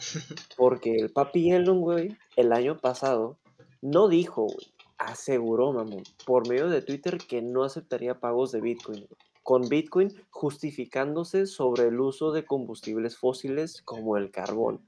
Porque 0.57 0.95
el 0.95 1.11
papi 1.11 1.51
Elon, 1.51 1.81
güey, 1.81 2.17
el 2.37 2.53
año 2.53 2.79
pasado, 2.79 3.41
no 3.81 4.09
dijo, 4.09 4.45
güey, 4.45 4.75
aseguró, 4.99 5.73
mamón, 5.73 6.03
por 6.27 6.49
medio 6.49 6.69
de 6.69 6.83
Twitter 6.83 7.19
que 7.19 7.41
no 7.43 7.65
aceptaría 7.65 8.21
pagos 8.21 8.53
de 8.53 8.61
Bitcoin. 8.61 9.07
Con 9.43 9.69
Bitcoin 9.69 10.13
justificándose 10.31 11.47
sobre 11.47 11.85
el 11.85 12.01
uso 12.01 12.33
de 12.33 12.45
combustibles 12.45 13.17
fósiles 13.17 13.81
como 13.83 14.17
el 14.17 14.31
carbón. 14.31 14.85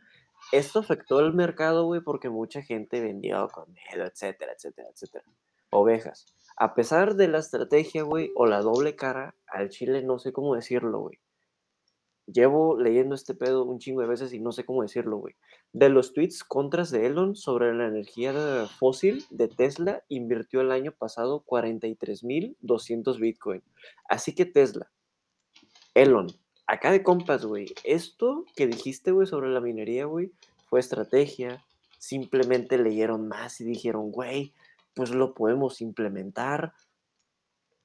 Esto 0.53 0.81
afectó 0.81 1.21
el 1.21 1.33
mercado, 1.33 1.85
güey, 1.85 2.01
porque 2.01 2.29
mucha 2.29 2.61
gente 2.61 3.01
vendió 3.01 3.49
con 3.49 3.73
miedo, 3.73 4.05
etcétera, 4.05 4.53
etcétera, 4.53 4.89
etcétera. 4.93 5.25
Ovejas. 5.71 6.27
A 6.57 6.75
pesar 6.75 7.15
de 7.15 7.29
la 7.29 7.39
estrategia, 7.39 8.03
güey, 8.03 8.33
o 8.35 8.47
la 8.47 8.61
doble 8.61 8.97
cara, 8.97 9.37
al 9.47 9.71
chile 9.71 10.03
no 10.03 10.19
sé 10.19 10.33
cómo 10.33 10.55
decirlo, 10.55 11.01
güey. 11.01 11.21
Llevo 12.33 12.79
leyendo 12.79 13.15
este 13.15 13.35
pedo 13.35 13.65
un 13.65 13.79
chingo 13.79 14.03
de 14.03 14.07
veces 14.07 14.33
y 14.33 14.41
no 14.41 14.53
sé 14.53 14.65
cómo 14.65 14.83
decirlo, 14.83 15.17
güey. 15.17 15.35
De 15.73 15.89
los 15.89 16.13
tweets 16.13 16.45
contras 16.45 16.91
de 16.91 17.07
Elon 17.07 17.35
sobre 17.35 17.75
la 17.75 17.87
energía 17.87 18.33
fósil 18.79 19.25
de 19.31 19.49
Tesla, 19.49 20.05
invirtió 20.09 20.61
el 20.61 20.71
año 20.71 20.93
pasado 20.93 21.45
43.200 21.47 23.19
Bitcoin. 23.19 23.63
Así 24.09 24.35
que 24.35 24.47
Tesla, 24.47 24.91
Elon, 25.95 26.29
acá 26.67 26.93
de 26.93 27.03
compas, 27.03 27.45
güey, 27.45 27.67
esto 27.85 28.45
que 28.55 28.67
dijiste, 28.67 29.11
güey, 29.11 29.27
sobre 29.27 29.51
la 29.51 29.61
minería, 29.61 30.05
güey, 30.05 30.33
fue 30.67 30.81
estrategia. 30.81 31.65
Simplemente 31.99 32.79
leyeron 32.79 33.29
más 33.29 33.61
y 33.61 33.65
dijeron, 33.65 34.11
güey, 34.11 34.55
pues 34.95 35.11
lo 35.11 35.35
podemos 35.35 35.81
implementar. 35.81 36.73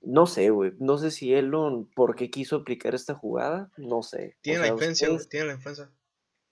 No 0.06 0.28
sé, 0.28 0.50
güey. 0.52 0.74
No 0.80 0.98
sé 0.98 1.12
si 1.12 1.34
Elon, 1.34 1.90
¿por 1.96 2.16
qué 2.16 2.30
quiso 2.30 2.58
aplicar 2.58 2.94
esta 2.96 3.16
jugada? 3.16 3.72
No 3.78 4.04
sé. 4.04 4.36
O 4.38 4.42
Tiene 4.42 4.60
la 4.60 4.68
influencia, 4.68 5.08
güey. 5.08 5.16
ustedes- 5.18 5.30
Tiene 5.30 5.46
la 5.48 5.54
influencia. 5.54 5.90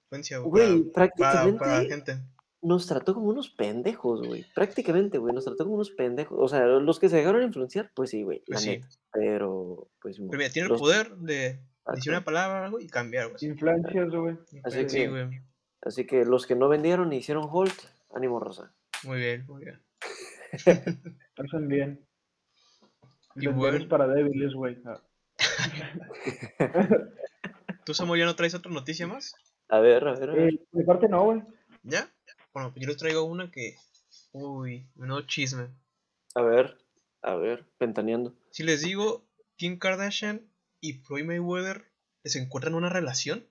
Influencia, 0.05 0.37
güey. 0.39 0.49
Güey, 0.49 0.83
para- 0.91 1.07
para, 1.09 1.13
prácticamente 1.15 1.59
para 1.59 1.83
la 1.83 1.89
gente. 1.89 2.17
nos 2.61 2.87
trató 2.87 3.13
como 3.13 3.27
unos 3.27 3.49
pendejos, 3.49 4.25
güey. 4.25 4.45
Prácticamente, 4.55 5.17
güey, 5.17 5.33
nos 5.35 5.43
trató 5.45 5.65
como 5.65 5.75
unos 5.75 5.91
pendejos. 5.91 6.37
O 6.41 6.47
sea, 6.47 6.65
los 6.65 6.99
que 6.99 7.09
se 7.09 7.17
dejaron 7.17 7.43
influenciar, 7.43 7.91
pues 7.95 8.09
sí, 8.11 8.23
güey, 8.23 8.39
la 8.47 8.55
Pues 8.55 8.61
sí. 8.61 8.69
neta. 8.69 8.87
Pero, 9.11 9.89
pues, 10.01 10.17
Pero 10.17 10.29
mira, 10.37 10.49
tiene 10.49 10.69
el 10.69 10.75
poder 10.79 11.15
de 11.17 11.59
decir 11.93 12.11
una 12.11 12.23
palabra 12.23 12.61
o 12.61 12.63
algo 12.65 12.79
y 12.79 12.87
cambiar, 12.87 13.29
güey. 13.31 13.37
Influencias, 13.45 14.09
güey. 14.09 14.37
Así 14.63 14.89
Sí, 14.89 14.97
que- 14.97 15.09
güey. 15.09 15.41
Así 15.81 16.05
que 16.07 16.23
los 16.25 16.47
que 16.47 16.55
no 16.55 16.69
vendieron 16.69 17.11
y 17.11 17.17
hicieron 17.17 17.45
hold, 17.51 17.73
ánimo 18.15 18.39
rosa. 18.39 18.73
Muy 19.03 19.17
bien, 19.19 19.45
muy 19.47 19.65
bien. 19.65 19.81
Hacen 21.37 21.67
bien. 21.67 21.99
Y 23.35 23.47
Vender 23.47 23.53
bueno. 23.55 23.77
es 23.77 23.85
para 23.85 24.07
débiles, 24.07 24.53
güey. 24.53 24.77
¿Tú, 27.85 27.93
Samuel, 27.93 28.19
ya 28.21 28.25
no 28.25 28.35
traes 28.35 28.55
otra 28.55 28.71
noticia 28.71 29.07
más? 29.07 29.35
A 29.69 29.79
ver, 29.79 30.07
a 30.07 30.13
ver, 30.13 30.29
a 30.29 30.33
ver. 30.33 30.53
Eh, 30.53 30.59
de 30.71 30.83
parte 30.83 31.07
no, 31.09 31.23
güey. 31.25 31.43
¿Ya? 31.83 32.09
Bueno, 32.53 32.71
pues 32.71 32.81
yo 32.83 32.87
les 32.87 32.97
traigo 32.97 33.23
una 33.23 33.51
que. 33.51 33.75
Uy, 34.31 34.87
menudo 34.95 35.21
chisme. 35.23 35.67
A 36.35 36.41
ver, 36.41 36.77
a 37.21 37.35
ver, 37.35 37.65
ventaneando. 37.79 38.33
Si 38.51 38.63
les 38.63 38.81
digo, 38.81 39.25
Kim 39.57 39.77
Kardashian 39.77 40.47
y 40.79 40.93
Floyd 40.93 41.25
Mayweather 41.25 41.85
se 42.23 42.39
encuentran 42.39 42.73
en 42.73 42.77
una 42.77 42.89
relación, 42.89 43.45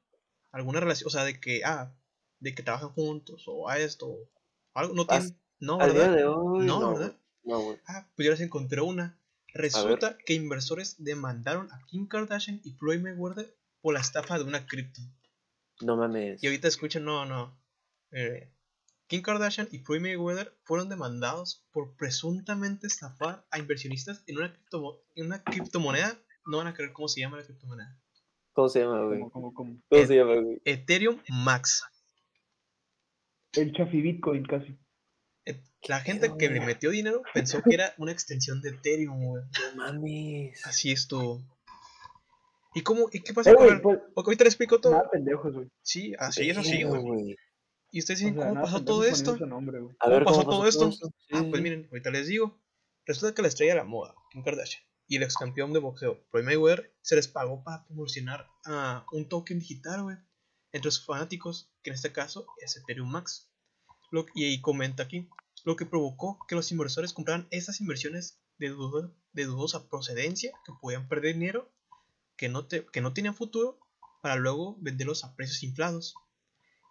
alguna 0.50 0.80
relación, 0.80 1.08
o 1.08 1.10
sea, 1.10 1.24
de 1.24 1.38
que, 1.40 1.62
ah, 1.64 1.92
de 2.40 2.54
que 2.54 2.62
trabajan 2.62 2.88
juntos 2.90 3.44
o 3.46 3.68
a 3.68 3.78
esto, 3.78 4.08
o 4.08 4.28
algo, 4.74 4.94
no 4.94 5.06
tienen, 5.06 5.36
no, 5.60 5.78
Al 5.80 5.92
día 5.92 6.00
¿verdad? 6.02 6.16
de 6.16 6.24
hoy, 6.24 6.66
No, 6.66 6.80
no, 6.80 6.92
¿verdad? 6.94 7.16
no, 7.44 7.60
güey. 7.60 7.78
Ah, 7.86 8.08
pues 8.16 8.26
yo 8.26 8.32
les 8.32 8.40
encontré 8.40 8.80
una. 8.80 9.18
Resulta 9.54 10.16
que 10.24 10.34
inversores 10.34 10.96
demandaron 11.02 11.70
a 11.72 11.78
Kim 11.86 12.06
Kardashian 12.08 12.60
y 12.64 12.72
Floyd 12.72 13.00
Mayweather 13.00 13.54
por 13.80 13.94
la 13.94 14.00
estafa 14.00 14.38
de 14.38 14.44
una 14.44 14.66
cripto. 14.66 15.00
No 15.80 15.96
mames. 15.96 16.42
Y 16.42 16.46
ahorita 16.46 16.68
escuchen, 16.68 17.04
no, 17.04 17.26
no. 17.26 17.60
Eh, 18.12 18.52
Kim 19.08 19.20
Kardashian 19.22 19.68
y 19.72 19.80
Floyd 19.80 20.00
Mayweather 20.00 20.56
fueron 20.64 20.88
demandados 20.88 21.66
por 21.72 21.96
presuntamente 21.96 22.86
estafar 22.86 23.46
a 23.50 23.58
inversionistas 23.58 24.22
en 24.26 24.38
una, 24.38 24.52
criptomo- 24.54 25.00
en 25.14 25.26
una 25.26 25.42
criptomoneda. 25.42 26.16
No 26.46 26.56
van 26.58 26.66
a 26.68 26.74
creer 26.74 26.92
cómo 26.92 27.08
se 27.08 27.20
llama 27.20 27.36
la 27.36 27.44
criptomoneda. 27.44 27.98
¿Cómo 28.54 28.68
se 28.68 28.80
llama, 28.80 29.04
güey? 29.04 29.20
Como, 29.30 29.52
como. 29.54 29.54
¿Cómo 29.54 29.80
Eh, 29.90 30.06
se 30.06 30.16
llama, 30.16 30.34
güey? 30.36 30.60
Ethereum 30.64 31.18
Max. 31.28 31.84
El 33.54 33.72
chafi 33.74 34.00
Bitcoin 34.00 34.44
casi. 34.44 34.78
La 35.88 36.00
gente 36.00 36.32
que 36.38 36.48
le 36.48 36.60
metió 36.60 36.90
dinero 36.90 37.22
pensó 37.34 37.60
que 37.62 37.74
era 37.74 37.92
una 37.98 38.12
extensión 38.12 38.60
de 38.62 38.70
Ethereum, 38.70 39.24
güey. 39.24 39.42
No 39.44 39.76
mames. 39.76 40.64
Así 40.66 40.92
estuvo. 40.92 41.42
¿Y 42.74 42.82
cómo? 42.82 43.08
¿Y 43.12 43.20
qué 43.20 43.34
pasó 43.34 43.50
Eh, 43.50 43.54
con 43.56 43.68
el- 43.68 43.80
pues, 43.82 43.98
ahorita 44.16 44.44
les 44.44 44.52
explico 44.54 44.80
todo. 44.80 44.92
nada 44.94 45.10
pendejos, 45.10 45.52
güey. 45.54 45.68
Sí, 45.82 46.14
así 46.18 46.48
es 46.48 46.56
así, 46.56 46.84
Verga, 46.84 46.98
güey. 46.98 47.36
Y 47.90 47.98
ustedes 47.98 48.20
dicen, 48.20 48.38
O 48.38 48.40
sea, 48.40 48.48
¿cómo 48.48 48.54
nada 48.60 48.64
pasó 48.72 48.84
todo 48.84 49.04
esto? 49.04 49.36
nombre, 49.46 49.78
¿Cómo 49.80 50.12
ver, 50.14 50.24
pasó 50.24 50.44
todo 50.44 50.66
esto? 50.66 50.90
Sí, 50.92 51.00
Ah, 51.32 51.40
sí, 51.40 51.44
pues 51.50 51.56
sí. 51.56 51.62
miren, 51.62 51.88
ahorita 51.90 52.10
les 52.10 52.26
digo. 52.28 52.58
Resulta 53.04 53.34
que 53.34 53.42
la 53.42 53.48
estrella 53.48 53.72
de 53.74 53.78
la 53.80 53.84
moda, 53.84 54.14
Kim 54.30 54.42
Kardashian, 54.44 54.82
y 55.08 55.16
el 55.16 55.24
ex 55.24 55.36
campeón 55.36 55.72
de 55.72 55.80
boxeo, 55.80 56.24
Floyd 56.30 56.44
Mayweather, 56.44 56.94
se 57.02 57.16
les 57.16 57.26
pagó 57.28 57.62
para 57.64 57.84
promocionar 57.84 58.46
a 58.64 59.04
un 59.12 59.28
token 59.28 59.58
digital, 59.58 60.04
güey, 60.04 60.16
entre 60.70 60.90
sus 60.92 61.04
fanáticos, 61.04 61.70
que 61.82 61.90
en 61.90 61.94
este 61.94 62.12
caso 62.12 62.46
es 62.64 62.76
Ethereum 62.76 63.10
Max. 63.10 63.50
Lo, 64.12 64.24
y 64.34 64.44
ahí 64.44 64.60
comenta 64.62 65.02
aquí, 65.02 65.28
lo 65.64 65.76
que 65.76 65.86
provocó 65.86 66.38
que 66.48 66.54
los 66.54 66.70
inversores 66.72 67.12
compraran 67.12 67.46
esas 67.50 67.80
inversiones 67.80 68.38
de, 68.58 68.74
de 69.32 69.44
dudosa 69.44 69.88
procedencia, 69.88 70.52
que 70.64 70.72
podían 70.80 71.08
perder 71.08 71.34
dinero, 71.34 71.70
que 72.36 72.48
no, 72.48 72.66
te- 72.66 72.86
que 72.86 73.00
no 73.00 73.12
tenían 73.12 73.34
futuro, 73.34 73.78
para 74.22 74.36
luego 74.36 74.76
venderlos 74.80 75.24
a 75.24 75.34
precios 75.34 75.62
inflados 75.62 76.14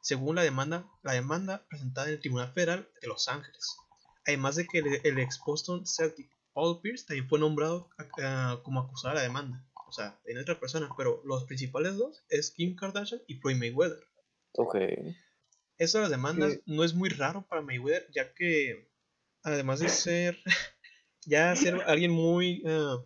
según 0.01 0.36
la 0.36 0.41
demanda, 0.41 0.89
la 1.03 1.13
demanda 1.13 1.65
presentada 1.69 2.07
en 2.07 2.13
el 2.15 2.19
Tribunal 2.19 2.51
Federal 2.53 2.89
de 3.01 3.07
Los 3.07 3.28
Ángeles. 3.28 3.76
Además 4.26 4.55
de 4.55 4.67
que 4.67 4.80
el, 4.80 5.19
ex 5.19 5.39
Boston 5.45 5.86
Celtic 5.86 6.30
Paul 6.53 6.82
Pierce 6.82 7.05
también 7.05 7.30
fue 7.30 7.39
nombrado 7.39 7.89
ah, 8.22 8.59
como 8.63 8.80
acusado 8.80 9.13
de 9.13 9.19
la 9.22 9.24
demanda. 9.28 9.63
O 9.88 9.91
sea, 9.91 10.19
en 10.26 10.39
otra 10.39 10.59
persona, 10.59 10.89
pero 10.97 11.22
los 11.26 11.43
principales 11.43 11.97
dos 11.97 12.24
es 12.30 12.51
Kim 12.51 12.76
Kardashian 12.76 13.22
y 13.28 13.36
Floyd 13.36 13.57
Mayweather. 13.57 14.03
Ok. 14.53 14.76
Eso 15.82 15.98
de 15.98 16.04
las 16.04 16.12
demandas 16.12 16.54
Sí. 16.54 16.62
no 16.66 16.84
es 16.84 16.94
muy 16.94 17.10
raro 17.10 17.46
para 17.48 17.62
Mayweather, 17.62 18.08
ya 18.14 18.34
que 18.34 18.88
además 19.44 19.80
de 19.80 19.90
ser 19.90 20.38
ya 21.26 21.56
ser 21.56 21.82
alguien 21.88 22.12
muy 22.12 22.64
ah, 22.66 23.04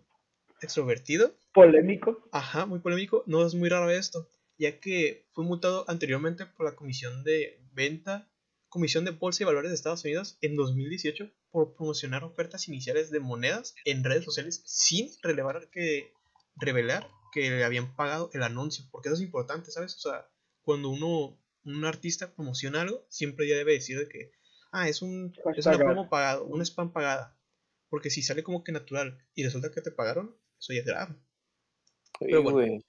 extrovertido, 0.62 1.34
Polémico. 1.56 2.22
Ajá, 2.34 2.66
muy 2.66 2.80
polémico. 2.80 3.24
No 3.28 3.46
es 3.46 3.56
muy 3.56 3.70
raro 3.70 3.90
esto, 3.90 4.28
ya 4.58 4.78
que 4.82 5.26
fue 5.32 5.46
multado 5.46 5.86
anteriormente 5.88 6.46
por 6.46 6.66
la 6.66 6.76
Comisión 6.76 7.24
de 7.24 7.62
Venta, 7.72 8.30
Comisión 8.68 9.06
de 9.06 9.12
Bolsa 9.12 9.44
y 9.44 9.46
Valores 9.46 9.72
de 9.72 9.76
Estados 9.76 10.04
Unidos 10.04 10.38
en 10.42 10.58
2018 10.58 11.32
por 11.52 11.74
promocionar 11.76 12.26
ofertas 12.26 12.68
iniciales 12.68 13.10
de 13.10 13.22
monedas 13.22 13.74
en 13.86 14.04
redes 14.04 14.26
sociales 14.26 14.64
sin 14.66 15.10
relevar 15.24 15.70
que, 15.70 16.12
revelar 16.58 17.08
que 17.32 17.50
le 17.50 17.64
habían 17.64 17.96
pagado 17.96 18.30
el 18.34 18.44
anuncio, 18.44 18.84
porque 18.92 19.08
eso 19.08 19.16
es 19.16 19.22
importante, 19.22 19.72
¿sabes? 19.72 19.96
O 19.96 20.00
sea, 20.00 20.28
cuando 20.62 20.90
uno, 20.90 21.40
un 21.66 21.86
artista 21.86 22.34
promociona 22.34 22.82
algo, 22.82 23.06
siempre 23.10 23.48
ya 23.48 23.56
debe 23.56 23.74
decir 23.74 23.98
de 23.98 24.08
que, 24.08 24.32
ah, 24.72 24.88
es, 24.88 25.02
un, 25.02 25.34
es 25.56 25.66
una 25.66 25.78
promo 25.78 26.10
pagada, 26.10 26.42
un 26.42 26.62
spam 26.62 26.94
pagada. 26.94 27.38
Porque 27.90 28.10
si 28.10 28.22
sale 28.22 28.44
como 28.44 28.64
que 28.64 28.72
natural 28.72 29.18
y 29.36 29.44
resulta 29.44 29.72
que 29.72 29.82
te 29.82 29.92
pagaron, 29.92 30.36
eso 30.60 30.74
ya 30.74 30.80
es 30.80 30.86
grave. 30.86 31.16
Pero 32.20 32.44
bueno. 32.44 32.84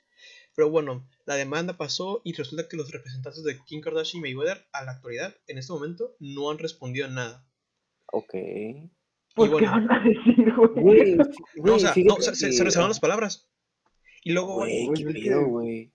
Pero 0.55 0.71
bueno, 0.71 1.07
La 1.27 1.35
demanda 1.35 1.77
pasó 1.77 2.23
y 2.25 2.33
resulta 2.33 2.67
que 2.67 2.79
los 2.79 2.91
representantes 2.91 3.45
de 3.45 3.59
Kim 3.67 3.83
Kardashian 3.83 4.21
y 4.21 4.23
Mayweather 4.23 4.67
a 4.73 4.85
la 4.85 4.93
actualidad, 4.93 5.37
en 5.49 5.59
este 5.59 5.73
momento, 5.73 6.17
no 6.19 6.51
han 6.51 6.59
respondido 6.59 7.07
a 7.07 7.11
nada. 7.11 7.47
Ok. 8.07 8.33
Pues, 9.35 9.51
bueno. 9.51 9.59
¿qué 9.59 9.67
van 9.67 9.93
a 9.93 10.03
decir, 10.03 10.55
güey? 10.77 11.17
No, 11.57 11.75
o 11.75 11.79
sea, 11.79 11.91
no, 11.91 11.95
fíjate 11.95 12.21
o 12.21 12.23
sea, 12.23 12.35
se, 12.35 12.53
se 12.53 12.65
reservaron 12.65 12.91
las 12.91 13.01
palabras. 13.01 13.51
Y 14.25 14.33
luego, 14.33 14.57
Güey, 14.57 14.89
qué 14.95 15.05
Tiene 15.05 15.13
mira, 15.21 15.41
Güey. 15.41 15.93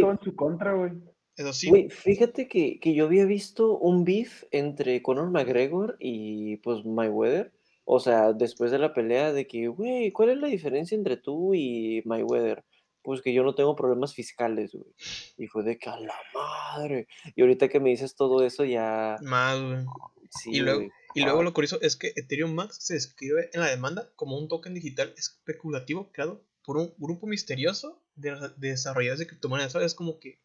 todo 0.00 0.10
en 0.12 0.20
su 0.24 0.34
contra, 0.34 0.72
güey. 0.72 0.92
Eso 1.38 1.52
sí, 1.52 1.68
Güey, 1.70 1.88
fíjate 1.90 2.48
que, 2.48 2.78
que 2.80 2.94
yo 2.94 3.04
había 3.06 3.24
visto 3.24 3.78
un 3.78 4.04
beef 4.04 4.44
entre 4.50 5.02
Conor 5.02 5.30
McGregor 5.30 5.96
y 6.00 6.56
pues 6.58 6.84
Mayweather. 6.84 7.52
O 7.84 8.00
sea, 8.00 8.32
después 8.34 8.70
de 8.70 8.78
la 8.78 8.92
pelea 8.92 9.32
de 9.32 9.46
que, 9.46 9.68
güey, 9.68 10.12
¿cuál 10.12 10.28
es 10.30 10.36
la 10.38 10.48
diferencia 10.48 10.94
entre 10.94 11.16
tú 11.16 11.54
y 11.54 12.02
Mayweather? 12.04 12.64
Pues 13.02 13.22
que 13.22 13.32
yo 13.32 13.42
no 13.42 13.54
tengo 13.54 13.74
problemas 13.76 14.12
fiscales, 14.12 14.72
güey. 14.74 14.92
Y 15.38 15.46
fue 15.46 15.62
de 15.64 15.78
que 15.78 15.88
a 15.88 15.98
la 15.98 16.14
madre. 16.34 17.06
Y 17.34 17.40
ahorita 17.40 17.68
que 17.68 17.80
me 17.80 17.88
dices 17.90 18.14
todo 18.14 18.44
eso 18.44 18.64
ya... 18.66 19.16
más, 19.22 19.58
güey. 19.62 19.86
Sí, 20.30 20.50
Y 20.52 20.58
luego, 20.60 20.80
güey. 20.80 20.90
y 21.14 21.22
luego 21.22 21.40
Ah. 21.40 21.44
lo 21.44 21.54
curioso 21.54 21.78
es 21.80 21.96
que 21.96 22.12
Ethereum 22.16 22.52
Max 22.52 22.76
se 22.80 22.92
describe 22.94 23.48
en 23.54 23.60
la 23.62 23.68
demanda 23.70 24.10
como 24.16 24.36
un 24.36 24.48
token 24.48 24.74
digital 24.74 25.14
especulativo 25.16 26.10
creado 26.12 26.44
por 26.64 26.76
un 26.76 26.92
grupo 26.98 27.26
misterioso 27.26 28.02
de, 28.14 28.32
de 28.58 28.68
desarrolladores 28.70 29.20
de 29.20 29.26
criptomonedas. 29.26 29.72
¿Sabes? 29.72 29.94
Como 29.94 30.18
que, 30.18 30.40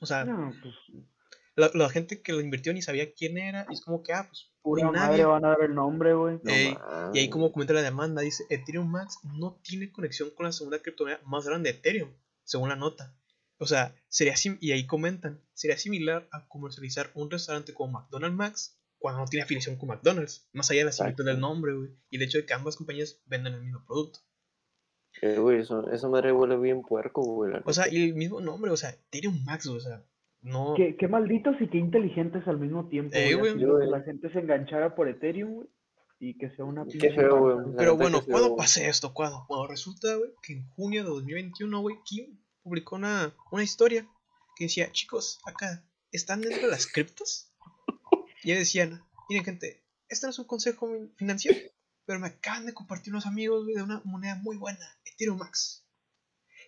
o 0.00 0.06
sea, 0.06 0.24
No, 0.24 0.52
pues, 0.62 0.74
la, 1.54 1.70
la 1.74 1.88
gente 1.88 2.20
que 2.22 2.32
lo 2.32 2.40
invirtió 2.40 2.72
ni 2.72 2.82
sabía 2.82 3.12
quién 3.14 3.38
era. 3.38 3.66
Y 3.70 3.74
es 3.74 3.80
como 3.80 4.02
que, 4.02 4.12
ah, 4.12 4.26
pues, 4.28 4.52
pura 4.62 4.90
madre 4.90 4.98
nadie. 5.00 5.24
van 5.24 5.44
a 5.44 5.48
dar 5.48 5.62
el 5.62 5.74
nombre, 5.74 6.14
güey. 6.14 6.38
No 6.42 6.52
Y 7.14 7.18
ahí, 7.18 7.30
como 7.30 7.52
comenta 7.52 7.72
la 7.72 7.82
demanda, 7.82 8.22
dice: 8.22 8.44
Ethereum 8.50 8.90
Max 8.90 9.18
no 9.22 9.58
tiene 9.62 9.90
conexión 9.90 10.30
con 10.30 10.44
la 10.46 10.52
segunda 10.52 10.80
criptomoneda 10.80 11.20
más 11.24 11.46
grande 11.46 11.72
de 11.72 11.78
Ethereum, 11.78 12.10
según 12.44 12.68
la 12.68 12.76
nota. 12.76 13.16
O 13.58 13.66
sea, 13.66 13.94
sería 14.08 14.36
sim 14.36 14.58
y 14.60 14.72
ahí 14.72 14.86
comentan: 14.86 15.42
sería 15.54 15.78
similar 15.78 16.28
a 16.30 16.46
comercializar 16.46 17.10
un 17.14 17.30
restaurante 17.30 17.72
como 17.72 17.92
McDonald's 18.00 18.36
Max 18.36 18.80
cuando 18.98 19.20
no 19.20 19.26
tiene 19.26 19.44
afiliación 19.44 19.76
con 19.76 19.88
McDonald's, 19.88 20.48
más 20.52 20.70
allá 20.70 20.80
de 20.80 20.86
la 20.86 20.92
similitud 20.92 21.24
del 21.24 21.40
nombre, 21.40 21.74
güey, 21.74 21.90
y 22.10 22.16
el 22.16 22.22
hecho 22.22 22.38
de 22.38 22.46
que 22.46 22.54
ambas 22.54 22.76
compañías 22.76 23.20
venden 23.26 23.54
el 23.54 23.62
mismo 23.62 23.84
producto. 23.86 24.20
Eh, 25.22 25.38
güey, 25.38 25.60
eso, 25.60 25.90
esa 25.90 26.08
madre 26.08 26.32
huele 26.32 26.56
bien 26.58 26.82
puerco, 26.82 27.22
güey. 27.22 27.52
O 27.64 27.72
sea, 27.72 27.86
y 27.92 28.04
el 28.10 28.14
mismo 28.14 28.40
nombre, 28.40 28.70
o 28.70 28.76
sea, 28.76 28.90
Ethereum 28.90 29.44
Max, 29.44 29.66
o 29.66 29.80
sea, 29.80 30.02
no. 30.42 30.74
Qué, 30.76 30.96
qué 30.96 31.08
malditos 31.08 31.56
y 31.60 31.68
qué 31.68 31.78
inteligentes 31.78 32.46
al 32.46 32.58
mismo 32.58 32.88
tiempo, 32.88 33.16
Eh, 33.16 33.34
güey. 33.34 33.56
que 33.58 33.64
Güey. 33.66 33.88
la 33.88 34.02
gente 34.02 34.30
se 34.30 34.38
enganchara 34.40 34.94
por 34.94 35.08
Ethereum, 35.08 35.54
güey. 35.54 35.68
Y 36.18 36.38
que 36.38 36.48
sea 36.50 36.64
una 36.64 36.86
Qué 36.86 37.10
feo, 37.12 37.38
güey. 37.38 37.76
Pero 37.76 37.96
bueno, 37.96 38.22
¿cuándo 38.24 38.56
pasé 38.56 38.88
esto? 38.88 39.12
¿Cuándo? 39.12 39.44
Bueno, 39.48 39.66
resulta, 39.66 40.14
güey, 40.16 40.30
que 40.42 40.54
en 40.54 40.68
junio 40.70 41.02
de 41.04 41.10
2021, 41.10 41.80
güey, 41.80 41.96
Kim 42.04 42.38
publicó 42.62 42.96
una, 42.96 43.34
una 43.52 43.62
historia 43.62 44.08
que 44.56 44.64
decía, 44.64 44.90
chicos, 44.92 45.38
acá, 45.46 45.84
¿están 46.12 46.40
dentro 46.40 46.62
de 46.62 46.68
las 46.70 46.86
criptos? 46.86 47.52
Y 48.42 48.52
decían, 48.52 49.02
miren 49.28 49.44
gente, 49.44 49.82
este 50.08 50.26
no 50.26 50.30
es 50.30 50.38
un 50.38 50.46
consejo 50.46 50.88
financiero, 51.16 51.58
pero 52.06 52.18
me 52.20 52.28
acaban 52.28 52.64
de 52.66 52.72
compartir 52.74 53.12
unos 53.12 53.26
amigos, 53.26 53.64
güey, 53.64 53.76
de 53.76 53.82
una 53.82 54.00
moneda 54.04 54.36
muy 54.36 54.56
buena, 54.56 54.78
Ethereum 55.04 55.38
Max. 55.38 55.82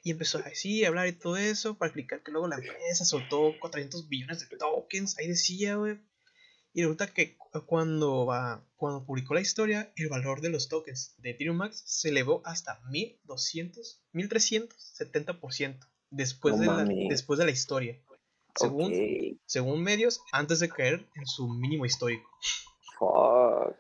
Y 0.04 0.10
empezó 0.12 0.38
así 0.38 0.84
a 0.84 0.88
hablar 0.88 1.08
y 1.08 1.12
todo 1.12 1.36
eso, 1.36 1.76
para 1.78 1.88
explicar 1.88 2.22
que 2.22 2.30
luego 2.30 2.46
la 2.48 2.56
empresa 2.56 3.04
soltó 3.04 3.52
400 3.60 4.08
billones 4.08 4.40
de 4.48 4.56
tokens, 4.56 5.16
ahí 5.18 5.26
decía, 5.28 5.76
güey. 5.76 5.98
Y 6.74 6.82
resulta 6.82 7.12
que 7.12 7.36
cu- 7.36 7.64
cuando, 7.66 8.26
va, 8.26 8.64
cuando 8.76 9.04
publicó 9.04 9.34
la 9.34 9.40
historia, 9.40 9.92
el 9.96 10.08
valor 10.08 10.40
de 10.40 10.50
los 10.50 10.68
tokens 10.68 11.14
de 11.18 11.30
Ethereum 11.30 11.56
Max 11.56 11.82
se 11.86 12.10
elevó 12.10 12.42
hasta 12.44 12.80
1200, 12.90 14.02
1370% 14.12 15.78
después, 16.10 16.56
No 16.56 16.60
de 16.60 16.66
la, 16.66 17.08
después 17.08 17.38
de 17.38 17.44
la 17.46 17.50
historia. 17.50 17.98
Según, 18.54 18.92
según 19.46 19.82
medios, 19.82 20.20
antes 20.32 20.60
de 20.60 20.68
caer 20.68 21.08
en 21.14 21.26
su 21.26 21.48
mínimo 21.48 21.86
histórico. 21.86 22.28
fuck. 22.98 23.76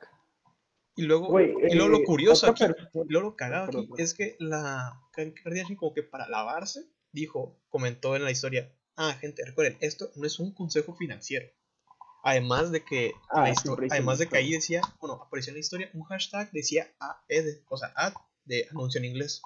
Y 0.98 1.02
luego, 1.02 1.40
y 1.40 1.74
luego 1.74 1.94
eh, 1.94 1.98
lo 2.00 2.04
curioso 2.04 2.50
otra 2.50 2.66
aquí, 2.66 2.74
persona- 2.74 3.04
y 3.08 3.12
luego 3.12 3.28
lo 3.30 3.36
cagado 3.36 3.64
aquí 3.80 3.88
es 3.98 4.14
que 4.14 4.36
la 4.40 5.00
Kardashian 5.12 5.76
como 5.76 5.94
que 5.94 6.02
para 6.02 6.28
lavarse 6.28 6.80
dijo, 7.12 7.56
comentó 7.68 8.16
en 8.16 8.24
la 8.24 8.30
historia, 8.32 8.74
ah 8.96 9.14
gente, 9.20 9.44
recuerden, 9.44 9.78
esto 9.80 10.10
no 10.16 10.26
es 10.26 10.38
un 10.40 10.52
consejo 10.52 10.94
financiero. 10.96 11.46
Además 12.24 12.72
de 12.72 12.84
que, 12.84 13.12
Ah, 13.30 13.50
además 13.90 14.18
de 14.18 14.28
que 14.28 14.36
ahí 14.38 14.50
decía, 14.50 14.80
bueno, 15.00 15.14
apareció 15.22 15.50
en 15.50 15.54
la 15.54 15.60
historia 15.60 15.88
un 15.94 16.02
hashtag 16.02 16.50
decía 16.50 16.92
AED, 16.98 17.62
o 17.68 17.76
sea, 17.76 17.92
ad 17.94 18.14
de 18.44 18.66
anuncio 18.70 18.98
en 18.98 19.04
inglés. 19.04 19.40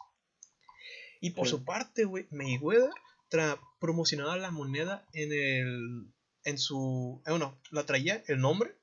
Y 1.21 1.31
por 1.31 1.47
Sí. 1.47 1.51
su 1.51 1.65
parte, 1.65 2.05
güey, 2.05 2.27
Mayweather 2.31 2.91
tra 3.29 3.59
promocionaba 3.79 4.37
la 4.39 4.51
moneda 4.51 5.07
en 5.13 5.33
el, 5.33 6.13
en 6.45 6.59
su, 6.59 7.23
eh, 7.27 7.31
bueno, 7.31 7.61
la 7.71 7.85
traía 7.85 8.23
el 8.27 8.41
nombre 8.41 8.75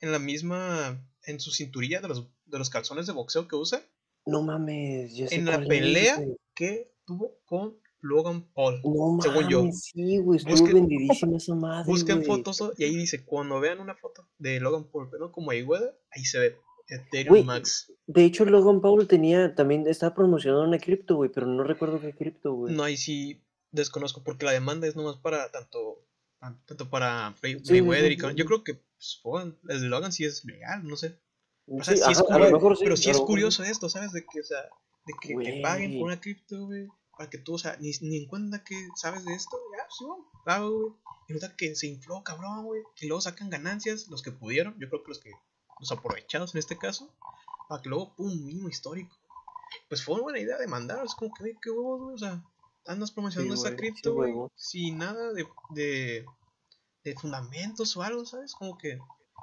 en 0.00 0.12
la 0.12 0.18
misma, 0.18 1.02
en 1.30 1.40
su 1.40 1.50
cinturilla 1.50 2.00
de 2.00 2.08
los, 2.08 2.26
de 2.46 2.58
los 2.58 2.70
calzones 2.70 3.06
de 3.06 3.12
boxeo 3.12 3.48
que 3.48 3.56
usa, 3.56 3.82
No 4.26 4.42
mames, 4.42 5.14
yo 5.16 5.26
sé 5.28 5.36
en 5.36 5.44
la 5.46 5.56
es, 5.56 5.66
pelea 5.68 6.16
güey. 6.16 6.36
que 6.54 6.92
tuvo 7.06 7.38
con 7.46 7.76
Logan 8.02 8.42
Paul. 8.54 8.80
No 8.84 9.18
según 9.20 9.48
yo. 9.48 9.58
mames, 9.60 9.84
sí, 9.92 10.18
güey, 10.18 10.38
Busquen- 10.40 11.36
esa 11.36 11.54
madre, 11.54 11.84
Busquen 11.90 12.16
güey. 12.22 12.26
fotos 12.26 12.62
y 12.78 12.84
ahí 12.84 12.96
dice, 12.96 13.24
cuando 13.24 13.60
vean 13.60 13.80
una 13.80 13.94
foto 13.94 14.28
de 14.38 14.58
Logan 14.60 14.84
Paul, 14.90 15.08
pero 15.10 15.30
como 15.32 15.48
Mayweather, 15.48 15.98
ahí 16.10 16.24
se 16.24 16.38
ve 16.38 16.56
Ethereum 16.88 17.28
Güey, 17.28 17.44
Max. 17.44 17.92
De 18.06 18.24
hecho, 18.24 18.44
Logan 18.44 18.80
Paul 18.80 19.06
tenía, 19.06 19.54
también 19.54 19.86
estaba 19.86 20.14
promocionando 20.14 20.64
una 20.66 20.78
cripto, 20.78 21.16
güey, 21.16 21.30
pero 21.32 21.46
no 21.46 21.62
recuerdo 21.62 22.00
qué 22.00 22.12
cripto, 22.14 22.52
güey. 22.54 22.74
No, 22.74 22.82
ahí 22.82 22.96
sí 22.96 23.42
desconozco, 23.70 24.24
porque 24.24 24.44
la 24.46 24.52
demanda 24.52 24.86
es 24.88 24.96
nomás 24.96 25.16
para 25.18 25.50
tanto, 25.52 26.04
tanto 26.66 26.88
para 26.90 27.34
Mayweather 27.42 28.12
sí, 28.12 28.26
y 28.32 28.34
Yo 28.34 28.44
creo 28.44 28.64
que 28.64 28.80
pues, 29.00 29.20
Logan- 29.24 29.58
el 29.68 29.88
Logan 29.88 30.12
sí 30.12 30.24
es 30.24 30.44
legal, 30.44 30.86
no 30.86 30.96
sé. 30.96 31.18
O 31.66 31.82
sea, 31.82 31.96
Sí, 31.96 32.02
sí 32.04 32.12
es 32.12 32.18
ajá, 32.18 32.26
curioso, 32.26 32.52
mejor 32.52 32.76
sí, 32.76 32.84
pero 32.84 32.96
sí 32.96 33.10
es 33.10 33.18
curioso 33.20 33.62
esto, 33.64 33.88
¿sabes? 33.88 34.12
De 34.12 34.24
que, 34.26 34.40
o 34.40 34.44
sea, 34.44 34.62
de 35.06 35.14
que 35.20 35.34
te 35.36 35.60
paguen 35.62 35.98
por 35.98 36.06
una 36.08 36.20
cripto, 36.20 36.66
güey, 36.66 36.88
para 37.16 37.30
que 37.30 37.38
tú, 37.38 37.54
o 37.54 37.58
sea, 37.58 37.76
ni, 37.80 37.90
ni 38.02 38.18
en 38.18 38.26
cuenta 38.28 38.62
que 38.64 38.74
sabes 38.96 39.24
de 39.24 39.34
esto, 39.34 39.56
ya, 39.76 39.86
sí, 39.96 40.04
bueno, 40.04 40.28
claro, 40.44 40.70
güey. 40.70 40.92
Y 41.28 41.32
resulta 41.32 41.56
que 41.56 41.74
se 41.76 41.86
infló, 41.86 42.22
cabrón, 42.24 42.64
güey, 42.64 42.82
y 43.00 43.06
luego 43.06 43.20
sacan 43.20 43.50
ganancias, 43.50 44.08
los 44.08 44.22
que 44.22 44.32
pudieron, 44.32 44.74
yo 44.80 44.88
creo 44.88 45.02
que 45.02 45.08
los 45.10 45.20
que, 45.20 45.30
los 45.78 45.92
aprovechados 45.92 46.54
en 46.54 46.58
este 46.58 46.76
caso, 46.76 47.14
para 47.68 47.80
que 47.80 47.88
luego, 47.88 48.14
pum, 48.16 48.44
mínimo 48.44 48.68
histórico. 48.68 49.16
Pues 49.88 50.02
fue 50.04 50.14
una 50.16 50.24
buena 50.24 50.40
idea 50.40 50.58
de 50.58 50.66
mandar, 50.66 51.04
es 51.04 51.14
como 51.14 51.32
que, 51.32 51.44
güey, 51.44 51.56
qué 51.62 51.70
huevos, 51.70 52.00
güey, 52.00 52.14
o 52.16 52.18
sea, 52.18 52.42
andas 52.86 53.12
promocionando 53.12 53.54
esa 53.54 53.76
cripto, 53.76 54.14
güey, 54.14 54.34
sin 54.56 54.98
nada 54.98 55.32
de, 55.32 55.46
de, 55.70 56.24
de 57.04 57.14
fundamentos 57.14 57.96
o 57.96 58.02
algo, 58.02 58.24
¿sabes? 58.26 58.54
Como 58.54 58.76
que, 58.78 58.98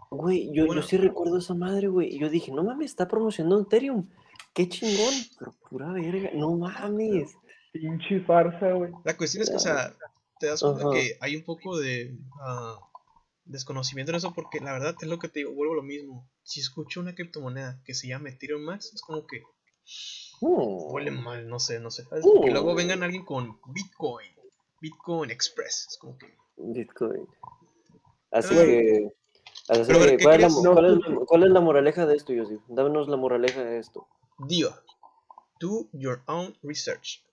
Güey, 0.10 0.52
yo, 0.54 0.66
Bueno. 0.68 0.82
yo 0.82 0.88
sí 0.88 0.96
recuerdo 0.98 1.38
esa 1.38 1.54
madre, 1.54 1.88
güey. 1.90 2.16
Y 2.16 2.20
yo 2.20 2.30
dije, 2.30 2.52
no 2.52 2.64
mames, 2.64 2.92
está 2.92 3.08
promocionando 3.10 3.60
Ethereum. 3.62 4.08
Qué 4.54 4.70
chingón. 4.70 5.14
Pero 5.38 5.52
pura 5.70 5.92
verga, 5.92 6.30
no 6.34 6.56
mames. 6.56 7.36
Pinche 7.74 8.22
farsa, 8.22 8.72
güey. 8.72 8.92
La 9.04 9.18
cuestión 9.18 9.44
es 9.44 9.50
que, 9.50 9.58
o 9.58 9.60
sea, 9.60 9.94
te 10.40 10.48
das 10.48 10.62
cuenta 10.62 10.84
Ajá. 10.84 10.92
que 10.92 11.18
hay 11.20 11.36
un 11.36 11.44
poco 11.44 11.78
de 11.78 12.18
ah, 12.42 12.80
desconocimiento 13.44 14.12
en 14.12 14.16
eso, 14.18 14.34
porque 14.34 14.60
la 14.62 14.72
verdad 14.72 14.96
es 15.02 15.08
lo 15.10 15.20
que 15.20 15.28
te 15.28 15.40
digo, 15.40 15.54
vuelvo 15.54 15.74
a 15.74 15.78
lo 15.78 15.84
mismo. 15.84 16.26
Si 16.44 16.62
escucho 16.62 17.02
una 17.02 17.14
criptomoneda 17.14 17.82
que 17.84 17.94
se 17.94 18.08
llama 18.08 18.30
Ethereum 18.30 18.62
Max, 18.62 18.92
es 18.94 19.02
como 19.02 19.26
que 19.28 19.42
Mm. 20.42 20.92
huele 20.94 21.12
mal, 21.12 21.48
no 21.50 21.60
sé, 21.60 21.80
no 21.80 21.90
sé. 21.92 22.04
Uh. 22.24 22.46
Y 22.48 22.52
luego 22.52 22.76
vengan 22.76 23.04
alguien 23.04 23.26
con 23.26 23.60
Bitcoin, 23.74 24.30
Bitcoin 24.82 25.32
Express, 25.32 25.88
es 25.92 25.98
como 25.98 26.18
que. 26.18 26.34
Bitcoin. 26.58 27.28
Así 28.32 28.56
que. 28.56 29.10
Así 29.70 29.82
pero 29.88 30.00
a 30.00 30.02
ver, 30.02 30.10
que, 30.12 30.18
¿qué 30.18 30.24
¿cuál, 30.24 30.36
es 30.36 30.42
la, 30.42 30.48
crees? 30.48 30.54
mo- 30.54 30.74
cuál 30.74 30.86
es 30.86 30.92
No, 31.10 31.20
la- 31.20 31.26
cuál 31.26 31.44
es 31.44 31.50
la 31.52 31.62
moraleja 31.62 32.06
de 32.06 32.16
esto, 32.16 32.34
Yosif? 32.34 32.62
Dámonos 32.68 33.08
la 33.10 33.18
moraleja 33.18 33.64
de 33.64 33.80
esto. 33.80 34.08
Diva, 34.48 34.82
do 35.60 35.88
your 35.94 36.22
own 36.28 36.56
research. 36.64 37.24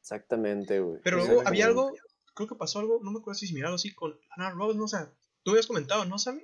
Exactamente, 0.00 0.80
güey. 0.80 1.00
Pero 1.02 1.16
luego 1.18 1.42
había 1.46 1.66
algo, 1.66 1.92
creo 2.34 2.48
que 2.48 2.54
pasó 2.54 2.78
algo, 2.80 3.00
no 3.02 3.10
me 3.10 3.18
acuerdo 3.20 3.38
si 3.38 3.46
similar 3.46 3.72
o 3.72 3.76
así, 3.76 3.94
con 3.94 4.14
Lana 4.36 4.50
Rose, 4.50 4.78
no 4.78 4.86
sé. 4.88 4.98
Tú 5.42 5.52
habías 5.52 5.66
comentado, 5.66 6.04
¿no, 6.04 6.18
Sammy? 6.18 6.42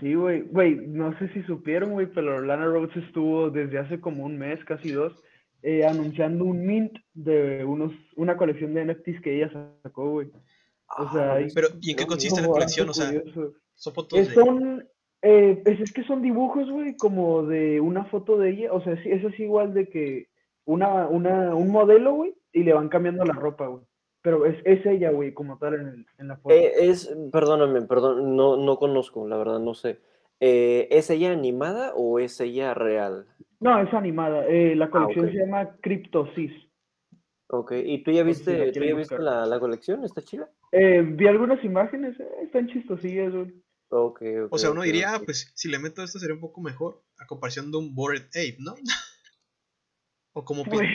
Sí, 0.00 0.14
güey. 0.14 0.42
Güey, 0.42 0.74
no 0.88 1.16
sé 1.18 1.28
si 1.34 1.42
supieron, 1.42 1.92
güey, 1.92 2.06
pero 2.12 2.40
Lana 2.40 2.66
Rhodes 2.66 2.96
estuvo 2.96 3.50
desde 3.50 3.78
hace 3.78 4.00
como 4.00 4.24
un 4.24 4.38
mes, 4.38 4.64
casi 4.64 4.90
dos, 4.90 5.12
eh, 5.62 5.84
anunciando 5.86 6.44
un 6.44 6.64
mint 6.66 6.92
de 7.14 7.64
unos, 7.64 7.92
una 8.16 8.36
colección 8.36 8.74
de 8.74 8.86
NFTs 8.86 9.20
que 9.22 9.36
ella 9.36 9.50
sacó, 9.82 10.10
güey. 10.10 10.30
O 10.98 11.10
sea, 11.12 11.26
mames, 11.34 11.54
Pero, 11.54 11.68
¿y 11.80 11.90
en 11.92 11.96
qué 11.96 12.06
consiste 12.06 12.40
la 12.40 12.48
colección? 12.48 12.88
O 12.88 12.94
sea, 12.94 13.08
curioso. 13.12 13.52
son 13.74 13.92
fotos 13.94 14.18
Eh, 14.18 14.22
de... 14.24 14.34
son, 14.34 14.88
eh, 15.22 15.60
pues 15.64 15.80
es 15.80 15.92
que 15.92 16.04
son 16.04 16.22
dibujos, 16.22 16.70
güey, 16.70 16.96
como 16.96 17.44
de 17.44 17.80
una 17.80 18.04
foto 18.06 18.36
de 18.38 18.50
ella. 18.50 18.72
O 18.72 18.82
sea, 18.82 18.96
sí, 19.02 19.10
eso 19.10 19.28
es 19.28 19.40
igual 19.40 19.72
de 19.74 19.88
que 19.88 20.28
una, 20.64 21.08
una, 21.08 21.54
un 21.54 21.70
modelo, 21.70 22.12
güey, 22.14 22.34
y 22.52 22.62
le 22.62 22.72
van 22.74 22.88
cambiando 22.88 23.24
la 23.24 23.32
ropa, 23.34 23.66
güey. 23.66 23.82
Pero 24.20 24.46
es, 24.46 24.56
es 24.64 24.84
ella, 24.86 25.10
güey, 25.10 25.32
como 25.34 25.58
tal 25.58 25.74
en, 25.74 25.86
el- 25.88 26.06
en 26.18 26.28
la 26.28 26.36
foto. 26.36 26.54
Eh, 26.54 26.72
es, 26.78 27.12
perdóname, 27.32 27.82
perdón, 27.82 28.36
no, 28.36 28.56
no 28.56 28.76
conozco, 28.76 29.26
la 29.26 29.36
verdad, 29.36 29.58
no 29.58 29.74
sé. 29.74 29.98
Eh, 30.38 30.88
¿Es 30.90 31.08
ella 31.10 31.32
animada 31.32 31.92
o 31.96 32.18
es 32.18 32.40
ella 32.40 32.74
real? 32.74 33.26
No, 33.60 33.80
es 33.80 33.92
animada. 33.94 34.46
Eh, 34.46 34.74
la 34.76 34.90
colección 34.90 35.26
ok. 35.26 35.32
se 35.32 35.38
llama 35.38 35.76
Cryptosis. 35.80 36.52
Ok, 37.54 37.72
¿y 37.84 38.02
tú 38.02 38.10
ya 38.10 38.22
si 38.22 38.28
viste, 38.28 38.72
tú 38.72 38.82
ya 38.82 38.94
viste 38.94 39.18
la, 39.18 39.44
la 39.44 39.60
colección? 39.60 40.02
¿Está 40.06 40.22
chida? 40.22 40.50
Eh, 40.72 41.02
vi 41.02 41.26
algunas 41.26 41.62
imágenes, 41.62 42.18
eh, 42.18 42.26
están 42.44 42.66
chistosillas, 42.68 43.30
güey. 43.30 43.62
Ok, 43.90 44.22
ok. 44.44 44.52
O 44.52 44.56
sea, 44.56 44.70
uno 44.70 44.80
ok, 44.80 44.86
diría, 44.86 45.20
pues, 45.22 45.52
si 45.54 45.68
le 45.68 45.78
meto 45.78 46.02
esto 46.02 46.18
sería 46.18 46.34
un 46.34 46.40
poco 46.40 46.62
mejor 46.62 47.04
a 47.18 47.26
comparación 47.26 47.70
de 47.70 47.76
un 47.76 47.94
Bored 47.94 48.22
Ape, 48.28 48.56
¿no? 48.58 48.74
o 50.32 50.44
como 50.46 50.64
Pues, 50.64 50.88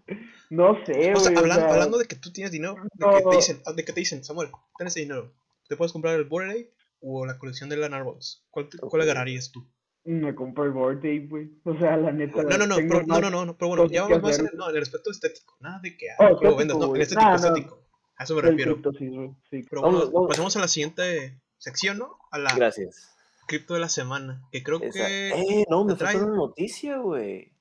no 0.50 0.84
sé, 0.84 1.14
O 1.14 1.20
sea, 1.20 1.32
o 1.32 1.72
hablando 1.72 1.98
de 1.98 2.06
que 2.06 2.16
tú 2.16 2.32
tienes 2.32 2.50
dinero, 2.50 2.74
de 2.94 3.06
que 3.14 3.22
te 3.22 3.36
dicen, 3.36 3.62
de 3.76 3.84
que 3.84 3.92
te 3.92 4.00
dicen, 4.00 4.24
Samuel, 4.24 4.48
ten 4.76 4.88
ese 4.88 4.98
dinero. 4.98 5.32
¿Te 5.68 5.76
puedes 5.76 5.92
comprar 5.92 6.16
el 6.18 6.24
Bored 6.24 6.50
Ape 6.50 6.74
o 7.02 7.24
la 7.24 7.38
colección 7.38 7.68
de 7.70 7.76
Lana 7.76 8.00
Rhodes? 8.00 8.44
¿Cuál, 8.50 8.68
te- 8.68 8.78
cuál 8.78 9.02
Ok. 9.02 9.04
agarrarías 9.08 9.52
tú? 9.52 9.64
Me 10.06 10.34
compré 10.34 10.64
el 10.64 10.72
board 10.72 10.98
Ape, 10.98 11.26
güey. 11.28 11.50
O 11.64 11.74
sea, 11.78 11.96
la 11.96 12.12
neta. 12.12 12.42
No, 12.42 12.58
no, 12.58 12.66
no, 12.66 12.76
pero, 12.76 13.02
no, 13.06 13.20
no, 13.20 13.30
no, 13.30 13.46
no, 13.46 13.56
pero 13.56 13.68
bueno, 13.68 13.86
ya 13.86 14.02
vamos 14.02 14.22
más 14.22 14.38
en 14.38 14.50
no, 14.54 14.68
en 14.68 14.76
el 14.76 14.82
aspecto 14.82 15.10
estético. 15.10 15.56
Nada 15.60 15.78
de 15.80 15.96
que 15.96 16.10
ah, 16.10 16.16
Oh, 16.18 16.36
¿cómo 16.36 16.50
estético, 16.50 16.56
vendes? 16.56 16.76
No, 16.76 16.94
el 16.94 17.00
estético, 17.02 17.22
Nah, 17.24 17.30
no. 17.30 17.36
estético. 17.36 17.78
A 18.16 18.24
eso 18.24 18.34
me 18.36 18.42
refiero. 18.42 18.72
cripto, 18.74 18.92
sí, 18.92 19.08
güey. 19.08 19.30
Sí. 19.50 19.66
Pero 19.68 19.82
Vamos, 19.82 19.96
bueno, 20.00 20.12
vamos. 20.12 20.28
pasemos 20.28 20.56
a 20.56 20.60
la 20.60 20.68
siguiente 20.68 21.40
sección, 21.58 21.98
¿no? 21.98 22.18
A 22.30 22.38
la 22.38 22.54
Gracias. 22.54 23.14
cripto 23.46 23.74
de 23.74 23.80
la 23.80 23.88
semana. 23.88 24.46
Que 24.52 24.62
creo 24.62 24.80
Esa- 24.82 25.06
que. 25.06 25.28
Eh, 25.30 25.64
no, 25.70 25.84
me 25.84 25.94
trae- 25.94 26.12
falta 26.12 26.26
una 26.26 26.36
noticia, 26.36 26.98
güey. 26.98 27.52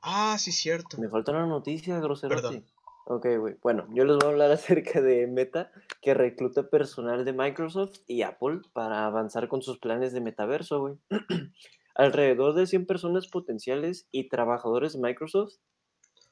Ah, 0.00 0.36
sí, 0.38 0.50
cierto. 0.52 0.98
Me 0.98 1.08
falta 1.08 1.32
una 1.32 1.46
noticia, 1.46 1.98
grosero. 2.00 2.34
Perdón. 2.34 2.64
Ok, 3.04 3.26
güey. 3.38 3.56
Bueno, 3.62 3.86
yo 3.90 4.04
les 4.04 4.16
voy 4.16 4.28
a 4.28 4.30
hablar 4.30 4.50
acerca 4.52 5.00
de 5.00 5.26
Meta, 5.26 5.72
que 6.00 6.14
recluta 6.14 6.68
personal 6.68 7.24
de 7.24 7.32
Microsoft 7.32 7.98
y 8.06 8.22
Apple 8.22 8.60
para 8.72 9.06
avanzar 9.06 9.48
con 9.48 9.62
sus 9.62 9.78
planes 9.78 10.12
de 10.12 10.20
metaverso, 10.20 10.80
güey. 10.80 10.94
Alrededor 11.94 12.54
de 12.54 12.66
100 12.66 12.86
personas 12.86 13.28
potenciales 13.28 14.08
y 14.12 14.28
trabajadores 14.28 14.94
de 14.94 15.00
Microsoft 15.00 15.54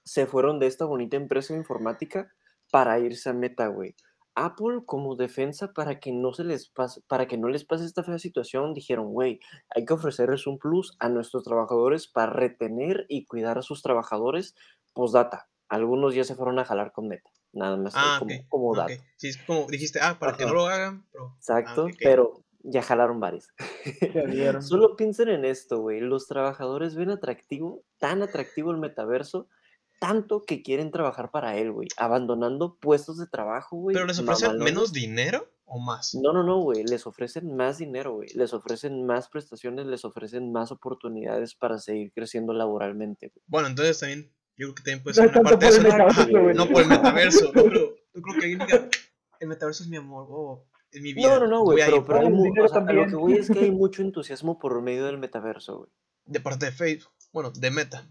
se 0.04 0.26
fueron 0.26 0.58
de 0.58 0.68
esta 0.68 0.84
bonita 0.86 1.16
empresa 1.16 1.54
informática 1.54 2.32
para 2.70 2.98
irse 3.00 3.28
a 3.30 3.34
Meta, 3.34 3.66
güey. 3.66 3.94
Apple, 4.36 4.82
como 4.86 5.16
defensa 5.16 5.72
para 5.72 5.98
que 5.98 6.12
no 6.12 6.32
se 6.32 6.44
les 6.44 6.68
pase, 6.70 7.02
para 7.08 7.26
que 7.26 7.36
no 7.36 7.48
les 7.48 7.64
pase 7.64 7.84
esta 7.84 8.04
fea 8.04 8.18
situación, 8.18 8.74
dijeron, 8.74 9.12
güey, 9.12 9.40
hay 9.74 9.84
que 9.84 9.92
ofrecerles 9.92 10.46
un 10.46 10.58
plus 10.58 10.96
a 11.00 11.08
nuestros 11.08 11.42
trabajadores 11.42 12.06
para 12.06 12.32
retener 12.32 13.06
y 13.08 13.26
cuidar 13.26 13.58
a 13.58 13.62
sus 13.62 13.82
trabajadores. 13.82 14.54
Postdata, 14.94 15.48
algunos 15.70 16.14
ya 16.14 16.24
se 16.24 16.34
fueron 16.34 16.58
a 16.58 16.64
jalar 16.64 16.92
con 16.92 17.08
Meta, 17.08 17.30
nada 17.52 17.76
más 17.76 17.94
Ah, 17.96 18.16
como, 18.18 18.34
ok. 18.34 18.40
como. 18.48 18.88
Sí, 19.16 19.28
es 19.28 19.38
como 19.38 19.66
dijiste, 19.68 20.00
ah, 20.02 20.18
para 20.18 20.36
que 20.36 20.44
no 20.44 20.52
lo 20.52 20.66
hagan, 20.66 21.06
pero. 21.12 21.34
Exacto, 21.36 21.82
ah, 21.82 21.84
ok. 21.86 21.96
pero 22.00 22.42
ya 22.62 22.82
jalaron 22.82 23.20
varios. 23.20 23.48
Solo 24.60 24.96
piensen 24.96 25.28
en 25.28 25.44
esto, 25.44 25.78
güey. 25.80 26.00
Los 26.00 26.26
trabajadores 26.26 26.94
ven 26.94 27.10
atractivo, 27.10 27.82
tan 27.98 28.22
atractivo 28.22 28.70
el 28.70 28.76
metaverso, 28.78 29.48
tanto 29.98 30.44
que 30.44 30.62
quieren 30.62 30.90
trabajar 30.90 31.30
para 31.30 31.56
él, 31.56 31.72
güey. 31.72 31.88
Abandonando 31.96 32.76
puestos 32.76 33.18
de 33.18 33.26
trabajo, 33.26 33.76
güey. 33.76 33.94
¿Pero 33.94 34.06
les 34.06 34.18
ofrecen 34.18 34.48
mamalones. 34.48 34.74
menos 34.74 34.92
dinero 34.92 35.48
o 35.66 35.78
más? 35.78 36.14
No, 36.14 36.32
no, 36.32 36.42
no, 36.42 36.58
güey. 36.60 36.84
Les 36.84 37.06
ofrecen 37.06 37.54
más 37.56 37.78
dinero, 37.78 38.14
güey. 38.14 38.28
Les 38.34 38.52
ofrecen 38.54 39.04
más 39.06 39.28
prestaciones, 39.28 39.86
les 39.86 40.04
ofrecen 40.04 40.52
más 40.52 40.72
oportunidades 40.72 41.54
para 41.54 41.78
seguir 41.78 42.12
creciendo 42.12 42.52
laboralmente. 42.52 43.32
Bueno, 43.46 43.68
entonces 43.68 44.00
también. 44.00 44.30
Yo 44.60 44.66
creo 44.66 44.74
que 44.74 44.82
también 44.82 45.02
puede 45.02 45.16
No 45.16 45.22
ser 45.22 45.30
es 45.30 45.36
una 45.36 45.50
parte 45.50 45.64
de 45.64 45.70
eso. 45.70 45.80
¿no? 45.80 45.88
metaverso. 45.88 46.54
No 46.54 46.68
por 46.68 46.82
el 46.82 46.88
metaverso. 46.88 47.44
No, 47.46 47.62
pero 47.64 47.96
yo 48.12 48.22
creo 48.22 48.34
que 48.38 48.44
alguien 48.44 48.58
diga, 48.58 48.88
el 49.40 49.48
metaverso 49.48 49.82
es 49.84 49.88
mi 49.88 49.96
amor, 49.96 50.26
o 50.28 50.68
es 50.92 51.00
mi 51.00 51.14
vida. 51.14 51.28
No, 51.28 51.40
no, 51.40 51.46
no, 51.46 51.62
güey. 51.62 51.78
Pero, 51.82 52.04
pero 52.04 52.18
hay 52.20 52.26
o 52.26 52.68
sea, 52.68 52.82
a 52.82 52.92
lo 52.92 53.06
que 53.06 53.14
voy 53.14 53.38
es 53.38 53.50
que 53.50 53.58
hay 53.58 53.70
mucho 53.70 54.02
entusiasmo 54.02 54.58
por 54.58 54.82
medio 54.82 55.06
del 55.06 55.16
metaverso, 55.16 55.78
güey. 55.78 55.90
De 56.26 56.40
parte 56.40 56.66
de 56.66 56.72
Facebook. 56.72 57.10
Bueno, 57.32 57.50
de 57.52 57.70
Meta. 57.70 58.06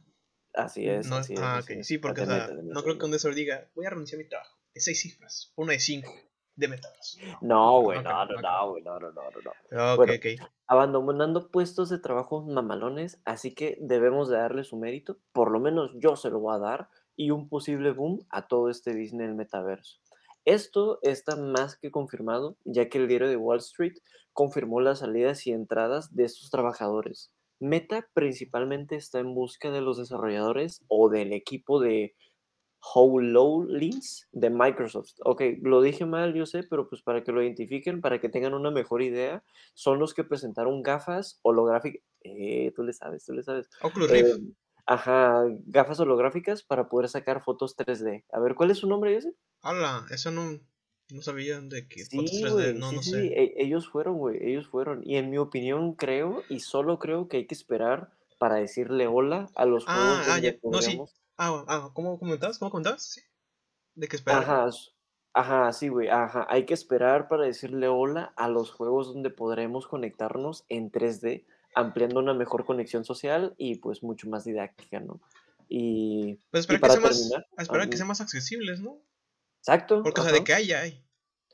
Así 0.56 0.90
es, 0.90 1.06
No, 1.06 1.18
así 1.18 1.36
ah, 1.38 1.60
ok. 1.62 1.84
Sí, 1.84 2.00
porque 2.00 2.22
o 2.22 2.26
De 2.26 2.34
sea, 2.34 2.48
meta, 2.48 2.56
de 2.56 2.64
no 2.64 2.82
creo 2.82 2.98
que 2.98 3.06
un 3.06 3.12
desor 3.12 3.36
diga, 3.36 3.70
voy 3.76 3.86
a 3.86 3.92
renunciar 3.92 4.20
a 4.20 4.24
mi 4.24 4.28
trabajo. 4.28 4.58
De 4.74 4.82
seis 4.82 5.00
cifras. 5.00 5.54
Uno 5.56 5.72
de 5.72 5.80
cinco. 5.80 6.12
De 6.60 6.68
metaverso. 6.68 7.18
No, 7.40 7.82
güey, 7.82 8.04
no, 8.04 8.26
no, 8.26 8.42
no, 8.42 8.70
güey, 8.72 8.84
no, 8.84 9.00
no, 9.00 9.12
no, 9.12 9.22
no, 9.72 9.94
Ok, 9.94 10.10
ok. 10.18 10.50
Abandonando 10.68 11.50
puestos 11.50 11.90
de 11.90 12.00
trabajo 12.00 12.42
mamalones, 12.42 13.22
así 13.24 13.56
que 13.56 13.78
debemos 13.80 14.28
de 14.28 14.38
darle 14.38 14.66
su 14.66 14.76
mérito, 14.76 15.18
por 15.32 15.52
lo 15.52 15.62
menos 15.62 15.92
yo 15.96 16.18
se 16.18 16.30
lo 16.30 16.42
voy 16.42 16.56
a 16.56 16.60
dar, 16.60 16.90
y 17.16 17.32
un 17.32 17.48
posible 17.48 17.92
boom 17.92 18.26
a 18.30 18.48
todo 18.48 18.70
este 18.70 18.94
Disney 18.94 19.26
del 19.26 19.36
metaverso. 19.36 20.00
Esto 20.44 21.00
está 21.02 21.38
más 21.38 21.78
que 21.78 21.92
confirmado, 21.92 22.58
ya 22.66 22.90
que 22.90 22.98
el 22.98 23.08
diario 23.08 23.30
de 23.30 23.38
Wall 23.38 23.60
Street 23.60 23.98
confirmó 24.34 24.82
las 24.82 25.00
salidas 25.00 25.48
y 25.48 25.52
entradas 25.52 26.14
de 26.14 26.26
estos 26.26 26.50
trabajadores. 26.50 27.32
Meta 27.60 28.08
principalmente 28.14 28.98
está 28.98 29.20
en 29.20 29.34
busca 29.34 29.72
de 29.72 29.82
los 29.82 29.98
desarrolladores 29.98 30.84
o 30.88 31.10
del 31.10 31.32
equipo 31.32 31.80
de 31.80 32.16
HoloLens 32.82 34.28
de 34.32 34.50
Microsoft. 34.50 35.14
Ok, 35.24 35.42
lo 35.62 35.82
dije 35.82 36.06
mal, 36.06 36.34
yo 36.34 36.46
sé, 36.46 36.64
pero 36.64 36.88
pues 36.90 37.02
para 37.02 37.24
que 37.24 37.32
lo 37.32 37.42
identifiquen, 37.44 38.02
para 38.02 38.20
que 38.20 38.30
tengan 38.30 38.54
una 38.54 38.72
mejor 38.72 39.02
idea, 39.02 39.44
son 39.74 40.00
los 40.00 40.14
que 40.14 40.24
presentaron 40.24 40.82
gafas 40.84 41.40
holográficas. 41.44 42.02
Eh, 42.22 42.72
tú 42.76 42.84
le 42.84 42.94
sabes, 42.94 43.26
tú 43.26 43.34
le 43.34 43.44
sabes. 43.44 43.70
Oculus 43.82 44.10
Eh, 44.10 44.24
Rift. 44.24 44.40
ajá, 44.86 45.44
gafas 45.66 46.00
holográficas 46.00 46.64
para 46.64 46.90
poder 46.90 47.10
sacar 47.10 47.44
fotos 47.44 47.76
3D. 47.76 48.26
A 48.32 48.40
ver, 48.40 48.56
¿cuál 48.56 48.72
es 48.72 48.78
su 48.80 48.88
nombre 48.88 49.16
ese? 49.16 49.34
Hola, 49.62 50.06
eso 50.12 50.32
no, 50.32 50.60
no 51.12 51.22
sabía 51.22 51.62
de 51.62 51.88
que 51.88 52.06
Sí, 52.10 52.18
fotos 52.18 52.42
3D, 52.42 52.74
güey, 52.74 52.74
no, 52.74 52.92
sí, 52.92 52.92
no 52.92 53.02
sé. 53.02 53.28
sí, 53.28 53.32
e- 53.36 53.54
ellos 53.58 53.88
fueron, 53.90 54.18
güey, 54.18 54.38
ellos 54.42 54.68
fueron. 54.68 55.02
Y 55.04 55.18
en 55.18 55.30
mi 55.30 55.38
opinión 55.38 55.94
creo, 55.94 56.44
y 56.50 56.62
solo 56.62 56.98
creo 57.00 57.28
que 57.28 57.38
hay 57.38 57.48
que 57.48 57.54
esperar 57.56 58.12
para 58.40 58.56
decirle 58.56 59.08
hola 59.08 59.48
a 59.56 59.66
los 59.66 59.86
juegos 59.86 60.24
Ah, 60.24 60.36
ah, 60.36 60.40
donde 60.40 60.42
ya, 60.42 60.54
no, 60.64 60.82
sí. 60.82 61.06
Ah, 61.42 61.64
ah, 61.70 61.90
¿cómo 61.94 62.20
comentabas? 62.20 62.60
¿Cómo 62.60 62.70
comentabas? 62.70 63.02
Sí. 63.14 63.22
De 63.96 64.08
que 64.10 64.18
esperar. 64.18 64.44
Ajá, 64.44 64.70
ajá, 65.34 65.72
sí, 65.74 65.88
güey, 65.88 66.10
ajá. 66.10 66.46
Hay 66.50 66.66
que 66.66 66.74
esperar 66.74 67.30
para 67.30 67.46
decirle 67.46 67.88
hola 67.88 68.34
a 68.36 68.50
los 68.50 68.72
juegos 68.72 69.08
donde 69.14 69.30
podremos 69.30 69.88
conectarnos 69.88 70.66
en 70.68 70.92
3D, 70.92 71.46
ampliando 71.76 72.20
una 72.20 72.34
mejor 72.34 72.66
conexión 72.66 73.06
social 73.06 73.56
y 73.58 73.76
pues 73.76 74.04
mucho 74.04 74.30
más 74.30 74.44
didáctica, 74.44 75.00
¿no? 75.00 75.22
Y, 75.70 76.36
Pues 76.52 76.68
y 76.70 76.76
esperar 76.76 76.80
que 76.80 76.82
para 76.82 76.94
sea 76.94 77.02
más, 77.02 77.18
terminar, 77.18 77.48
a 77.56 77.62
esperar 77.62 77.88
ah, 77.88 77.90
que 77.90 77.96
sean 77.98 78.08
más 78.10 78.22
accesibles, 78.22 78.82
¿no? 78.82 79.00
exacto, 79.62 80.04
Porque, 80.04 80.20
o 80.20 80.24
sea, 80.24 80.34
de 80.34 80.40
ajá. 80.40 80.46
que 80.46 80.54
hay, 80.56 80.68
ya 80.68 80.82
hay. 80.82 81.06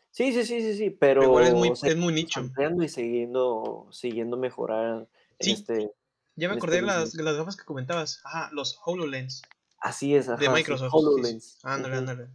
Sí, 0.09 0.31
sí, 0.33 0.45
sí, 0.45 0.61
sí, 0.61 0.77
sí, 0.77 0.89
Pero 0.89 1.23
igual 1.23 1.43
es 1.45 1.53
muy, 1.53 1.69
es 1.69 1.95
muy 1.97 2.13
nicho. 2.13 2.39
ampliando 2.39 2.81
y 2.83 2.89
siguiendo, 2.89 3.87
siguiendo 3.91 4.37
mejorar 4.37 5.07
en 5.39 5.45
Sí. 5.45 5.51
este, 5.51 5.91
Ya 6.35 6.47
me 6.49 6.55
acordé 6.55 6.77
este 6.77 6.85
de 6.87 6.91
las, 6.93 7.13
las 7.15 7.35
gafas 7.35 7.55
que 7.57 7.65
comentabas. 7.65 8.21
Ajá, 8.23 8.49
los 8.53 8.79
HoloLens 8.85 9.41
Así 9.79 10.15
es, 10.15 10.27
de 10.27 10.33
ajá, 10.33 10.51
Microsoft. 10.51 10.89
HoloLens. 10.93 11.59
Ándale, 11.63 11.97
ándale. 11.97 12.27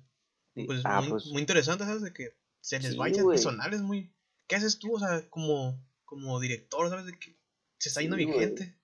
Pues, 0.66 0.82
Ah, 0.84 1.00
muy, 1.00 1.10
pues 1.10 1.26
muy 1.26 1.40
interesante, 1.40 1.84
¿sabes? 1.84 2.02
De 2.02 2.12
que 2.12 2.36
se 2.60 2.78
les 2.80 2.92
sí, 2.92 2.96
vaya 2.98 3.22
güey. 3.22 3.36
personal, 3.36 3.72
es 3.74 3.80
muy... 3.82 4.12
¿Qué 4.46 4.56
haces 4.56 4.78
tú? 4.78 4.94
O 4.94 4.98
sea, 4.98 5.28
como, 5.30 5.82
como 6.04 6.38
director, 6.40 6.88
¿sabes? 6.88 7.06
De 7.06 7.12
que 7.18 7.36
se 7.78 7.88
está 7.88 8.00
yendo 8.02 8.16
Sí, 8.16 8.26
mi 8.26 8.32
güey. 8.32 8.44
gente. 8.46 8.76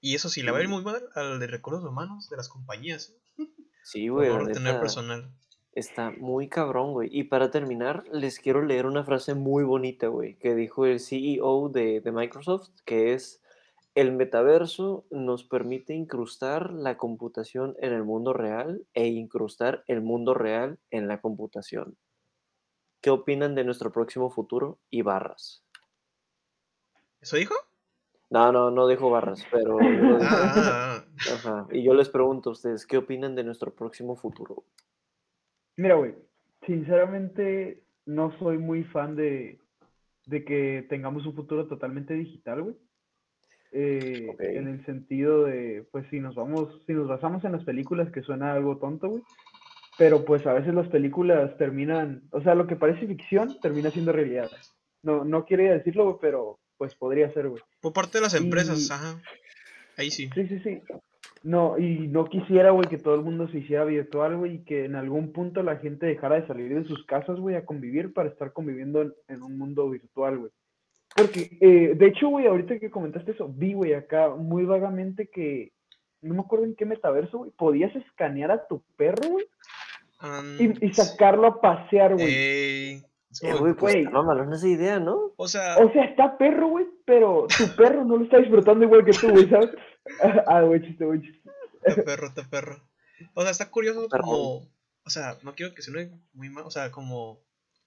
Y 0.00 0.14
eso 0.14 0.28
sí, 0.28 0.42
le 0.42 0.50
va 0.50 0.58
a 0.58 0.62
ir 0.62 0.68
muy 0.68 0.82
mal 0.82 1.02
al 1.14 1.38
de 1.40 1.46
recursos 1.46 1.84
humanos 1.84 2.28
de 2.28 2.36
las 2.36 2.48
compañías. 2.48 3.14
sí, 3.84 4.08
Por 4.08 4.18
güey, 4.18 4.30
favor, 4.30 4.52
tener 4.52 4.80
personal. 4.80 5.34
Está 5.72 6.10
muy 6.10 6.48
cabrón, 6.48 6.92
güey. 6.92 7.08
Y 7.12 7.24
para 7.24 7.50
terminar, 7.50 8.04
les 8.12 8.38
quiero 8.38 8.62
leer 8.64 8.86
una 8.86 9.02
frase 9.04 9.34
muy 9.34 9.64
bonita, 9.64 10.06
güey, 10.06 10.38
que 10.38 10.54
dijo 10.54 10.86
el 10.86 11.00
CEO 11.00 11.68
de, 11.70 12.00
de 12.00 12.12
Microsoft, 12.12 12.68
que 12.84 13.12
es, 13.14 13.42
el 13.94 14.12
metaverso 14.12 15.06
nos 15.10 15.44
permite 15.44 15.94
incrustar 15.94 16.72
la 16.72 16.96
computación 16.96 17.76
en 17.78 17.92
el 17.92 18.02
mundo 18.02 18.32
real 18.32 18.84
e 18.92 19.06
incrustar 19.06 19.84
el 19.86 20.00
mundo 20.00 20.34
real 20.34 20.78
en 20.90 21.06
la 21.06 21.20
computación. 21.20 21.96
¿Qué 23.00 23.10
opinan 23.10 23.54
de 23.54 23.64
nuestro 23.64 23.92
próximo 23.92 24.30
futuro? 24.30 24.78
Y 24.90 25.02
barras. 25.02 25.62
¿Eso 27.20 27.36
dijo? 27.36 27.54
No, 28.30 28.50
no, 28.50 28.70
no 28.70 28.88
dijo 28.88 29.10
barras, 29.10 29.46
pero. 29.50 29.78
Ah, 30.20 30.20
ah, 30.22 31.04
ah. 31.04 31.34
Ajá. 31.34 31.66
Y 31.70 31.84
yo 31.84 31.94
les 31.94 32.08
pregunto 32.08 32.50
a 32.50 32.52
ustedes, 32.52 32.86
¿qué 32.86 32.96
opinan 32.96 33.34
de 33.34 33.44
nuestro 33.44 33.72
próximo 33.72 34.16
futuro? 34.16 34.64
Mira, 35.76 35.94
güey, 35.94 36.14
sinceramente 36.66 37.84
no 38.06 38.36
soy 38.38 38.58
muy 38.58 38.84
fan 38.84 39.14
de, 39.14 39.60
de 40.26 40.44
que 40.44 40.86
tengamos 40.88 41.26
un 41.26 41.34
futuro 41.34 41.68
totalmente 41.68 42.14
digital, 42.14 42.62
güey. 42.62 42.76
Eh, 43.76 44.28
en 44.38 44.68
el 44.68 44.86
sentido 44.86 45.44
de, 45.44 45.84
pues 45.90 46.06
si 46.08 46.20
nos 46.20 46.36
vamos, 46.36 46.80
si 46.86 46.92
nos 46.92 47.08
basamos 47.08 47.44
en 47.44 47.50
las 47.52 47.64
películas, 47.64 48.12
que 48.12 48.22
suena 48.22 48.52
algo 48.54 48.76
tonto, 48.78 49.08
güey, 49.08 49.22
pero 49.98 50.24
pues 50.24 50.46
a 50.46 50.52
veces 50.52 50.72
las 50.74 50.86
películas 50.88 51.56
terminan, 51.58 52.22
o 52.30 52.40
sea, 52.40 52.54
lo 52.54 52.68
que 52.68 52.76
parece 52.76 53.06
ficción 53.08 53.56
termina 53.60 53.90
siendo 53.90 54.12
realidad. 54.12 54.48
No, 55.02 55.24
no 55.24 55.44
quería 55.44 55.72
decirlo, 55.72 56.04
güey, 56.04 56.16
pero 56.20 56.60
pues 56.78 56.94
podría 56.94 57.32
ser, 57.32 57.48
güey. 57.48 57.62
Por 57.80 57.92
parte 57.92 58.18
de 58.18 58.22
las 58.22 58.34
empresas, 58.34 58.88
Y- 58.88 58.92
ajá. 58.92 59.20
Ahí 59.96 60.10
sí. 60.12 60.30
Sí, 60.34 60.46
sí, 60.46 60.60
sí. 60.60 60.80
No, 61.42 61.76
y 61.76 62.06
no 62.08 62.24
quisiera, 62.26 62.70
güey, 62.70 62.88
que 62.88 62.98
todo 62.98 63.16
el 63.16 63.22
mundo 63.22 63.48
se 63.48 63.58
hiciera 63.58 63.84
virtual, 63.84 64.36
güey, 64.36 64.54
y 64.54 64.64
que 64.64 64.84
en 64.84 64.94
algún 64.94 65.32
punto 65.32 65.62
la 65.64 65.76
gente 65.76 66.06
dejara 66.06 66.40
de 66.40 66.46
salir 66.46 66.72
de 66.74 66.84
sus 66.84 67.04
casas, 67.06 67.38
güey, 67.40 67.56
a 67.56 67.64
convivir 67.64 68.12
para 68.14 68.28
estar 68.28 68.52
conviviendo 68.52 69.02
en, 69.02 69.12
en 69.28 69.42
un 69.42 69.58
mundo 69.58 69.90
virtual, 69.90 70.38
güey. 70.38 70.50
Porque, 71.16 71.56
eh, 71.60 71.94
de 71.94 72.06
hecho, 72.06 72.28
güey, 72.28 72.46
ahorita 72.46 72.78
que 72.78 72.90
comentaste 72.90 73.32
eso, 73.32 73.48
vi, 73.48 73.72
güey, 73.74 73.94
acá 73.94 74.30
muy 74.30 74.64
vagamente 74.64 75.28
que, 75.28 75.72
no 76.22 76.34
me 76.34 76.40
acuerdo 76.40 76.64
en 76.64 76.74
qué 76.74 76.84
metaverso, 76.86 77.38
güey, 77.38 77.50
podías 77.52 77.94
escanear 77.94 78.50
a 78.50 78.66
tu 78.66 78.82
perro, 78.96 79.28
güey, 79.30 79.46
y, 80.58 80.86
y 80.86 80.92
sacarlo 80.94 81.46
a 81.46 81.60
pasear, 81.60 82.14
güey. 82.14 82.26
ey, 82.34 83.02
es 83.30 83.42
Eh, 83.42 83.48
como- 83.50 83.58
güey, 83.60 83.74
pues 83.74 83.94
Güey. 83.94 84.04
está 84.04 84.10
mamalona 84.16 84.56
esa 84.56 84.68
idea, 84.68 84.98
¿no? 84.98 85.32
o 85.36 85.48
sea, 85.48 85.76
O 85.78 85.92
sea, 85.92 86.04
está 86.04 86.38
perro, 86.38 86.68
güey, 86.68 86.86
pero 87.04 87.46
tu 87.56 87.76
perro 87.76 88.04
no 88.04 88.16
lo 88.16 88.24
está 88.24 88.38
disfrutando 88.38 88.84
igual 88.84 89.04
que 89.04 89.12
tú, 89.12 89.30
güey, 89.30 89.48
¿sabes? 89.48 89.70
Ah, 90.46 90.62
güey, 90.62 90.82
chiste, 90.82 91.04
güey, 91.04 91.20
chiste. 91.22 91.48
está 91.84 92.02
perro, 92.02 92.26
está 92.28 92.42
perro. 92.48 92.76
O 93.34 93.42
sea, 93.42 93.50
está 93.50 93.70
curioso 93.70 94.08
como, 94.08 94.66
o 95.04 95.10
sea, 95.10 95.36
no 95.42 95.54
quiero 95.54 95.74
que 95.74 95.82
suene 95.82 96.10
muy 96.32 96.48
mal, 96.50 96.64
o 96.64 96.70
sea, 96.70 96.90
como 96.90 97.38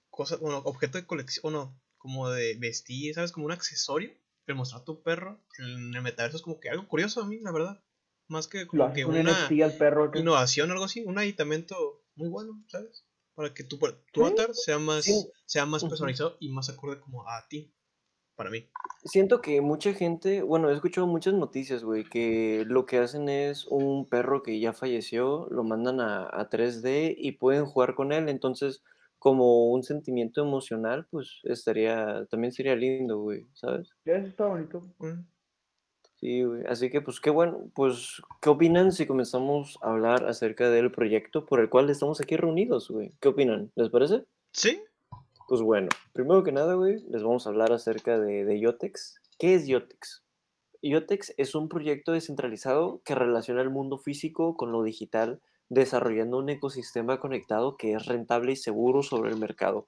cosa, 0.10 0.38
bueno, 0.38 0.60
objeto 0.66 0.98
de 0.98 1.06
colección, 1.06 1.54
o 1.54 1.58
no, 1.58 1.74
como 1.98 2.30
de 2.30 2.56
vestir, 2.60 3.16
¿sabes? 3.16 3.32
Como 3.32 3.46
un 3.46 3.52
accesorio, 3.52 4.12
pero 4.46 4.58
mostrar 4.58 4.84
tu 4.84 5.02
perro 5.04 5.40
en 5.60 5.96
el 5.96 6.02
metaverso 6.02 6.38
es 6.38 6.44
como 6.44 6.60
que 6.60 6.70
algo 6.70 6.88
curioso 6.88 7.22
a 7.22 7.28
mí, 7.28 7.40
la 7.40 7.52
verdad. 7.52 7.84
Más 8.28 8.48
que 8.48 8.68
como 8.68 8.94
que 8.94 9.06
un 9.06 9.16
una 9.16 9.48
al 9.48 9.78
perro. 9.78 10.12
innovación 10.14 10.70
o 10.70 10.74
algo 10.74 10.86
así, 10.86 11.04
un 11.06 11.18
aditamento 11.18 12.04
muy 12.16 12.30
bueno, 12.30 12.64
¿sabes? 12.68 13.06
Para 13.36 13.54
que 13.54 13.64
tu, 13.64 13.80
tu 14.12 14.26
avatar 14.26 14.54
sea 14.54 14.80
más, 14.80 15.06
sí. 15.06 15.30
sea 15.46 15.66
más 15.66 15.84
personalizado 15.84 16.38
y 16.40 16.50
más 16.50 16.70
acorde 16.70 17.00
como 17.00 17.28
a 17.30 17.48
ti, 17.48 17.74
para 18.36 18.50
mí. 18.50 18.70
Siento 19.06 19.42
que 19.42 19.62
mucha 19.62 19.94
gente, 19.94 20.42
bueno, 20.42 20.70
he 20.70 20.74
escuchado 20.74 21.08
muchas 21.08 21.36
noticias, 21.36 21.84
güey, 21.84 22.04
que 22.04 22.66
lo 22.68 22.86
que 22.86 22.98
hacen 22.98 23.30
es 23.30 23.66
un 23.66 24.10
perro 24.10 24.44
que 24.44 24.60
ya 24.60 24.74
falleció, 24.74 25.48
lo 25.50 25.64
mandan 25.64 26.02
a, 26.02 26.24
a 26.24 26.50
3D 26.50 27.16
y 27.18 27.34
pueden 27.34 27.66
jugar 27.66 27.96
con 27.96 28.12
él, 28.12 28.28
entonces 28.28 28.84
como 29.20 29.72
un 29.72 29.84
sentimiento 29.84 30.42
emocional, 30.42 31.08
pues 31.10 31.40
estaría, 31.44 32.26
también 32.30 32.52
sería 32.54 32.76
lindo, 32.76 33.20
güey, 33.20 33.48
¿sabes? 33.54 33.90
Eso 34.06 34.28
está 34.28 34.46
bonito. 34.48 34.84
Sí, 36.20 36.44
güey, 36.44 36.64
así 36.68 36.90
que 36.90 37.02
pues 37.02 37.20
qué 37.20 37.30
bueno, 37.30 37.70
pues 37.76 38.22
¿qué 38.42 38.50
opinan 38.50 38.92
si 38.92 39.06
comenzamos 39.06 39.78
a 39.82 39.92
hablar 39.92 40.26
acerca 40.26 40.70
del 40.70 40.92
proyecto 40.92 41.46
por 41.46 41.60
el 41.60 41.70
cual 41.70 41.90
estamos 41.90 42.20
aquí 42.22 42.36
reunidos, 42.36 42.90
güey? 42.90 43.14
¿Qué 43.22 43.30
opinan? 43.30 43.72
¿Les 43.76 43.90
parece? 43.90 44.26
Sí, 44.52 44.82
Pues 45.48 45.62
bueno, 45.62 45.90
primero 46.14 46.44
que 46.44 46.52
nada, 46.52 46.74
güey, 46.76 47.04
les 47.10 47.24
vamos 47.24 47.46
a 47.48 47.50
hablar 47.50 47.72
acerca 47.72 48.20
de, 48.20 48.46
de 48.46 48.60
Yotex. 48.60 49.22
¿Qué 49.40 49.56
es 49.56 49.68
Yotex? 49.68 50.24
Yotex 50.82 51.34
es 51.38 51.56
un 51.56 51.70
proyecto 51.70 52.12
descentralizado 52.12 53.02
que 53.06 53.16
relaciona 53.16 53.62
el 53.62 53.70
mundo 53.70 53.98
físico 53.98 54.56
con 54.58 54.72
lo 54.72 54.84
digital, 54.84 55.42
desarrollando 55.70 56.38
un 56.38 56.50
ecosistema 56.50 57.20
conectado 57.20 57.78
que 57.78 57.94
es 57.94 58.06
rentable 58.06 58.54
y 58.54 58.56
seguro 58.56 59.04
sobre 59.04 59.32
el 59.32 59.38
mercado. 59.38 59.88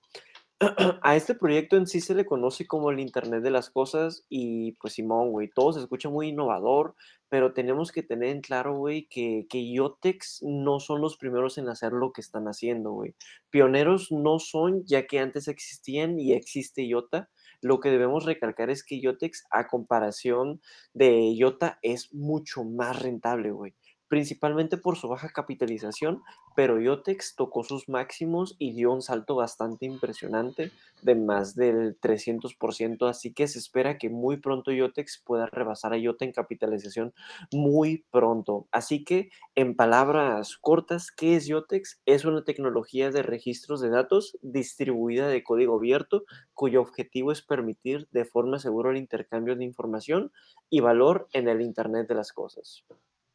A 1.04 1.16
este 1.16 1.36
proyecto 1.36 1.78
en 1.78 1.88
sí 1.88 2.02
se 2.02 2.14
le 2.14 2.26
conoce 2.26 2.68
como 2.68 2.92
el 2.92 3.00
Internet 3.00 3.44
de 3.44 3.52
las 3.52 3.70
Cosas 3.70 4.26
y 4.28 4.74
pues 4.74 4.94
Simón, 4.94 5.32
güey, 5.32 5.50
todo 5.50 5.72
se 5.72 5.80
escucha 5.80 6.10
muy 6.10 6.30
innovador, 6.30 6.96
pero 7.30 7.54
tenemos 7.54 7.94
que 7.94 8.04
tener 8.04 8.30
en 8.30 8.42
claro, 8.42 8.76
güey, 8.76 9.08
que, 9.10 9.46
que 9.50 9.72
Yotex 9.72 10.42
no 10.42 10.82
son 10.82 11.00
los 11.00 11.16
primeros 11.16 11.58
en 11.58 11.70
hacer 11.70 11.94
lo 11.94 12.12
que 12.12 12.20
están 12.20 12.46
haciendo, 12.46 12.92
güey. 12.92 13.16
Pioneros 13.50 14.12
no 14.12 14.40
son, 14.40 14.84
ya 14.86 15.08
que 15.08 15.20
antes 15.20 15.48
existían 15.48 16.20
y 16.20 16.34
existe 16.34 16.84
IOTA. 16.84 17.30
Lo 17.62 17.80
que 17.80 17.90
debemos 17.90 18.26
recalcar 18.26 18.70
es 18.70 18.84
que 18.84 19.00
Yotex, 19.00 19.46
a 19.52 19.68
comparación 19.68 20.62
de 20.94 21.32
IOTA, 21.36 21.80
es 21.82 22.14
mucho 22.14 22.66
más 22.66 23.02
rentable, 23.02 23.52
güey. 23.52 23.76
Principalmente 24.10 24.78
por 24.78 24.98
su 24.98 25.08
baja 25.08 25.30
capitalización, 25.30 26.24
pero 26.56 26.82
Yotex 26.82 27.36
tocó 27.36 27.64
sus 27.64 27.88
máximos 27.88 28.56
y 28.58 28.74
dio 28.74 28.92
un 28.92 29.04
salto 29.04 29.36
bastante 29.36 29.86
impresionante 29.86 30.72
de 31.04 31.16
más 31.16 31.56
del 31.56 31.98
300%, 32.02 33.08
así 33.08 33.34
que 33.34 33.48
se 33.48 33.60
espera 33.60 34.00
que 34.00 34.10
muy 34.10 34.38
pronto 34.38 34.72
Yotex 34.72 35.22
pueda 35.24 35.46
rebasar 35.46 35.94
a 35.94 35.98
IOTA 35.98 36.26
en 36.26 36.32
capitalización 36.32 37.14
muy 37.52 38.04
pronto. 38.12 38.68
Así 38.72 39.04
que, 39.04 39.30
en 39.56 39.76
palabras 39.76 40.58
cortas, 40.58 41.12
¿qué 41.12 41.36
es 41.36 41.46
Yotex? 41.46 42.02
Es 42.08 42.26
una 42.26 42.44
tecnología 42.44 43.12
de 43.12 43.22
registros 43.22 43.80
de 43.80 43.90
datos 43.90 44.38
distribuida 44.42 45.28
de 45.28 45.44
código 45.44 45.78
abierto, 45.78 46.24
cuyo 46.56 46.82
objetivo 46.82 47.32
es 47.32 47.44
permitir 47.44 48.08
de 48.12 48.26
forma 48.26 48.58
segura 48.58 48.90
el 48.90 48.98
intercambio 48.98 49.56
de 49.56 49.66
información 49.66 50.32
y 50.70 50.80
valor 50.80 51.28
en 51.32 51.48
el 51.48 51.62
Internet 51.62 52.08
de 52.08 52.16
las 52.16 52.34
cosas. 52.34 52.84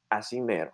Así 0.09 0.41
mero. 0.41 0.73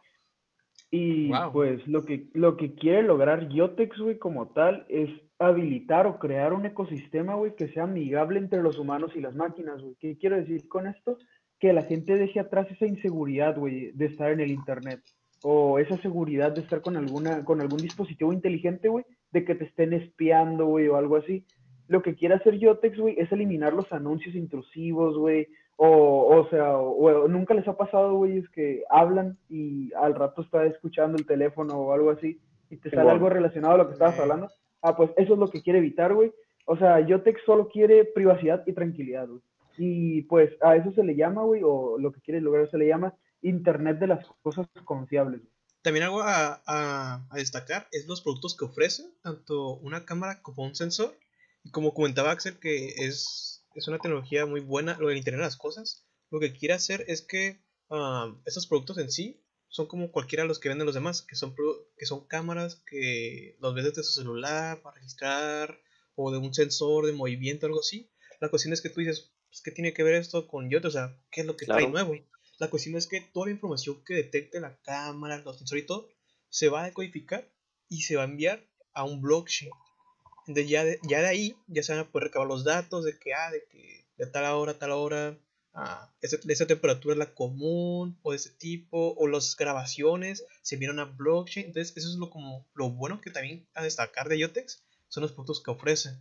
Y 0.90 1.28
Wow. 1.30 1.52
pues 1.52 1.86
lo 1.86 2.02
que, 2.02 2.28
lo 2.34 2.56
que 2.56 2.74
quiere 2.74 3.02
lograr 3.02 3.48
Yotex, 3.48 3.98
güey, 3.98 4.18
como 4.18 4.48
tal, 4.48 4.86
es 4.88 5.08
habilitar 5.38 6.06
o 6.06 6.18
crear 6.18 6.52
un 6.52 6.66
ecosistema, 6.66 7.34
güey, 7.34 7.54
que 7.54 7.68
sea 7.68 7.84
amigable 7.84 8.38
entre 8.38 8.62
los 8.62 8.78
humanos 8.78 9.12
y 9.14 9.20
las 9.20 9.34
máquinas, 9.34 9.80
güey. 9.80 9.94
¿Qué 10.00 10.16
quiero 10.18 10.36
decir 10.36 10.68
con 10.68 10.86
esto? 10.86 11.16
Que 11.60 11.72
la 11.72 11.82
gente 11.82 12.16
deje 12.16 12.40
atrás 12.40 12.66
esa 12.70 12.86
inseguridad, 12.86 13.56
güey, 13.56 13.92
de 13.92 14.06
estar 14.06 14.32
en 14.32 14.40
el 14.40 14.50
internet. 14.50 15.00
O 15.42 15.78
esa 15.78 15.96
seguridad 15.98 16.52
de 16.52 16.60
estar 16.60 16.82
con 16.82 16.96
alguna, 16.96 17.44
con 17.44 17.60
algún 17.60 17.78
dispositivo 17.78 18.32
inteligente, 18.32 18.88
güey, 18.88 19.04
de 19.30 19.44
que 19.44 19.54
te 19.54 19.64
estén 19.64 19.92
espiando, 19.92 20.66
güey, 20.66 20.88
o 20.88 20.96
algo 20.96 21.16
así. 21.16 21.46
Lo 21.86 22.02
que 22.02 22.14
quiere 22.14 22.34
hacer 22.34 22.58
Yotex, 22.58 22.98
güey, 22.98 23.14
es 23.18 23.30
eliminar 23.32 23.72
los 23.72 23.90
anuncios 23.92 24.34
intrusivos, 24.34 25.16
güey, 25.16 25.48
o, 25.82 26.36
o 26.40 26.50
sea, 26.50 26.76
o, 26.76 27.24
o 27.24 27.28
nunca 27.28 27.54
les 27.54 27.66
ha 27.66 27.74
pasado, 27.76 28.14
güey, 28.14 28.36
es 28.38 28.48
que 28.50 28.84
hablan 28.90 29.38
y 29.48 29.90
al 29.94 30.14
rato 30.14 30.42
está 30.42 30.66
escuchando 30.66 31.16
el 31.16 31.24
teléfono 31.26 31.74
o 31.78 31.92
algo 31.94 32.10
así 32.10 32.38
y 32.68 32.76
te 32.76 32.90
sale 32.90 33.02
Simón. 33.02 33.14
algo 33.14 33.28
relacionado 33.30 33.74
a 33.74 33.78
lo 33.78 33.86
que 33.86 33.94
estabas 33.94 34.18
Eh. 34.18 34.22
hablando. 34.22 34.50
Ah, 34.82 34.94
pues 34.96 35.10
eso 35.16 35.32
es 35.32 35.38
lo 35.38 35.48
que 35.48 35.62
quiere 35.62 35.78
evitar, 35.78 36.12
güey. 36.14 36.32
O 36.66 36.76
sea, 36.76 37.00
Yotex 37.00 37.40
solo 37.46 37.68
quiere 37.68 38.04
privacidad 38.04 38.62
y 38.66 38.72
tranquilidad, 38.74 39.26
güey. 39.28 39.40
Y 39.78 40.22
pues 40.22 40.50
a 40.60 40.76
eso 40.76 40.92
se 40.92 41.02
le 41.02 41.16
llama, 41.16 41.42
güey, 41.44 41.62
o 41.64 41.96
lo 41.98 42.12
que 42.12 42.20
quiere 42.20 42.42
lograr 42.42 42.70
se 42.70 42.76
le 42.76 42.86
llama 42.86 43.14
Internet 43.40 43.98
de 43.98 44.06
las 44.08 44.26
cosas 44.42 44.66
confiables. 44.84 45.40
güey. 45.40 45.52
También 45.82 46.04
algo 46.04 46.20
a, 46.20 46.60
a- 46.66 47.24
a 47.30 47.36
destacar 47.36 47.86
es 47.90 48.06
los 48.06 48.20
productos 48.20 48.54
que 48.54 48.66
ofrece, 48.66 49.04
tanto 49.22 49.76
una 49.78 50.04
cámara 50.04 50.42
como 50.42 50.62
un 50.64 50.74
sensor. 50.74 51.14
Y 51.64 51.70
como 51.70 51.94
comentaba 51.94 52.30
Axel, 52.32 52.58
que 52.58 52.88
es, 53.06 53.49
es 53.74 53.88
una 53.88 53.98
tecnología 53.98 54.46
muy 54.46 54.60
buena, 54.60 54.98
lo 54.98 55.08
del 55.08 55.18
Internet 55.18 55.40
de 55.40 55.46
las 55.46 55.56
Cosas, 55.56 56.06
lo 56.30 56.40
que 56.40 56.52
quiere 56.52 56.74
hacer 56.74 57.04
es 57.08 57.22
que 57.22 57.60
ah, 57.90 58.34
estos 58.46 58.66
productos 58.66 58.98
en 58.98 59.10
sí 59.10 59.44
son 59.68 59.86
como 59.86 60.10
cualquiera 60.10 60.42
de 60.42 60.48
los 60.48 60.58
que 60.58 60.68
venden 60.68 60.86
los 60.86 60.94
demás, 60.94 61.22
que 61.22 61.36
son, 61.36 61.54
que 61.96 62.06
son 62.06 62.26
cámaras 62.26 62.82
que 62.86 63.56
los 63.60 63.74
ves 63.74 63.84
desde 63.84 64.02
su 64.02 64.12
celular 64.12 64.82
para 64.82 64.96
registrar, 64.96 65.80
o 66.16 66.30
de 66.32 66.38
un 66.38 66.52
sensor 66.52 67.06
de 67.06 67.12
movimiento, 67.12 67.66
algo 67.66 67.80
así. 67.80 68.10
La 68.40 68.48
cuestión 68.48 68.72
es 68.72 68.80
que 68.80 68.90
tú 68.90 69.00
dices, 69.00 69.32
pues, 69.48 69.62
¿qué 69.62 69.70
tiene 69.70 69.92
que 69.94 70.02
ver 70.02 70.14
esto 70.14 70.48
con 70.48 70.70
Yoto? 70.70 70.88
O 70.88 70.90
sea, 70.90 71.16
¿qué 71.30 71.42
es 71.42 71.46
lo 71.46 71.56
que 71.56 71.66
trae 71.66 71.78
Claro. 71.78 71.92
nuevo? 71.92 72.14
La 72.58 72.68
cuestión 72.68 72.96
es 72.96 73.06
que 73.06 73.20
toda 73.20 73.46
la 73.46 73.52
información 73.52 74.02
que 74.04 74.14
detecte 74.14 74.60
la 74.60 74.76
cámara, 74.82 75.38
los 75.38 75.58
sensores 75.58 75.84
y 75.84 75.86
todo, 75.86 76.08
se 76.48 76.68
va 76.68 76.82
a 76.82 76.86
decodificar 76.86 77.50
y 77.88 78.02
se 78.02 78.16
va 78.16 78.22
a 78.22 78.26
enviar 78.26 78.66
a 78.92 79.04
un 79.04 79.20
blockchain. 79.22 79.70
Entonces 80.50 80.68
ya 80.68 80.84
de, 80.84 80.98
ya 81.08 81.20
de 81.20 81.28
ahí 81.28 81.56
ya 81.68 81.84
se 81.84 81.92
van 81.92 82.00
a 82.00 82.10
poder 82.10 82.24
recabar 82.24 82.48
los 82.48 82.64
datos 82.64 83.04
de 83.04 83.16
que, 83.16 83.34
ah, 83.34 83.52
de 83.52 83.62
que 83.70 84.04
de 84.18 84.26
tal 84.26 84.52
hora 84.52 84.72
a 84.72 84.78
tal 84.78 84.90
hora, 84.90 85.38
ah, 85.74 86.12
de 86.20 86.52
esa 86.52 86.66
temperatura 86.66 87.14
es 87.14 87.18
la 87.20 87.32
común, 87.32 88.18
o 88.22 88.32
de 88.32 88.36
ese 88.36 88.50
tipo, 88.50 89.14
o 89.16 89.28
las 89.28 89.56
grabaciones 89.56 90.44
se 90.62 90.74
envían 90.74 90.98
a 90.98 91.04
blockchain. 91.04 91.66
Entonces 91.66 91.96
eso 91.96 92.08
es 92.08 92.16
lo, 92.16 92.30
como, 92.30 92.66
lo 92.74 92.90
bueno 92.90 93.20
que 93.20 93.30
también 93.30 93.64
a 93.74 93.84
destacar 93.84 94.28
de 94.28 94.40
Yotex, 94.40 94.82
son 95.08 95.22
los 95.22 95.30
productos 95.30 95.62
que 95.62 95.70
ofrecen. 95.70 96.20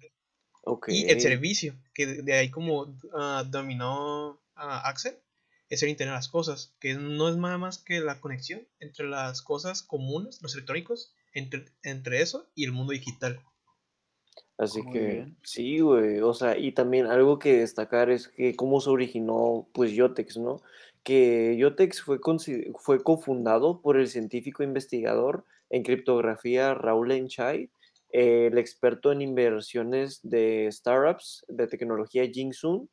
Y 0.87 1.09
el 1.09 1.19
servicio, 1.19 1.73
que 1.95 2.05
de, 2.05 2.21
de 2.21 2.33
ahí 2.33 2.51
como 2.51 2.95
ah, 3.15 3.43
dominó 3.49 4.39
ah, 4.53 4.87
Axel, 4.87 5.17
es 5.69 5.81
el 5.81 5.89
Internet 5.89 6.13
de 6.13 6.17
las 6.17 6.27
cosas, 6.27 6.75
que 6.79 6.93
no 6.93 7.29
es 7.29 7.35
nada 7.35 7.57
más 7.57 7.79
que 7.79 7.99
la 7.99 8.21
conexión 8.21 8.61
entre 8.79 9.07
las 9.07 9.41
cosas 9.41 9.81
comunes, 9.81 10.39
los 10.43 10.53
electrónicos, 10.53 11.15
entre, 11.33 11.65
entre 11.81 12.21
eso 12.21 12.47
y 12.53 12.65
el 12.65 12.73
mundo 12.73 12.93
digital. 12.93 13.41
Así 14.59 14.83
Muy 14.83 14.93
que 14.93 14.99
bien. 14.99 15.37
sí, 15.43 15.79
güey. 15.79 16.19
O 16.21 16.33
sea, 16.33 16.57
y 16.57 16.73
también 16.73 17.07
algo 17.07 17.39
que 17.39 17.57
destacar 17.59 18.09
es 18.11 18.27
que 18.27 18.55
cómo 18.55 18.81
se 18.81 18.89
originó, 18.89 19.69
pues, 19.73 19.93
Yotex, 19.93 20.37
¿no? 20.37 20.61
Que 21.03 21.55
Yotex 21.57 22.01
fue, 22.03 22.19
fue 22.77 23.01
cofundado 23.03 23.81
por 23.81 23.97
el 23.97 24.07
científico 24.09 24.63
investigador 24.63 25.45
en 25.69 25.83
criptografía 25.83 26.73
Raúl 26.73 27.13
Enchai, 27.13 27.71
el 28.09 28.57
experto 28.57 29.13
en 29.13 29.21
inversiones 29.21 30.19
de 30.23 30.69
startups 30.71 31.45
de 31.47 31.67
tecnología 31.67 32.27
Jing 32.29 32.53
Sun, 32.53 32.89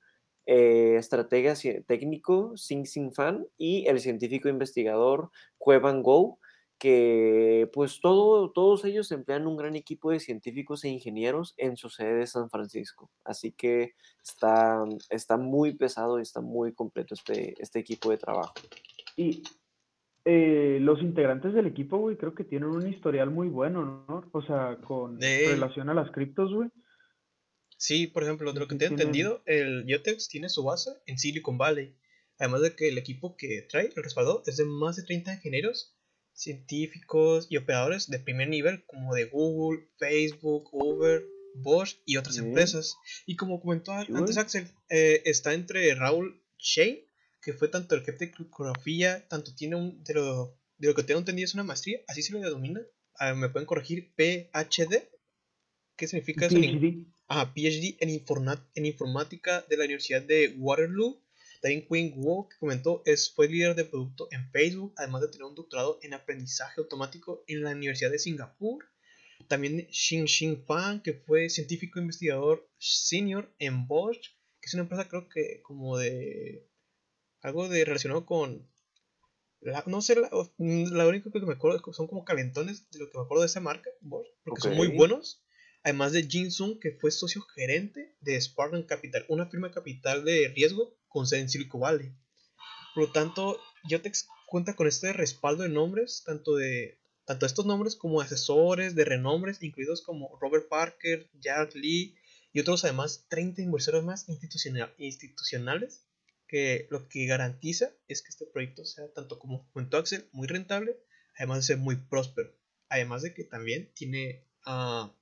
eh, 0.47 0.97
estratega 0.97 1.55
técnico 1.89 2.57
Sing 2.57 2.87
Sing 2.87 3.13
Fan 3.13 3.47
y 3.59 3.89
el 3.89 3.99
científico 3.99 4.49
investigador 4.49 5.31
Van 5.59 6.03
Go 6.03 6.39
que 6.79 7.71
pues 7.73 8.01
todo, 8.01 8.51
todos 8.53 8.85
ellos 8.85 9.11
emplean 9.13 9.47
un 9.47 9.57
gran 9.57 9.77
equipo 9.77 10.11
de 10.11 10.21
científicos 10.21 10.85
e 10.85 10.89
ingenieros 10.89 11.55
en 11.57 11.77
su 11.77 11.89
sede 11.89 12.15
de 12.19 12.27
San 12.27 12.51
Francisco. 12.51 13.11
Así 13.25 13.53
que 13.53 13.95
está, 14.23 14.85
está 15.11 15.37
muy 15.37 15.75
pesado 15.75 16.19
y 16.19 16.23
está 16.23 16.41
muy 16.41 16.75
completo 16.75 17.15
este, 17.15 17.55
este 17.63 17.79
equipo 17.79 18.11
de 18.11 18.19
trabajo. 18.19 18.55
Y 19.17 19.43
eh, 20.25 20.79
los 20.81 21.01
integrantes 21.01 21.55
del 21.55 21.67
equipo, 21.67 21.99
güey, 21.99 22.17
creo 22.17 22.35
que 22.35 22.45
tienen 22.45 22.69
un 22.69 22.87
historial 22.87 23.31
muy 23.31 23.49
bueno, 23.49 24.05
¿no? 24.09 24.29
O 24.33 24.43
sea, 24.43 24.79
con 24.85 25.19
De- 25.19 25.49
relación 25.49 25.89
a 25.89 25.95
las 25.95 26.11
criptos, 26.11 26.53
güey. 26.53 26.69
Sí, 27.79 28.07
por 28.07 28.23
ejemplo, 28.23 28.53
de 28.53 28.61
lo 28.61 28.69
que 28.69 28.75
tengo 28.77 28.93
entendido, 28.93 29.43
el 29.45 29.85
Yotex 29.87 30.29
tiene 30.29 30.49
su 30.49 30.65
base 30.65 30.91
en 31.07 31.19
Silicon 31.19 31.59
Valley. 31.59 31.95
Además 32.39 32.63
de 32.63 32.75
que 32.75 32.89
el 32.89 32.99
equipo 32.99 33.37
que 33.37 33.63
trae, 33.69 33.91
el 33.95 34.03
respaldador, 34.03 34.43
es 34.47 34.57
de 34.57 34.65
más 34.65 34.97
de 34.97 35.05
30 35.05 35.35
ingenieros 35.35 35.96
científicos 36.37 37.47
y 37.51 37.57
operadores 37.57 38.09
de 38.09 38.21
primer 38.21 38.49
nivel 38.49 38.85
como 38.87 39.15
de 39.15 39.25
Google, 39.25 39.89
Facebook, 39.99 40.69
Uber, 40.73 41.25
Bosch 41.55 41.97
y 42.05 42.19
otras 42.19 42.37
empresas. 42.39 42.97
Y 43.25 43.37
como 43.37 43.61
comentó 43.61 43.93
antes 43.93 44.37
Axel, 44.37 44.69
eh, 44.91 45.23
está 45.25 45.55
entre 45.55 45.95
Raúl 45.95 46.41
Shane, 46.59 47.05
que 47.41 47.55
fue 47.55 47.69
tanto 47.69 47.95
el 47.95 48.05
jefe 48.05 48.27
de 48.27 48.33
criptografía, 48.33 49.27
tanto 49.29 49.55
tiene 49.55 49.77
un, 49.77 50.05
de 50.05 50.15
lo, 50.15 50.59
de 50.79 50.89
lo 50.89 50.95
que 50.95 51.03
tengo 51.03 51.21
entendido 51.21 51.47
es 51.47 51.55
una 51.55 51.65
maestría, 51.65 52.01
así 52.07 52.23
se 52.23 52.33
lo 52.33 52.41
denomina, 52.41 52.83
me 53.35 53.49
pueden 53.49 53.67
corregir, 53.67 54.13
PhD, 54.15 55.09
¿qué 55.97 56.07
significa 56.07 56.47
eso? 56.47 56.57
PhD. 56.57 57.07
Ah, 57.29 57.53
PhD 57.55 57.97
en, 58.01 58.11
en 58.75 58.87
informática 58.87 59.65
de 59.69 59.77
la 59.77 59.85
Universidad 59.85 60.23
de 60.23 60.55
Waterloo 60.59 61.21
También 61.61 61.87
Quinn 61.87 62.15
Wu, 62.17 62.49
que 62.49 62.59
comentó, 62.59 63.03
es, 63.05 63.33
fue 63.33 63.49
líder 63.49 63.75
de 63.75 63.85
producto 63.85 64.29
en 64.31 64.51
Facebook, 64.51 64.95
además 64.97 65.23
de 65.23 65.29
tener 65.29 65.45
un 65.45 65.55
doctorado 65.55 65.99
en 66.03 66.15
aprendizaje 66.15 66.81
automático 66.81 67.45
en 67.47 67.63
la 67.63 67.73
Universidad 67.73 68.11
de 68.11 68.19
Singapur. 68.19 68.85
También 69.49 69.87
Xin 69.91 70.27
Xin 70.27 70.65
Fan, 70.65 71.03
que 71.03 71.15
fue 71.15 71.51
científico 71.51 72.01
investigador 72.01 72.69
senior 72.79 73.53
en 73.59 73.87
Bosch, 73.87 74.31
que 74.61 74.67
es 74.67 74.75
una 74.75 74.85
empresa 74.85 75.09
creo 75.09 75.29
que 75.29 75.61
como 75.63 75.99
de 75.99 76.67
algo 77.43 77.69
de 77.69 77.85
relacionado 77.85 78.27
con 78.27 78.67
no 79.87 80.01
sé, 80.01 80.15
la, 80.17 80.31
la 80.59 81.07
única 81.07 81.31
que 81.31 81.41
me 81.41 81.55
acuerdo 81.55 81.81
son 81.93 82.07
como 82.07 82.25
calentones 82.25 82.89
de 82.91 83.01
lo 83.01 83.11
que 83.11 83.19
me 83.19 83.25
acuerdo 83.25 83.43
de 83.43 83.47
esa 83.47 83.61
marca, 83.61 83.91
Bosch, 84.01 84.27
porque 84.45 84.61
son 84.61 84.77
muy 84.77 84.89
buenos. 84.89 85.43
Además 85.87 86.11
de 86.11 86.25
Jin 86.25 86.51
Sung, 86.51 86.81
que 86.81 86.91
fue 86.91 87.13
socio 87.13 87.43
gerente 87.43 88.13
de 88.21 88.41
Spartan 88.41 88.83
Capital, 88.83 89.25
una 89.29 89.47
firma 89.47 89.71
capital 89.71 90.25
de 90.25 90.49
riesgo 90.49 90.99
con 91.07 91.29
sede 91.29 91.43
en 91.43 91.49
Silicon 91.49 91.81
Valley. 91.81 92.13
Por 92.93 93.05
lo 93.05 93.13
tanto, 93.13 93.61
Yotex 93.89 94.27
cuenta 94.49 94.75
con 94.75 94.89
este 94.89 95.13
respaldo 95.13 95.63
de 95.63 95.69
nombres, 95.69 96.25
tanto 96.27 96.57
de 96.57 96.99
tanto 97.25 97.47
estos 97.47 97.67
nombres 97.67 97.95
como 97.95 98.21
asesores 98.21 98.97
de 98.97 99.05
renombres, 99.05 99.63
incluidos 99.63 100.03
como 100.03 100.37
Robert 100.41 100.69
Parker, 100.69 101.31
Jack 101.35 101.77
Lee 101.77 102.17
y 102.53 102.59
otros 102.59 102.83
además 102.83 103.25
30 103.29 103.63
inversores 103.63 104.03
más 104.03 104.27
institucionales, 104.99 106.05
que 106.49 106.89
lo 106.91 107.09
que 107.09 107.27
garantiza 107.27 107.93
es 108.09 108.23
que 108.23 108.31
este 108.31 108.47
proyecto 108.47 108.85
sea 108.85 109.13
tanto 109.13 109.39
como 109.39 109.71
comentó 109.71 109.99
Axel, 109.99 110.29
muy 110.33 110.49
rentable, 110.49 110.99
además 111.37 111.59
de 111.59 111.75
ser 111.75 111.77
muy 111.79 111.95
próspero. 111.95 112.53
Además 112.89 113.23
de 113.23 113.35
que 113.35 113.45
también 113.45 113.93
tiene 113.95 114.43
uh, 114.67 115.13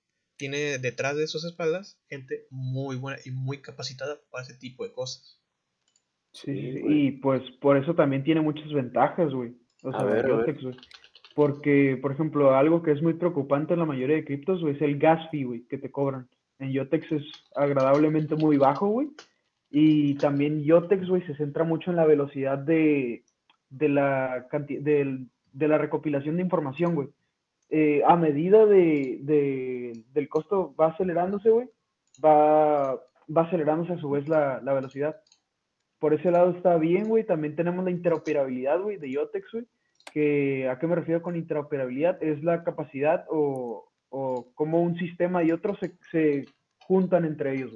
tiene 0.45 0.79
detrás 0.79 1.17
de 1.17 1.27
sus 1.27 1.43
espaldas 1.47 1.99
gente 2.07 2.47
muy 2.51 2.97
buena 2.97 3.19
y 3.25 3.31
muy 3.31 3.63
capacitada 3.63 4.19
para 4.31 4.45
ese 4.45 4.59
tipo 4.59 4.85
de 4.85 4.93
cosas. 4.93 5.41
Sí, 6.33 6.83
y 6.87 7.13
pues 7.13 7.43
por 7.63 7.79
eso 7.79 7.95
también 7.95 8.25
tiene 8.25 8.43
muchas 8.43 8.71
ventajas, 8.71 9.33
güey. 9.33 9.57
O 9.83 9.91
sea, 9.91 10.05
ver, 10.05 10.31
güey. 10.31 10.77
Porque, 11.35 11.99
por 12.01 12.13
ejemplo, 12.13 12.55
algo 12.55 12.83
que 12.83 12.93
es 12.93 13.01
muy 13.01 13.15
preocupante 13.15 13.73
en 13.73 13.79
la 13.79 13.87
mayoría 13.87 14.17
de 14.17 14.25
criptos, 14.27 14.61
güey, 14.61 14.75
es 14.75 14.83
el 14.83 14.99
gas 14.99 15.31
fee, 15.31 15.45
güey, 15.45 15.67
que 15.67 15.79
te 15.79 15.91
cobran. 15.91 16.29
En 16.59 16.73
Yotex 16.73 17.11
es 17.13 17.25
agradablemente 17.57 18.37
muy 18.37 18.59
bajo, 18.59 18.89
güey. 18.89 19.09
Y 19.71 20.15
también 20.17 20.63
Yotex, 20.63 21.09
güey, 21.09 21.23
se 21.27 21.37
centra 21.37 21.65
mucho 21.65 21.91
en 21.91 21.97
la 21.97 22.05
velocidad 22.05 22.59
de, 22.59 23.25
de 23.71 23.89
la, 23.89 24.47
de, 24.69 25.27
de 25.53 25.69
la 25.69 25.79
recopilación 25.79 26.37
de 26.37 26.43
información, 26.43 26.95
güey. 26.95 27.09
Eh, 27.71 28.03
a 28.07 28.17
medida 28.17 28.67
de, 28.67 29.19
del 30.13 30.29
costo 30.29 30.75
va 30.79 30.89
acelerándose, 30.89 31.51
güey, 31.51 31.69
va, 32.25 32.95
va 32.95 33.43
acelerándose 33.43 33.95
a 33.95 33.99
su 33.99 34.11
vez 34.11 34.29
la, 34.29 34.61
velocidad. 34.61 35.21
Por 35.99 36.15
ese 36.15 36.31
lado 36.31 36.51
está 36.51 36.77
bien, 36.77 37.09
güey. 37.09 37.25
También 37.25 37.57
tenemos 37.57 37.85
la 37.85 37.91
interoperabilidad, 37.91 38.81
güey, 38.81 38.99
de 38.99 39.11
Yotex, 39.11 39.53
güey. 39.53 39.67
Que, 40.13 40.69
¿A 40.69 40.79
qué 40.79 40.87
me 40.87 40.95
refiero 40.95 41.23
con 41.23 41.35
interoperabilidad? 41.35 42.23
Es 42.23 42.45
la 42.45 42.63
capacidad 42.63 43.25
o, 43.31 43.89
o 44.11 44.53
cómo 44.55 44.81
un 44.81 44.97
sistema 44.97 45.43
y 45.43 45.51
otro 45.51 45.77
se, 45.77 45.97
se 46.13 46.45
juntan 46.87 47.25
entre 47.25 47.55
ellos, 47.55 47.73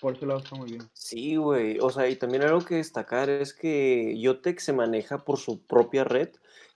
Por 0.00 0.16
ese 0.16 0.26
lado 0.26 0.40
está 0.40 0.56
muy 0.56 0.70
bien. 0.70 0.82
Sí, 0.92 1.36
güey. 1.36 1.78
O 1.80 1.90
sea, 1.90 2.08
y 2.08 2.16
también 2.16 2.42
algo 2.42 2.64
que 2.64 2.76
destacar 2.76 3.28
es 3.28 3.52
que 3.52 4.18
Yotex 4.18 4.64
se 4.64 4.72
maneja 4.72 5.24
por 5.24 5.38
su 5.38 5.66
propia 5.66 6.04
red 6.04 6.30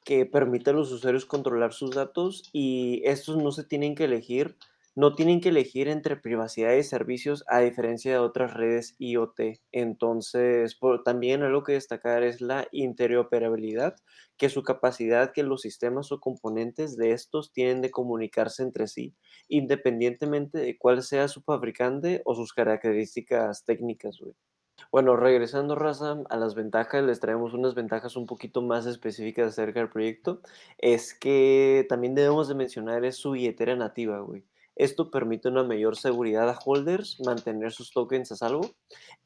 que 0.09 0.25
permite 0.27 0.71
a 0.71 0.73
los 0.73 0.91
usuarios 0.91 1.27
controlar 1.27 1.75
sus 1.75 1.91
datos 1.95 2.49
y 2.53 3.03
estos 3.05 3.37
no 3.37 3.53
se 3.53 3.65
tienen 3.65 3.95
que 3.95 4.05
elegir, 4.05 4.57
no 4.97 5.15
tienen 5.15 5.41
que 5.43 5.51
elegir 5.51 5.87
entre 5.89 6.17
privacidad 6.17 6.73
y 6.75 6.83
servicios 6.83 7.45
a 7.47 7.61
diferencia 7.61 8.13
de 8.13 8.19
otras 8.19 8.55
redes 8.55 8.97
IoT. 8.99 9.61
Entonces, 9.71 10.79
también 11.05 11.43
algo 11.43 11.63
que 11.63 11.75
destacar 11.75 12.23
es 12.23 12.41
la 12.41 12.67
interoperabilidad, 12.73 13.97
que 14.39 14.49
su 14.49 14.63
capacidad 14.63 15.33
que 15.33 15.43
los 15.43 15.61
sistemas 15.61 16.11
o 16.13 16.21
componentes 16.21 16.97
de 16.97 17.13
estos 17.13 17.53
tienen 17.53 17.83
de 17.83 17.91
comunicarse 17.91 18.63
entre 18.63 18.89
sí, 18.89 19.15
independientemente 19.49 20.59
de 20.59 20.79
cuál 20.79 21.03
sea 21.03 21.29
su 21.29 21.43
fabricante 21.43 22.23
o 22.25 22.35
sus 22.35 22.53
características 22.55 23.65
técnicas. 23.65 24.19
Bueno, 24.91 25.17
regresando, 25.17 25.75
Raza, 25.75 26.23
a 26.31 26.37
las 26.37 26.55
ventajas, 26.55 27.05
les 27.05 27.21
traemos 27.21 27.53
unas 27.53 27.75
ventajas 27.75 28.17
un 28.17 28.27
poquito 28.27 28.63
más 28.63 28.87
específicas 28.87 29.49
acerca 29.49 29.81
del 29.81 29.91
proyecto. 29.91 30.41
Es 30.79 31.13
que 31.13 31.85
también 31.89 32.15
debemos 32.15 32.49
de 32.49 32.55
mencionar 32.55 33.05
es 33.05 33.17
su 33.17 33.33
billetera 33.33 33.77
nativa, 33.77 34.21
güey. 34.21 34.45
Esto 34.77 35.11
permite 35.11 35.49
una 35.49 35.65
mayor 35.65 35.97
seguridad 35.97 36.49
a 36.49 36.59
holders, 36.65 37.21
mantener 37.27 37.73
sus 37.73 37.93
tokens 37.93 38.33
a 38.33 38.37
salvo. 38.37 38.71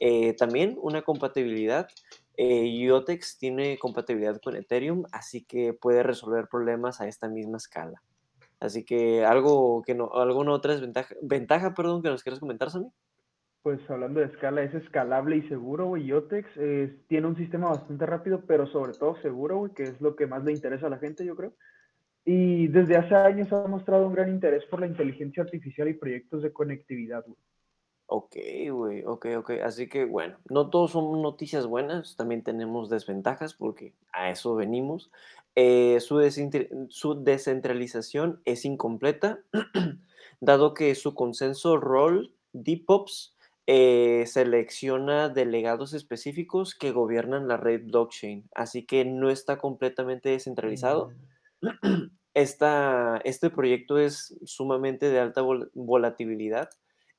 Eh, 0.01 0.35
también 0.35 0.77
una 0.81 1.03
compatibilidad. 1.03 1.89
Eh, 2.37 2.75
Yotex 2.79 3.39
tiene 3.39 3.79
compatibilidad 3.79 4.41
con 4.41 4.57
Ethereum, 4.57 5.05
así 5.13 5.45
que 5.45 5.75
puede 5.75 6.03
resolver 6.03 6.49
problemas 6.49 7.01
a 7.01 7.07
esta 7.07 7.29
misma 7.29 7.59
escala. 7.59 8.03
Así 8.59 8.85
que 8.85 9.25
algo 9.25 9.83
que 9.83 9.95
no, 9.95 10.11
alguna 10.15 10.53
otra 10.53 10.73
desventaja, 10.73 11.15
ventaja, 11.21 11.75
perdón, 11.75 12.03
que 12.03 12.09
nos 12.09 12.23
quieras 12.23 12.41
comentar, 12.41 12.71
Sammy 12.71 12.91
pues 13.63 13.79
hablando 13.89 14.21
de 14.21 14.27
escala, 14.27 14.63
es 14.63 14.75
escalable 14.75 15.37
y 15.37 15.49
seguro, 15.49 15.87
güey. 15.87 16.07
Yotex 16.07 16.49
tiene 17.09 17.27
un 17.27 17.37
sistema 17.37 17.71
bastante 17.71 18.07
rápido, 18.07 18.43
pero 18.47 18.67
sobre 18.67 18.93
todo 18.95 19.17
seguro, 19.23 19.59
güey, 19.59 19.73
que 19.73 19.85
es 19.85 20.01
lo 20.01 20.17
que 20.17 20.27
más 20.27 20.45
le 20.45 20.53
interesa 20.53 20.87
a 20.87 20.91
la 20.91 20.99
gente, 20.99 21.25
yo 21.25 21.37
creo. 21.37 21.53
Y 22.25 22.69
desde 22.69 22.97
hace 22.97 23.15
años 23.15 23.53
ha 23.53 23.67
mostrado 23.67 24.07
un 24.07 24.15
gran 24.15 24.29
interés 24.29 24.65
por 24.67 24.81
la 24.81 24.87
inteligencia 24.87 25.43
artificial 25.43 25.89
y 25.89 25.95
proyectos 25.95 26.43
de 26.43 26.53
conectividad, 26.53 27.25
güey. 27.25 27.39
Ok, 28.07 28.37
güey, 28.71 29.05
ok, 29.05 29.27
ok. 29.39 29.51
Así 29.65 29.89
que 29.89 30.05
bueno, 30.05 30.37
no 30.51 30.69
todos 30.69 30.91
son 30.91 31.23
noticias 31.23 31.67
buenas, 31.67 32.15
también 32.17 32.43
tenemos 32.43 32.91
desventajas 32.91 33.55
porque 33.55 33.95
a 34.13 34.31
eso 34.31 34.55
venimos. 34.55 35.11
Eh, 35.55 35.99
su, 36.01 36.21
su 36.89 37.25
descentralización 37.25 38.41
es 38.45 38.65
incompleta, 38.65 39.39
dado 40.41 40.75
que 40.75 40.95
su 40.95 41.15
consenso 41.15 41.79
rol 41.79 42.35
DPOPs 42.53 43.35
eh, 43.67 44.25
selecciona 44.27 45.29
delegados 45.29 45.95
específicos 45.95 46.75
que 46.75 46.91
gobiernan 46.91 47.47
la 47.47 47.57
red 47.57 47.83
blockchain, 47.85 48.49
así 48.55 48.85
que 48.85 49.05
no 49.05 49.31
está 49.31 49.59
completamente 49.59 50.31
descentralizado. 50.31 51.13
Mm. 51.61 52.11
este 52.35 53.51
proyecto 53.51 53.99
es 53.99 54.37
sumamente 54.45 55.11
de 55.11 55.21
alta 55.21 55.43
volatilidad 55.75 56.71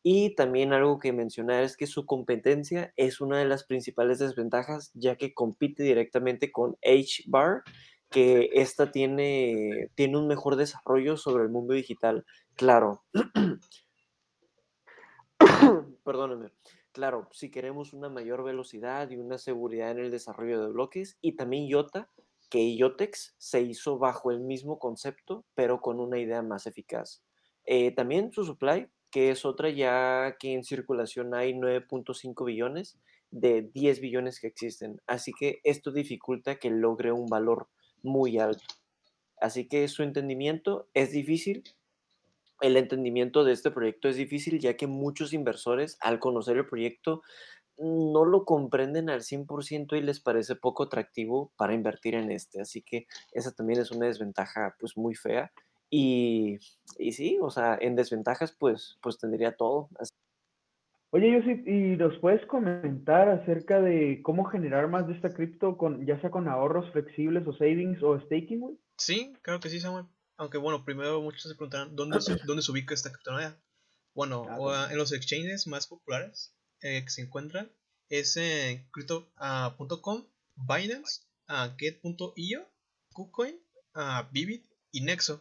y 0.03 0.35
también 0.35 0.73
algo 0.73 0.99
que 0.99 1.13
mencionar 1.13 1.63
es 1.63 1.77
que 1.77 1.87
su 1.87 2.05
competencia 2.05 2.93
es 2.97 3.21
una 3.21 3.39
de 3.39 3.45
las 3.45 3.63
principales 3.63 4.19
desventajas 4.19 4.91
ya 4.93 5.15
que 5.15 5.33
compite 5.33 5.81
directamente 5.83 6.51
con 6.51 6.75
HBAR, 6.83 7.63
que 8.09 8.49
esta 8.53 8.91
tiene, 8.91 9.89
tiene 9.95 10.17
un 10.17 10.27
mejor 10.27 10.57
desarrollo 10.57 11.15
sobre 11.15 11.43
el 11.43 11.49
mundo 11.49 11.73
digital. 11.73 12.25
Claro, 12.55 13.05
Perdónenme. 16.03 16.51
Claro, 16.91 17.29
si 17.31 17.49
queremos 17.49 17.93
una 17.93 18.09
mayor 18.09 18.43
velocidad 18.43 19.09
y 19.09 19.17
una 19.17 19.37
seguridad 19.37 19.91
en 19.91 19.99
el 19.99 20.11
desarrollo 20.11 20.61
de 20.61 20.71
bloques, 20.71 21.17
y 21.21 21.33
también 21.33 21.65
IOTA, 21.67 22.09
que 22.49 22.59
IOTEX 22.59 23.33
se 23.37 23.61
hizo 23.61 23.97
bajo 23.97 24.29
el 24.31 24.39
mismo 24.39 24.77
concepto, 24.77 25.45
pero 25.55 25.81
con 25.81 25.99
una 25.99 26.19
idea 26.19 26.43
más 26.43 26.67
eficaz. 26.67 27.23
Eh, 27.65 27.91
también 27.91 28.31
su 28.31 28.43
supply, 28.43 28.87
que 29.09 29.31
es 29.31 29.45
otra 29.45 29.69
ya 29.69 30.35
que 30.39 30.53
en 30.53 30.63
circulación 30.63 31.33
hay 31.33 31.53
9.5 31.53 32.45
billones 32.45 32.99
de 33.31 33.69
10 33.73 34.01
billones 34.01 34.39
que 34.39 34.47
existen. 34.47 35.01
Así 35.07 35.31
que 35.37 35.61
esto 35.63 35.91
dificulta 35.91 36.55
que 36.55 36.69
logre 36.69 37.11
un 37.11 37.27
valor 37.27 37.69
muy 38.03 38.37
alto. 38.37 38.65
Así 39.39 39.67
que 39.67 39.87
su 39.87 40.03
entendimiento 40.03 40.87
es 40.93 41.11
difícil, 41.11 41.63
el 42.63 42.77
entendimiento 42.77 43.43
de 43.43 43.51
este 43.51 43.71
proyecto 43.71 44.07
es 44.07 44.15
difícil 44.15 44.57
ya 44.57 44.77
que 44.77 44.87
muchos 44.87 45.33
inversores 45.33 45.97
al 45.99 46.19
conocer 46.19 46.55
el 46.55 46.65
proyecto 46.65 47.21
no 47.77 48.23
lo 48.23 48.45
comprenden 48.45 49.09
al 49.09 49.21
100% 49.21 49.97
y 49.97 50.01
les 50.01 50.21
parece 50.21 50.55
poco 50.55 50.83
atractivo 50.83 51.51
para 51.57 51.73
invertir 51.73 52.15
en 52.15 52.31
este. 52.31 52.61
Así 52.61 52.81
que 52.81 53.05
esa 53.33 53.51
también 53.51 53.81
es 53.81 53.91
una 53.91 54.05
desventaja 54.05 54.75
pues 54.79 54.95
muy 54.95 55.13
fea. 55.13 55.51
Y, 55.89 56.57
y 56.97 57.11
sí, 57.11 57.37
o 57.41 57.49
sea, 57.49 57.77
en 57.79 57.95
desventajas 57.95 58.55
pues, 58.57 58.97
pues 59.01 59.17
tendría 59.17 59.55
todo. 59.55 59.89
Oye, 61.11 61.31
yo 61.31 61.41
sí, 61.41 61.63
¿y 61.69 61.97
nos 61.97 62.17
puedes 62.19 62.43
comentar 62.45 63.27
acerca 63.27 63.81
de 63.81 64.21
cómo 64.23 64.45
generar 64.45 64.87
más 64.87 65.05
de 65.07 65.13
esta 65.13 65.33
cripto, 65.33 65.77
con, 65.77 66.05
ya 66.05 66.19
sea 66.21 66.31
con 66.31 66.47
ahorros 66.47 66.89
flexibles 66.91 67.45
o 67.45 67.53
savings 67.53 68.01
o 68.01 68.19
staking, 68.21 68.61
güey? 68.61 68.77
Sí, 68.97 69.33
claro 69.41 69.59
que 69.59 69.69
sí, 69.69 69.79
Samuel. 69.79 70.05
Aunque 70.37 70.57
bueno, 70.57 70.83
primero 70.83 71.21
muchos 71.21 71.43
se 71.43 71.55
preguntarán 71.55 71.95
dónde 71.95 72.21
se, 72.21 72.35
dónde 72.45 72.63
se 72.63 72.71
ubica 72.71 72.93
esta 72.93 73.11
criptomoneda. 73.11 73.61
Bueno, 74.13 74.45
Ah, 74.49 74.57
o, 74.59 74.69
ah, 74.69 74.87
en 74.91 74.97
los 74.97 75.11
exchanges 75.11 75.67
más 75.67 75.87
populares 75.87 76.55
eh, 76.81 77.03
que 77.03 77.09
se 77.09 77.21
encuentran 77.21 77.71
es 78.09 78.37
en 78.37 78.87
crypto.com, 78.91 80.27
Binance, 80.55 81.21
ah, 81.47 81.75
Get.io, 81.77 82.69
KuCoin, 83.13 83.59
ah, 83.95 84.29
Vivid 84.31 84.65
y 84.91 85.01
Nexo. 85.01 85.39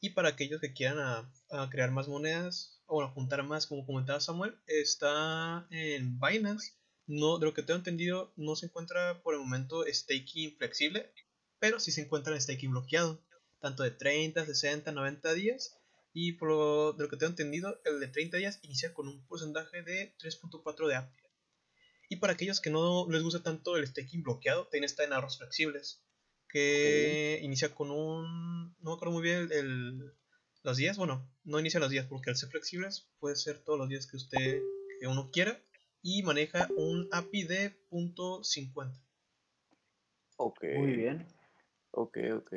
Y 0.00 0.10
para 0.10 0.28
aquellos 0.28 0.60
que 0.60 0.72
quieran 0.72 0.98
ah, 1.00 1.32
ah, 1.50 1.68
crear 1.70 1.90
más 1.90 2.06
monedas 2.06 2.80
o 2.86 2.94
bueno, 2.94 3.12
juntar 3.12 3.42
más, 3.42 3.66
como 3.66 3.84
comentaba 3.84 4.20
Samuel, 4.20 4.56
está 4.66 5.66
en 5.70 6.18
Binance. 6.20 6.74
No, 7.06 7.38
de 7.38 7.46
lo 7.46 7.54
que 7.54 7.62
tengo 7.62 7.78
entendido, 7.78 8.32
no 8.36 8.54
se 8.54 8.66
encuentra 8.66 9.22
por 9.22 9.34
el 9.34 9.40
momento 9.40 9.84
staking 9.86 10.56
flexible, 10.56 11.10
pero 11.58 11.80
sí 11.80 11.90
se 11.90 12.02
encuentra 12.02 12.34
en 12.34 12.40
staking 12.40 12.70
bloqueado, 12.70 13.22
tanto 13.60 13.82
de 13.82 13.90
30, 13.90 14.44
60, 14.46 14.92
90 14.92 15.34
días. 15.34 15.76
Y 16.12 16.32
por 16.32 16.48
lo, 16.48 16.92
de 16.94 17.04
lo 17.04 17.08
que 17.10 17.16
tengo 17.16 17.30
entendido, 17.30 17.80
el 17.84 18.00
de 18.00 18.08
30 18.08 18.38
días 18.38 18.58
inicia 18.62 18.92
con 18.94 19.08
un 19.08 19.24
porcentaje 19.26 19.82
de 19.82 20.14
3.4 20.18 20.88
de 20.88 20.96
API. 20.96 21.14
Y 22.10 22.16
para 22.16 22.32
aquellos 22.32 22.60
que 22.60 22.70
no 22.70 23.06
les 23.10 23.22
gusta 23.22 23.42
tanto 23.42 23.76
el 23.76 23.86
staking 23.86 24.22
bloqueado, 24.22 24.64
también 24.64 24.84
está 24.84 25.04
en 25.04 25.12
ahorros 25.12 25.38
flexibles, 25.38 26.02
que 26.48 27.38
inicia 27.42 27.74
con 27.74 27.90
un... 27.90 28.74
No 28.80 28.90
me 28.90 28.92
acuerdo 28.94 29.12
muy 29.12 29.22
bien 29.22 29.36
el, 29.40 29.52
el- 29.52 30.12
los 30.64 30.76
días, 30.76 30.96
bueno, 30.96 31.30
no 31.44 31.60
inicia 31.60 31.78
los 31.80 31.90
días 31.90 32.06
porque 32.06 32.30
al 32.30 32.36
ser 32.36 32.48
flexibles 32.48 33.06
puede 33.20 33.36
ser 33.36 33.58
todos 33.62 33.78
los 33.78 33.88
días 33.88 34.06
que 34.06 34.16
usted, 34.16 34.60
que 35.00 35.06
uno 35.06 35.30
quiera, 35.30 35.62
y 36.02 36.22
maneja 36.22 36.68
un 36.76 37.08
API 37.12 37.44
de 37.44 37.76
.50. 37.90 38.92
Ok. 40.36 40.64
Muy 40.76 40.92
bien. 40.92 41.26
Ok, 41.90 42.18
ok. 42.34 42.52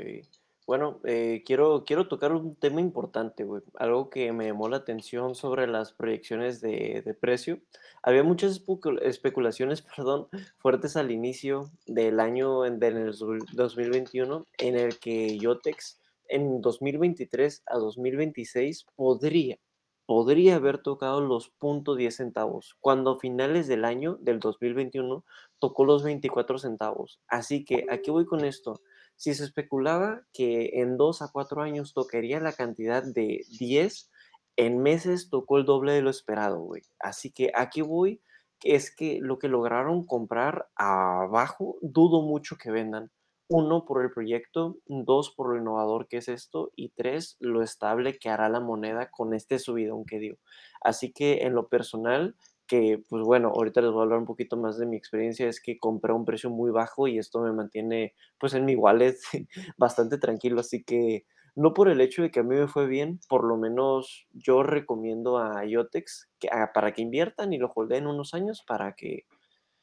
Bueno, 0.68 1.02
eh, 1.04 1.44
quiero, 1.46 1.84
quiero 1.86 2.08
tocar 2.08 2.32
un 2.34 2.56
tema 2.56 2.80
importante. 2.82 3.46
Algo 3.76 4.10
que 4.10 4.32
me 4.32 4.46
llamó 4.48 4.70
la 4.70 4.78
atención 4.78 5.36
sobre 5.36 5.68
las 5.68 5.92
proyecciones 5.94 6.62
de, 6.62 7.02
de 7.04 7.14
precio. 7.14 7.60
Había 8.04 8.24
muchas 8.24 8.64
especu- 8.66 9.00
especulaciones, 9.02 9.82
perdón, 9.96 10.28
fuertes 10.58 10.96
al 10.98 11.12
inicio 11.12 11.72
del 11.88 12.20
año 12.20 12.66
en, 12.66 12.80
del 12.80 13.12
2021 13.54 14.48
en 14.60 14.76
el 14.76 15.00
que 15.00 15.38
Yotex 15.38 16.00
en 16.30 16.62
2023 16.62 17.64
a 17.66 17.78
2026 17.78 18.86
podría, 18.96 19.58
podría 20.06 20.56
haber 20.56 20.78
tocado 20.78 21.20
los 21.22 21.52
.10 21.60 22.16
centavos, 22.16 22.76
cuando 22.80 23.12
a 23.12 23.20
finales 23.20 23.68
del 23.68 23.84
año 23.84 24.18
del 24.22 24.40
2021 24.40 25.26
tocó 25.60 25.84
los 25.86 26.04
24 26.04 26.58
centavos. 26.60 27.20
Así 27.28 27.66
que, 27.66 27.86
¿a 27.90 27.98
qué 27.98 28.12
voy 28.12 28.26
con 28.26 28.46
esto? 28.46 28.82
Si 29.22 29.36
se 29.36 29.44
especulaba 29.44 30.24
que 30.34 30.82
en 30.82 30.98
dos 30.98 31.22
a 31.22 31.28
cuatro 31.32 31.62
años 31.62 31.94
tocaría 31.94 32.40
la 32.40 32.54
cantidad 32.54 33.04
de 33.04 33.46
10, 33.60 34.10
en 34.56 34.82
meses 34.82 35.30
tocó 35.30 35.60
el 35.60 35.66
doble 35.66 35.94
de 35.94 36.02
lo 36.02 36.10
esperado, 36.10 36.62
güey. 36.62 36.82
Así 36.98 37.30
que 37.30 37.52
aquí 37.54 37.84
voy, 37.84 38.20
es 38.64 38.90
que 38.90 39.20
lo 39.22 39.38
que 39.38 39.48
lograron 39.48 40.08
comprar 40.08 40.70
abajo, 40.76 41.78
dudo 41.84 42.24
mucho 42.24 42.58
que 42.58 42.72
vendan. 42.72 43.12
Uno, 43.48 43.86
por 43.86 44.04
el 44.04 44.10
proyecto, 44.10 44.78
dos, 44.88 45.30
por 45.30 45.54
lo 45.54 45.62
innovador 45.62 46.08
que 46.08 46.18
es 46.18 46.28
esto, 46.28 46.72
y 46.76 46.90
tres, 46.90 47.38
lo 47.40 47.62
estable 47.62 48.18
que 48.18 48.30
hará 48.30 48.50
la 48.50 48.60
moneda 48.60 49.12
con 49.12 49.36
este 49.36 49.60
subidón 49.60 50.04
que 50.04 50.18
dio. 50.18 50.40
Así 50.82 51.12
que 51.12 51.44
en 51.44 51.54
lo 51.54 51.68
personal, 51.68 52.36
que 52.72 53.04
pues 53.10 53.24
bueno, 53.24 53.50
ahorita 53.56 53.82
les 53.82 53.92
voy 53.92 54.02
a 54.02 54.04
hablar 54.04 54.20
un 54.20 54.26
poquito 54.26 54.58
más 54.58 54.78
de 54.78 54.86
mi 54.88 54.98
experiencia, 54.98 55.48
es 55.50 55.62
que 55.62 55.80
compré 55.80 56.14
a 56.14 56.16
un 56.16 56.26
precio 56.26 56.50
muy 56.50 56.72
bajo 56.72 57.08
y 57.08 57.18
esto 57.20 57.42
me 57.42 57.52
mantiene 57.54 58.14
pues 58.40 58.54
en 58.54 58.66
mi 58.66 58.76
wallet 58.76 59.18
bastante 59.78 60.18
tranquilo, 60.18 60.62
así 60.62 60.84
que 60.84 61.26
no 61.56 61.74
por 61.74 61.90
el 61.90 62.02
hecho 62.02 62.22
de 62.24 62.32
que 62.32 62.40
a 62.40 62.44
mí 62.44 62.56
me 62.56 62.68
fue 62.70 62.88
bien, 62.88 63.20
por 63.30 63.44
lo 63.44 63.58
menos 63.58 64.28
yo 64.34 64.64
recomiendo 64.64 65.38
a 65.38 65.66
Yotex 65.66 66.30
que, 66.40 66.48
a- 66.52 66.72
para 66.74 66.94
que 66.94 67.02
inviertan 67.02 67.54
y 67.54 67.58
lo 67.60 67.72
holdeen 67.76 68.08
unos 68.08 68.34
años 68.34 68.64
para 68.68 68.94
que, 68.94 69.26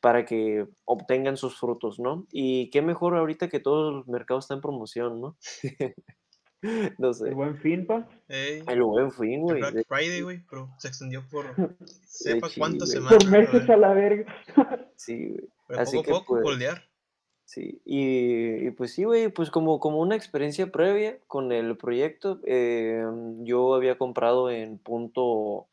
para 0.01 0.25
que 0.27 0.67
obtengan 0.87 1.37
sus 1.39 1.59
frutos, 1.59 2.01
¿no? 2.01 2.27
Y 2.33 2.71
qué 2.71 2.83
mejor 2.83 3.17
ahorita 3.17 3.49
que 3.51 3.61
todo 3.61 3.91
el 4.01 4.05
mercado 4.07 4.41
está 4.41 4.55
en 4.55 4.63
promoción, 4.63 5.21
¿no? 5.21 5.37
no 6.99 7.09
El 7.09 7.15
sé. 7.15 7.31
buen 7.31 7.57
fin, 7.59 7.87
pa. 7.87 8.09
Ey, 8.29 8.63
El 8.67 8.83
buen 8.83 9.13
fin, 9.13 9.35
el 9.35 9.41
güey. 9.41 9.61
Black 9.61 9.87
Friday, 9.87 10.23
güey, 10.23 10.45
pero 10.51 10.71
se 10.79 10.89
extendió 10.89 11.25
por 11.29 11.47
sepa 12.07 12.49
cuántas 12.57 12.91
semanas. 12.91 13.25
Por 13.25 13.31
meses 13.31 13.69
a 13.71 13.77
la 13.77 13.93
verga. 13.95 14.35
Sí, 14.97 15.29
güey. 15.29 15.49
pero 15.69 15.81
Así 15.81 15.97
poco 15.97 16.05
que 16.05 16.11
a 16.11 16.15
poco, 16.15 16.41
pues. 16.43 16.59
Sí, 17.45 17.81
y, 17.87 18.67
y 18.67 18.71
pues 18.73 18.93
sí, 18.93 19.05
güey, 19.05 19.29
pues 19.31 19.51
como, 19.51 19.81
como 19.81 20.01
una 20.01 20.17
experiencia 20.17 20.71
previa 20.71 21.19
con 21.27 21.51
el 21.51 21.79
proyecto, 21.79 22.41
eh, 22.45 23.03
yo 23.39 23.75
había 23.75 23.97
comprado 23.97 24.51
en 24.51 24.77
punto, 24.77 25.69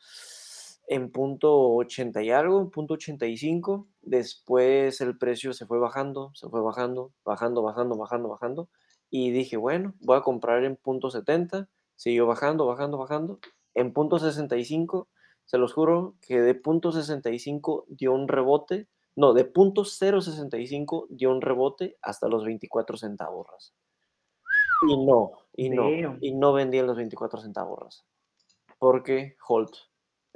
en 0.87 1.11
punto 1.11 1.71
80 1.75 2.21
y 2.23 2.31
algo, 2.31 2.61
en 2.61 2.69
punto 2.69 2.93
85, 2.93 3.87
después 4.03 5.01
el 5.01 5.17
precio 5.17 5.51
se 5.51 5.65
fue 5.65 5.77
bajando, 5.77 6.31
se 6.33 6.47
fue 6.47 6.61
bajando, 6.61 7.11
bajando, 7.25 7.61
bajando, 7.61 7.97
bajando, 7.97 8.29
bajando, 8.29 8.69
y 9.09 9.31
dije, 9.31 9.57
bueno, 9.57 9.93
voy 10.01 10.17
a 10.17 10.21
comprar 10.21 10.63
en 10.63 10.75
punto 10.75 11.09
70, 11.09 11.69
siguió 11.95 12.27
bajando, 12.27 12.65
bajando, 12.65 12.97
bajando, 12.97 13.39
en 13.73 13.93
punto 13.93 14.19
65, 14.19 15.07
se 15.45 15.57
los 15.57 15.73
juro 15.73 16.15
que 16.21 16.41
de 16.41 16.55
punto 16.55 16.91
65 16.91 17.85
dio 17.87 18.13
un 18.13 18.27
rebote 18.27 18.87
no, 19.15 19.33
de 19.33 19.45
punto 19.45 19.83
.065 19.83 21.07
dio 21.09 21.31
un 21.31 21.41
rebote 21.41 21.97
hasta 22.01 22.27
los 22.27 22.43
24 22.43 22.97
centavos. 22.97 23.73
Y 24.87 25.05
no, 25.05 25.31
y 25.53 25.69
no, 25.69 26.17
y 26.19 26.35
no 26.35 26.53
vendí 26.53 26.79
en 26.79 26.87
los 26.87 26.97
24 26.97 27.39
centavos. 27.39 28.05
Porque 28.77 29.37
hold, 29.47 29.71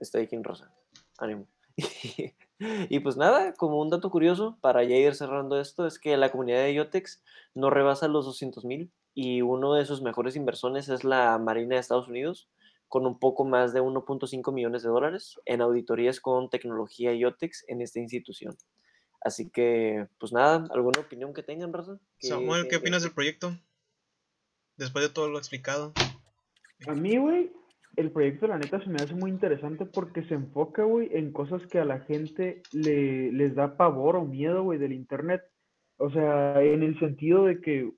staking, 0.01 0.43
raza. 0.43 0.73
Ánimo. 1.17 1.47
y 2.59 2.99
pues 2.99 3.17
nada, 3.17 3.53
como 3.53 3.81
un 3.81 3.89
dato 3.89 4.09
curioso, 4.11 4.57
para 4.61 4.83
ya 4.83 4.95
ir 4.97 5.15
cerrando 5.15 5.59
esto, 5.59 5.87
es 5.87 5.97
que 5.99 6.17
la 6.17 6.29
comunidad 6.31 6.63
de 6.63 6.73
Yotex 6.73 7.21
no 7.55 7.69
rebasa 7.69 8.07
los 8.07 8.25
200 8.25 8.65
mil 8.65 8.91
y 9.13 9.41
uno 9.41 9.73
de 9.73 9.85
sus 9.85 10.01
mejores 10.01 10.35
inversores 10.35 10.89
es 10.89 11.03
la 11.03 11.37
Marina 11.37 11.75
de 11.75 11.81
Estados 11.81 12.07
Unidos, 12.07 12.47
con 12.87 13.05
un 13.05 13.19
poco 13.19 13.45
más 13.45 13.71
de 13.73 13.81
1.5 13.81 14.51
millones 14.51 14.81
de 14.83 14.89
dólares 14.89 15.39
en 15.45 15.61
auditorías 15.61 16.19
con 16.19 16.49
tecnología 16.49 17.13
Yotex 17.13 17.65
en 17.67 17.81
esta 17.81 17.99
institución. 17.99 18.55
Así 19.21 19.49
que, 19.49 20.07
pues 20.19 20.31
nada, 20.31 20.65
¿alguna 20.71 21.01
opinión 21.01 21.33
que 21.33 21.43
tengan, 21.43 21.73
Raza? 21.73 21.99
¿Qué- 22.19 22.27
Samuel, 22.29 22.63
qué- 22.63 22.69
¿qué 22.69 22.75
opinas 22.77 23.03
del 23.03 23.11
proyecto? 23.13 23.55
Después 24.77 25.03
de 25.05 25.13
todo 25.13 25.27
lo 25.27 25.37
explicado. 25.37 25.93
A 26.87 26.93
mí, 26.93 27.17
güey, 27.17 27.51
el 27.99 28.11
proyecto, 28.11 28.47
la 28.47 28.57
neta, 28.57 28.81
se 28.83 28.89
me 28.89 28.95
hace 28.97 29.13
muy 29.15 29.29
interesante 29.29 29.85
porque 29.85 30.23
se 30.23 30.33
enfoca, 30.33 30.83
güey, 30.83 31.09
en 31.11 31.31
cosas 31.31 31.61
que 31.67 31.79
a 31.79 31.85
la 31.85 31.99
gente 32.01 32.61
le, 32.73 33.31
les 33.31 33.55
da 33.55 33.75
pavor 33.77 34.15
o 34.15 34.25
miedo, 34.25 34.63
güey, 34.63 34.79
del 34.79 34.93
internet. 34.93 35.41
O 35.97 36.09
sea, 36.09 36.61
en 36.61 36.81
el 36.83 36.97
sentido 36.99 37.45
de 37.45 37.59
que 37.59 37.91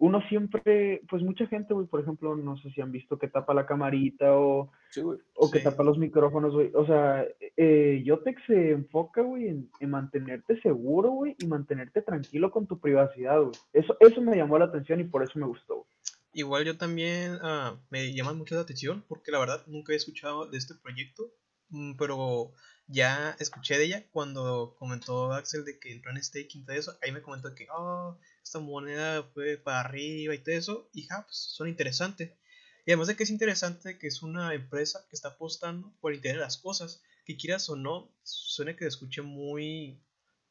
uno 0.00 0.20
siempre, 0.28 1.00
pues 1.10 1.24
mucha 1.24 1.46
gente, 1.48 1.74
güey, 1.74 1.88
por 1.88 2.00
ejemplo, 2.00 2.36
no 2.36 2.56
sé 2.58 2.70
si 2.70 2.80
han 2.80 2.92
visto 2.92 3.18
que 3.18 3.26
tapa 3.26 3.52
la 3.52 3.66
camarita 3.66 4.38
o, 4.38 4.70
Sí, 4.90 5.02
o 5.34 5.50
que 5.50 5.58
Sí. 5.58 5.64
tapa 5.64 5.82
los 5.82 5.98
micrófonos, 5.98 6.54
güey. 6.54 6.70
O 6.74 6.86
sea, 6.86 7.26
eh, 7.56 8.00
Yotex 8.04 8.40
se 8.46 8.70
enfoca, 8.70 9.22
güey, 9.22 9.48
en, 9.48 9.68
en 9.80 9.90
mantenerte 9.90 10.60
seguro, 10.60 11.10
güey, 11.10 11.34
y 11.40 11.48
mantenerte 11.48 12.00
tranquilo 12.02 12.52
con 12.52 12.68
tu 12.68 12.78
privacidad, 12.78 13.40
güey. 13.40 13.52
Eso, 13.72 13.96
eso 13.98 14.20
me 14.22 14.36
llamó 14.36 14.56
la 14.56 14.66
atención 14.66 15.00
y 15.00 15.04
por 15.04 15.24
eso 15.24 15.36
me 15.38 15.46
gustó, 15.46 15.74
güey. 15.78 15.88
Igual 16.32 16.64
yo 16.64 16.76
también 16.76 17.38
ah, 17.42 17.80
me 17.90 18.12
llama 18.12 18.32
mucho 18.34 18.54
la 18.54 18.60
atención 18.62 19.04
porque 19.08 19.32
la 19.32 19.38
verdad 19.38 19.64
nunca 19.66 19.92
he 19.92 19.96
escuchado 19.96 20.46
de 20.46 20.58
este 20.58 20.74
proyecto, 20.74 21.32
mm, 21.70 21.96
pero 21.96 22.52
ya 22.86 23.36
escuché 23.38 23.78
de 23.78 23.84
ella 23.84 24.06
cuando 24.10 24.74
comentó 24.78 25.32
Axel 25.32 25.64
de 25.64 25.78
que 25.78 25.92
entró 25.92 26.10
en 26.10 26.22
staking 26.22 26.62
y 26.62 26.64
todo 26.64 26.76
eso. 26.76 26.98
Ahí 27.02 27.12
me 27.12 27.22
comentó 27.22 27.54
que 27.54 27.66
oh, 27.70 28.18
esta 28.42 28.58
moneda 28.60 29.22
fue 29.34 29.58
para 29.58 29.80
arriba 29.80 30.34
y 30.34 30.38
todo 30.38 30.54
eso. 30.54 30.88
Y 30.92 31.04
ja, 31.04 31.24
pues 31.24 31.36
suena 31.36 31.70
interesante. 31.70 32.38
Y 32.86 32.92
además 32.92 33.08
de 33.08 33.16
que 33.16 33.24
es 33.24 33.30
interesante 33.30 33.98
que 33.98 34.06
es 34.06 34.22
una 34.22 34.54
empresa 34.54 35.06
que 35.10 35.16
está 35.16 35.28
apostando 35.28 35.92
por 36.00 36.12
el 36.12 36.16
internet 36.16 36.38
de 36.38 36.46
las 36.46 36.56
cosas, 36.56 37.02
que 37.26 37.36
quieras 37.36 37.68
o 37.68 37.76
no, 37.76 38.10
suena 38.22 38.74
que 38.74 38.84
se 38.84 38.88
escuche 38.88 39.20
muy, 39.20 40.02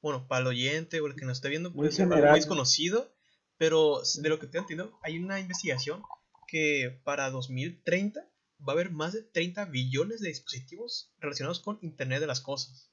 bueno, 0.04 0.28
para 0.28 0.42
el 0.42 0.48
oyente 0.48 1.02
o 1.02 1.08
el 1.08 1.16
que 1.16 1.26
nos 1.26 1.40
esté 1.40 1.50
viendo, 1.50 1.72
Muy 1.72 1.92
ser 1.92 2.06
muy 2.06 2.22
desconocido, 2.22 3.12
pero 3.58 4.02
de 4.16 4.30
lo 4.30 4.40
que 4.40 4.48
te 4.48 4.58
entiendo, 4.58 4.98
hay 5.04 5.18
una 5.18 5.40
investigación 5.40 6.04
que 6.48 7.00
para 7.04 7.30
2030 7.30 8.22
va 8.68 8.74
a 8.74 8.76
haber 8.76 8.92
más 8.92 9.14
de 9.14 9.24
30 9.24 9.66
billones 9.66 10.22
de 10.22 10.30
dispositivos 10.30 11.14
relacionados 11.20 11.60
con 11.60 11.80
Internet 11.82 12.22
de 12.22 12.28
las 12.28 12.42
Cosas. 12.42 12.92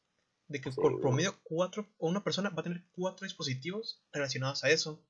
De 0.48 0.60
que 0.60 0.70
por 0.70 1.00
promedio 1.00 1.40
cuatro, 1.42 1.88
una 1.98 2.22
persona 2.22 2.50
va 2.50 2.60
a 2.60 2.64
tener 2.64 2.84
cuatro 2.92 3.24
dispositivos 3.24 4.02
relacionados 4.12 4.62
a 4.62 4.70
eso. 4.70 5.02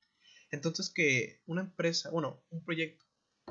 Entonces 0.49 0.89
que 0.89 1.41
una 1.45 1.61
empresa, 1.61 2.09
bueno, 2.09 2.41
un 2.51 2.63
proyecto 2.63 3.05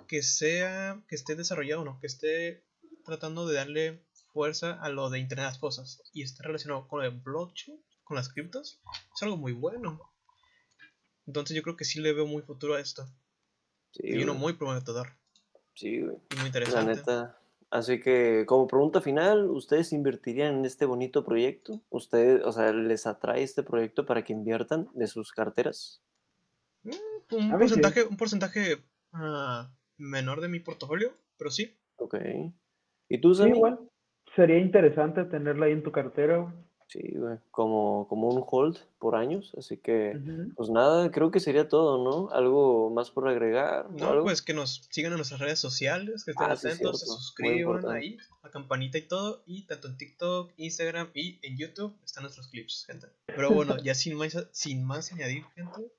que 0.08 0.22
sea, 0.22 1.02
que 1.08 1.14
esté 1.14 1.34
desarrollado, 1.34 1.84
no, 1.84 2.00
que 2.00 2.06
esté 2.06 2.64
tratando 3.04 3.46
de 3.46 3.56
darle 3.56 4.06
fuerza 4.32 4.80
a 4.80 4.88
lo 4.88 5.10
de 5.10 5.18
Internet 5.18 5.44
de 5.44 5.50
las 5.50 5.58
Cosas 5.58 6.02
y 6.12 6.22
está 6.22 6.42
relacionado 6.44 6.88
con 6.88 7.04
el 7.04 7.10
blockchain, 7.10 7.78
con 8.02 8.16
las 8.16 8.28
criptos, 8.28 8.80
es 9.14 9.22
algo 9.22 9.36
muy 9.36 9.52
bueno. 9.52 10.00
Entonces 11.26 11.56
yo 11.56 11.62
creo 11.62 11.76
que 11.76 11.84
sí 11.84 12.00
le 12.00 12.12
veo 12.12 12.26
muy 12.26 12.42
futuro 12.42 12.74
a 12.74 12.80
esto. 12.80 13.06
Sí, 13.92 14.02
y 14.04 14.22
uno 14.22 14.34
muy 14.34 14.54
prometedor 14.54 15.08
Sí, 15.74 16.00
güey. 16.00 16.16
y 16.30 16.34
muy 16.34 16.42
La 16.42 16.46
interesante. 16.48 16.94
neta. 16.96 17.38
Así 17.70 17.98
que, 18.00 18.44
como 18.46 18.66
pregunta 18.68 19.00
final, 19.00 19.50
¿ustedes 19.50 19.92
invertirían 19.92 20.56
en 20.58 20.64
este 20.64 20.84
bonito 20.84 21.24
proyecto? 21.24 21.80
¿Ustedes, 21.90 22.42
o 22.44 22.52
sea, 22.52 22.72
les 22.72 23.06
atrae 23.06 23.42
este 23.42 23.62
proyecto 23.64 24.06
para 24.06 24.22
que 24.22 24.32
inviertan 24.32 24.88
de 24.94 25.06
sus 25.08 25.32
carteras? 25.32 26.00
Mm, 26.84 26.90
Un 27.32 27.40
A 27.40 27.44
mí 27.44 27.50
sí. 27.50 27.58
porcentaje, 27.58 28.04
un 28.04 28.16
porcentaje 28.16 28.84
ah, 29.12 29.72
menor 29.96 30.40
de 30.40 30.48
mi 30.48 30.60
portafolio, 30.60 31.16
pero 31.36 31.50
sí. 31.50 31.76
Ok. 31.96 32.14
¿Y 33.08 33.20
tú, 33.20 33.34
Sí, 33.34 33.38
Sammy? 33.42 33.56
igual. 33.56 33.80
Sería 34.36 34.58
interesante 34.58 35.24
tenerla 35.24 35.66
ahí 35.66 35.72
en 35.72 35.82
tu 35.82 35.90
cartera. 35.90 36.54
Sí, 36.86 37.00
güey. 37.16 37.38
Como, 37.50 38.06
como 38.08 38.28
un 38.28 38.44
hold 38.46 38.78
por 38.98 39.16
años. 39.16 39.52
Así 39.58 39.76
que, 39.78 40.18
pues 40.54 40.70
nada, 40.70 41.10
creo 41.10 41.30
que 41.30 41.40
sería 41.40 41.68
todo, 41.68 42.02
¿no? 42.04 42.30
¿Algo 42.30 42.90
más 42.90 43.10
por 43.10 43.26
agregar? 43.26 43.90
No, 43.90 44.10
algo? 44.10 44.24
pues 44.24 44.42
que 44.42 44.54
nos 44.54 44.86
sigan 44.90 45.12
en 45.12 45.18
nuestras 45.18 45.40
redes 45.40 45.58
sociales, 45.58 46.24
que 46.24 46.32
estén 46.32 46.50
Ah, 46.50 46.56
sí, 46.56 46.68
atentos, 46.68 47.00
se 47.00 47.06
suscriban 47.06 47.88
ahí, 47.88 48.18
la 48.42 48.50
campanita 48.50 48.98
y 48.98 49.02
todo, 49.08 49.42
y 49.46 49.62
tanto 49.62 49.88
en 49.88 49.96
TikTok, 49.96 50.52
Instagram 50.56 51.10
y 51.14 51.40
en 51.42 51.56
YouTube 51.56 51.96
están 52.04 52.22
nuestros 52.22 52.48
clips, 52.48 52.84
gente. 52.86 53.08
Pero 53.26 53.50
bueno, 53.50 53.78
ya 53.78 53.94
sin 53.94 54.16
más, 54.16 54.36
sin 54.52 54.84
más 54.84 55.12
añadir, 55.12 55.44
gente, 55.54 55.90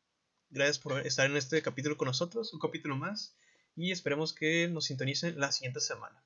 gracias 0.49 0.79
por 0.79 1.05
estar 1.05 1.29
en 1.29 1.35
este 1.35 1.61
capítulo 1.61 1.97
con 1.97 2.07
nosotros, 2.07 2.53
un 2.53 2.59
capítulo 2.59 2.95
más, 2.95 3.35
y 3.75 3.91
esperemos 3.91 4.33
que 4.33 4.69
nos 4.69 4.85
sintonicen 4.85 5.39
la 5.39 5.51
siguiente 5.51 5.81
semana. 5.81 6.23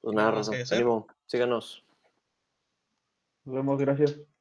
Pues 0.00 0.14
nada 0.14 0.30
nada, 0.30 0.42
raza. 0.42 1.06
Síganos. 1.26 1.83
Nos 3.44 3.54
vemos, 3.54 3.78
gracias. 3.78 4.34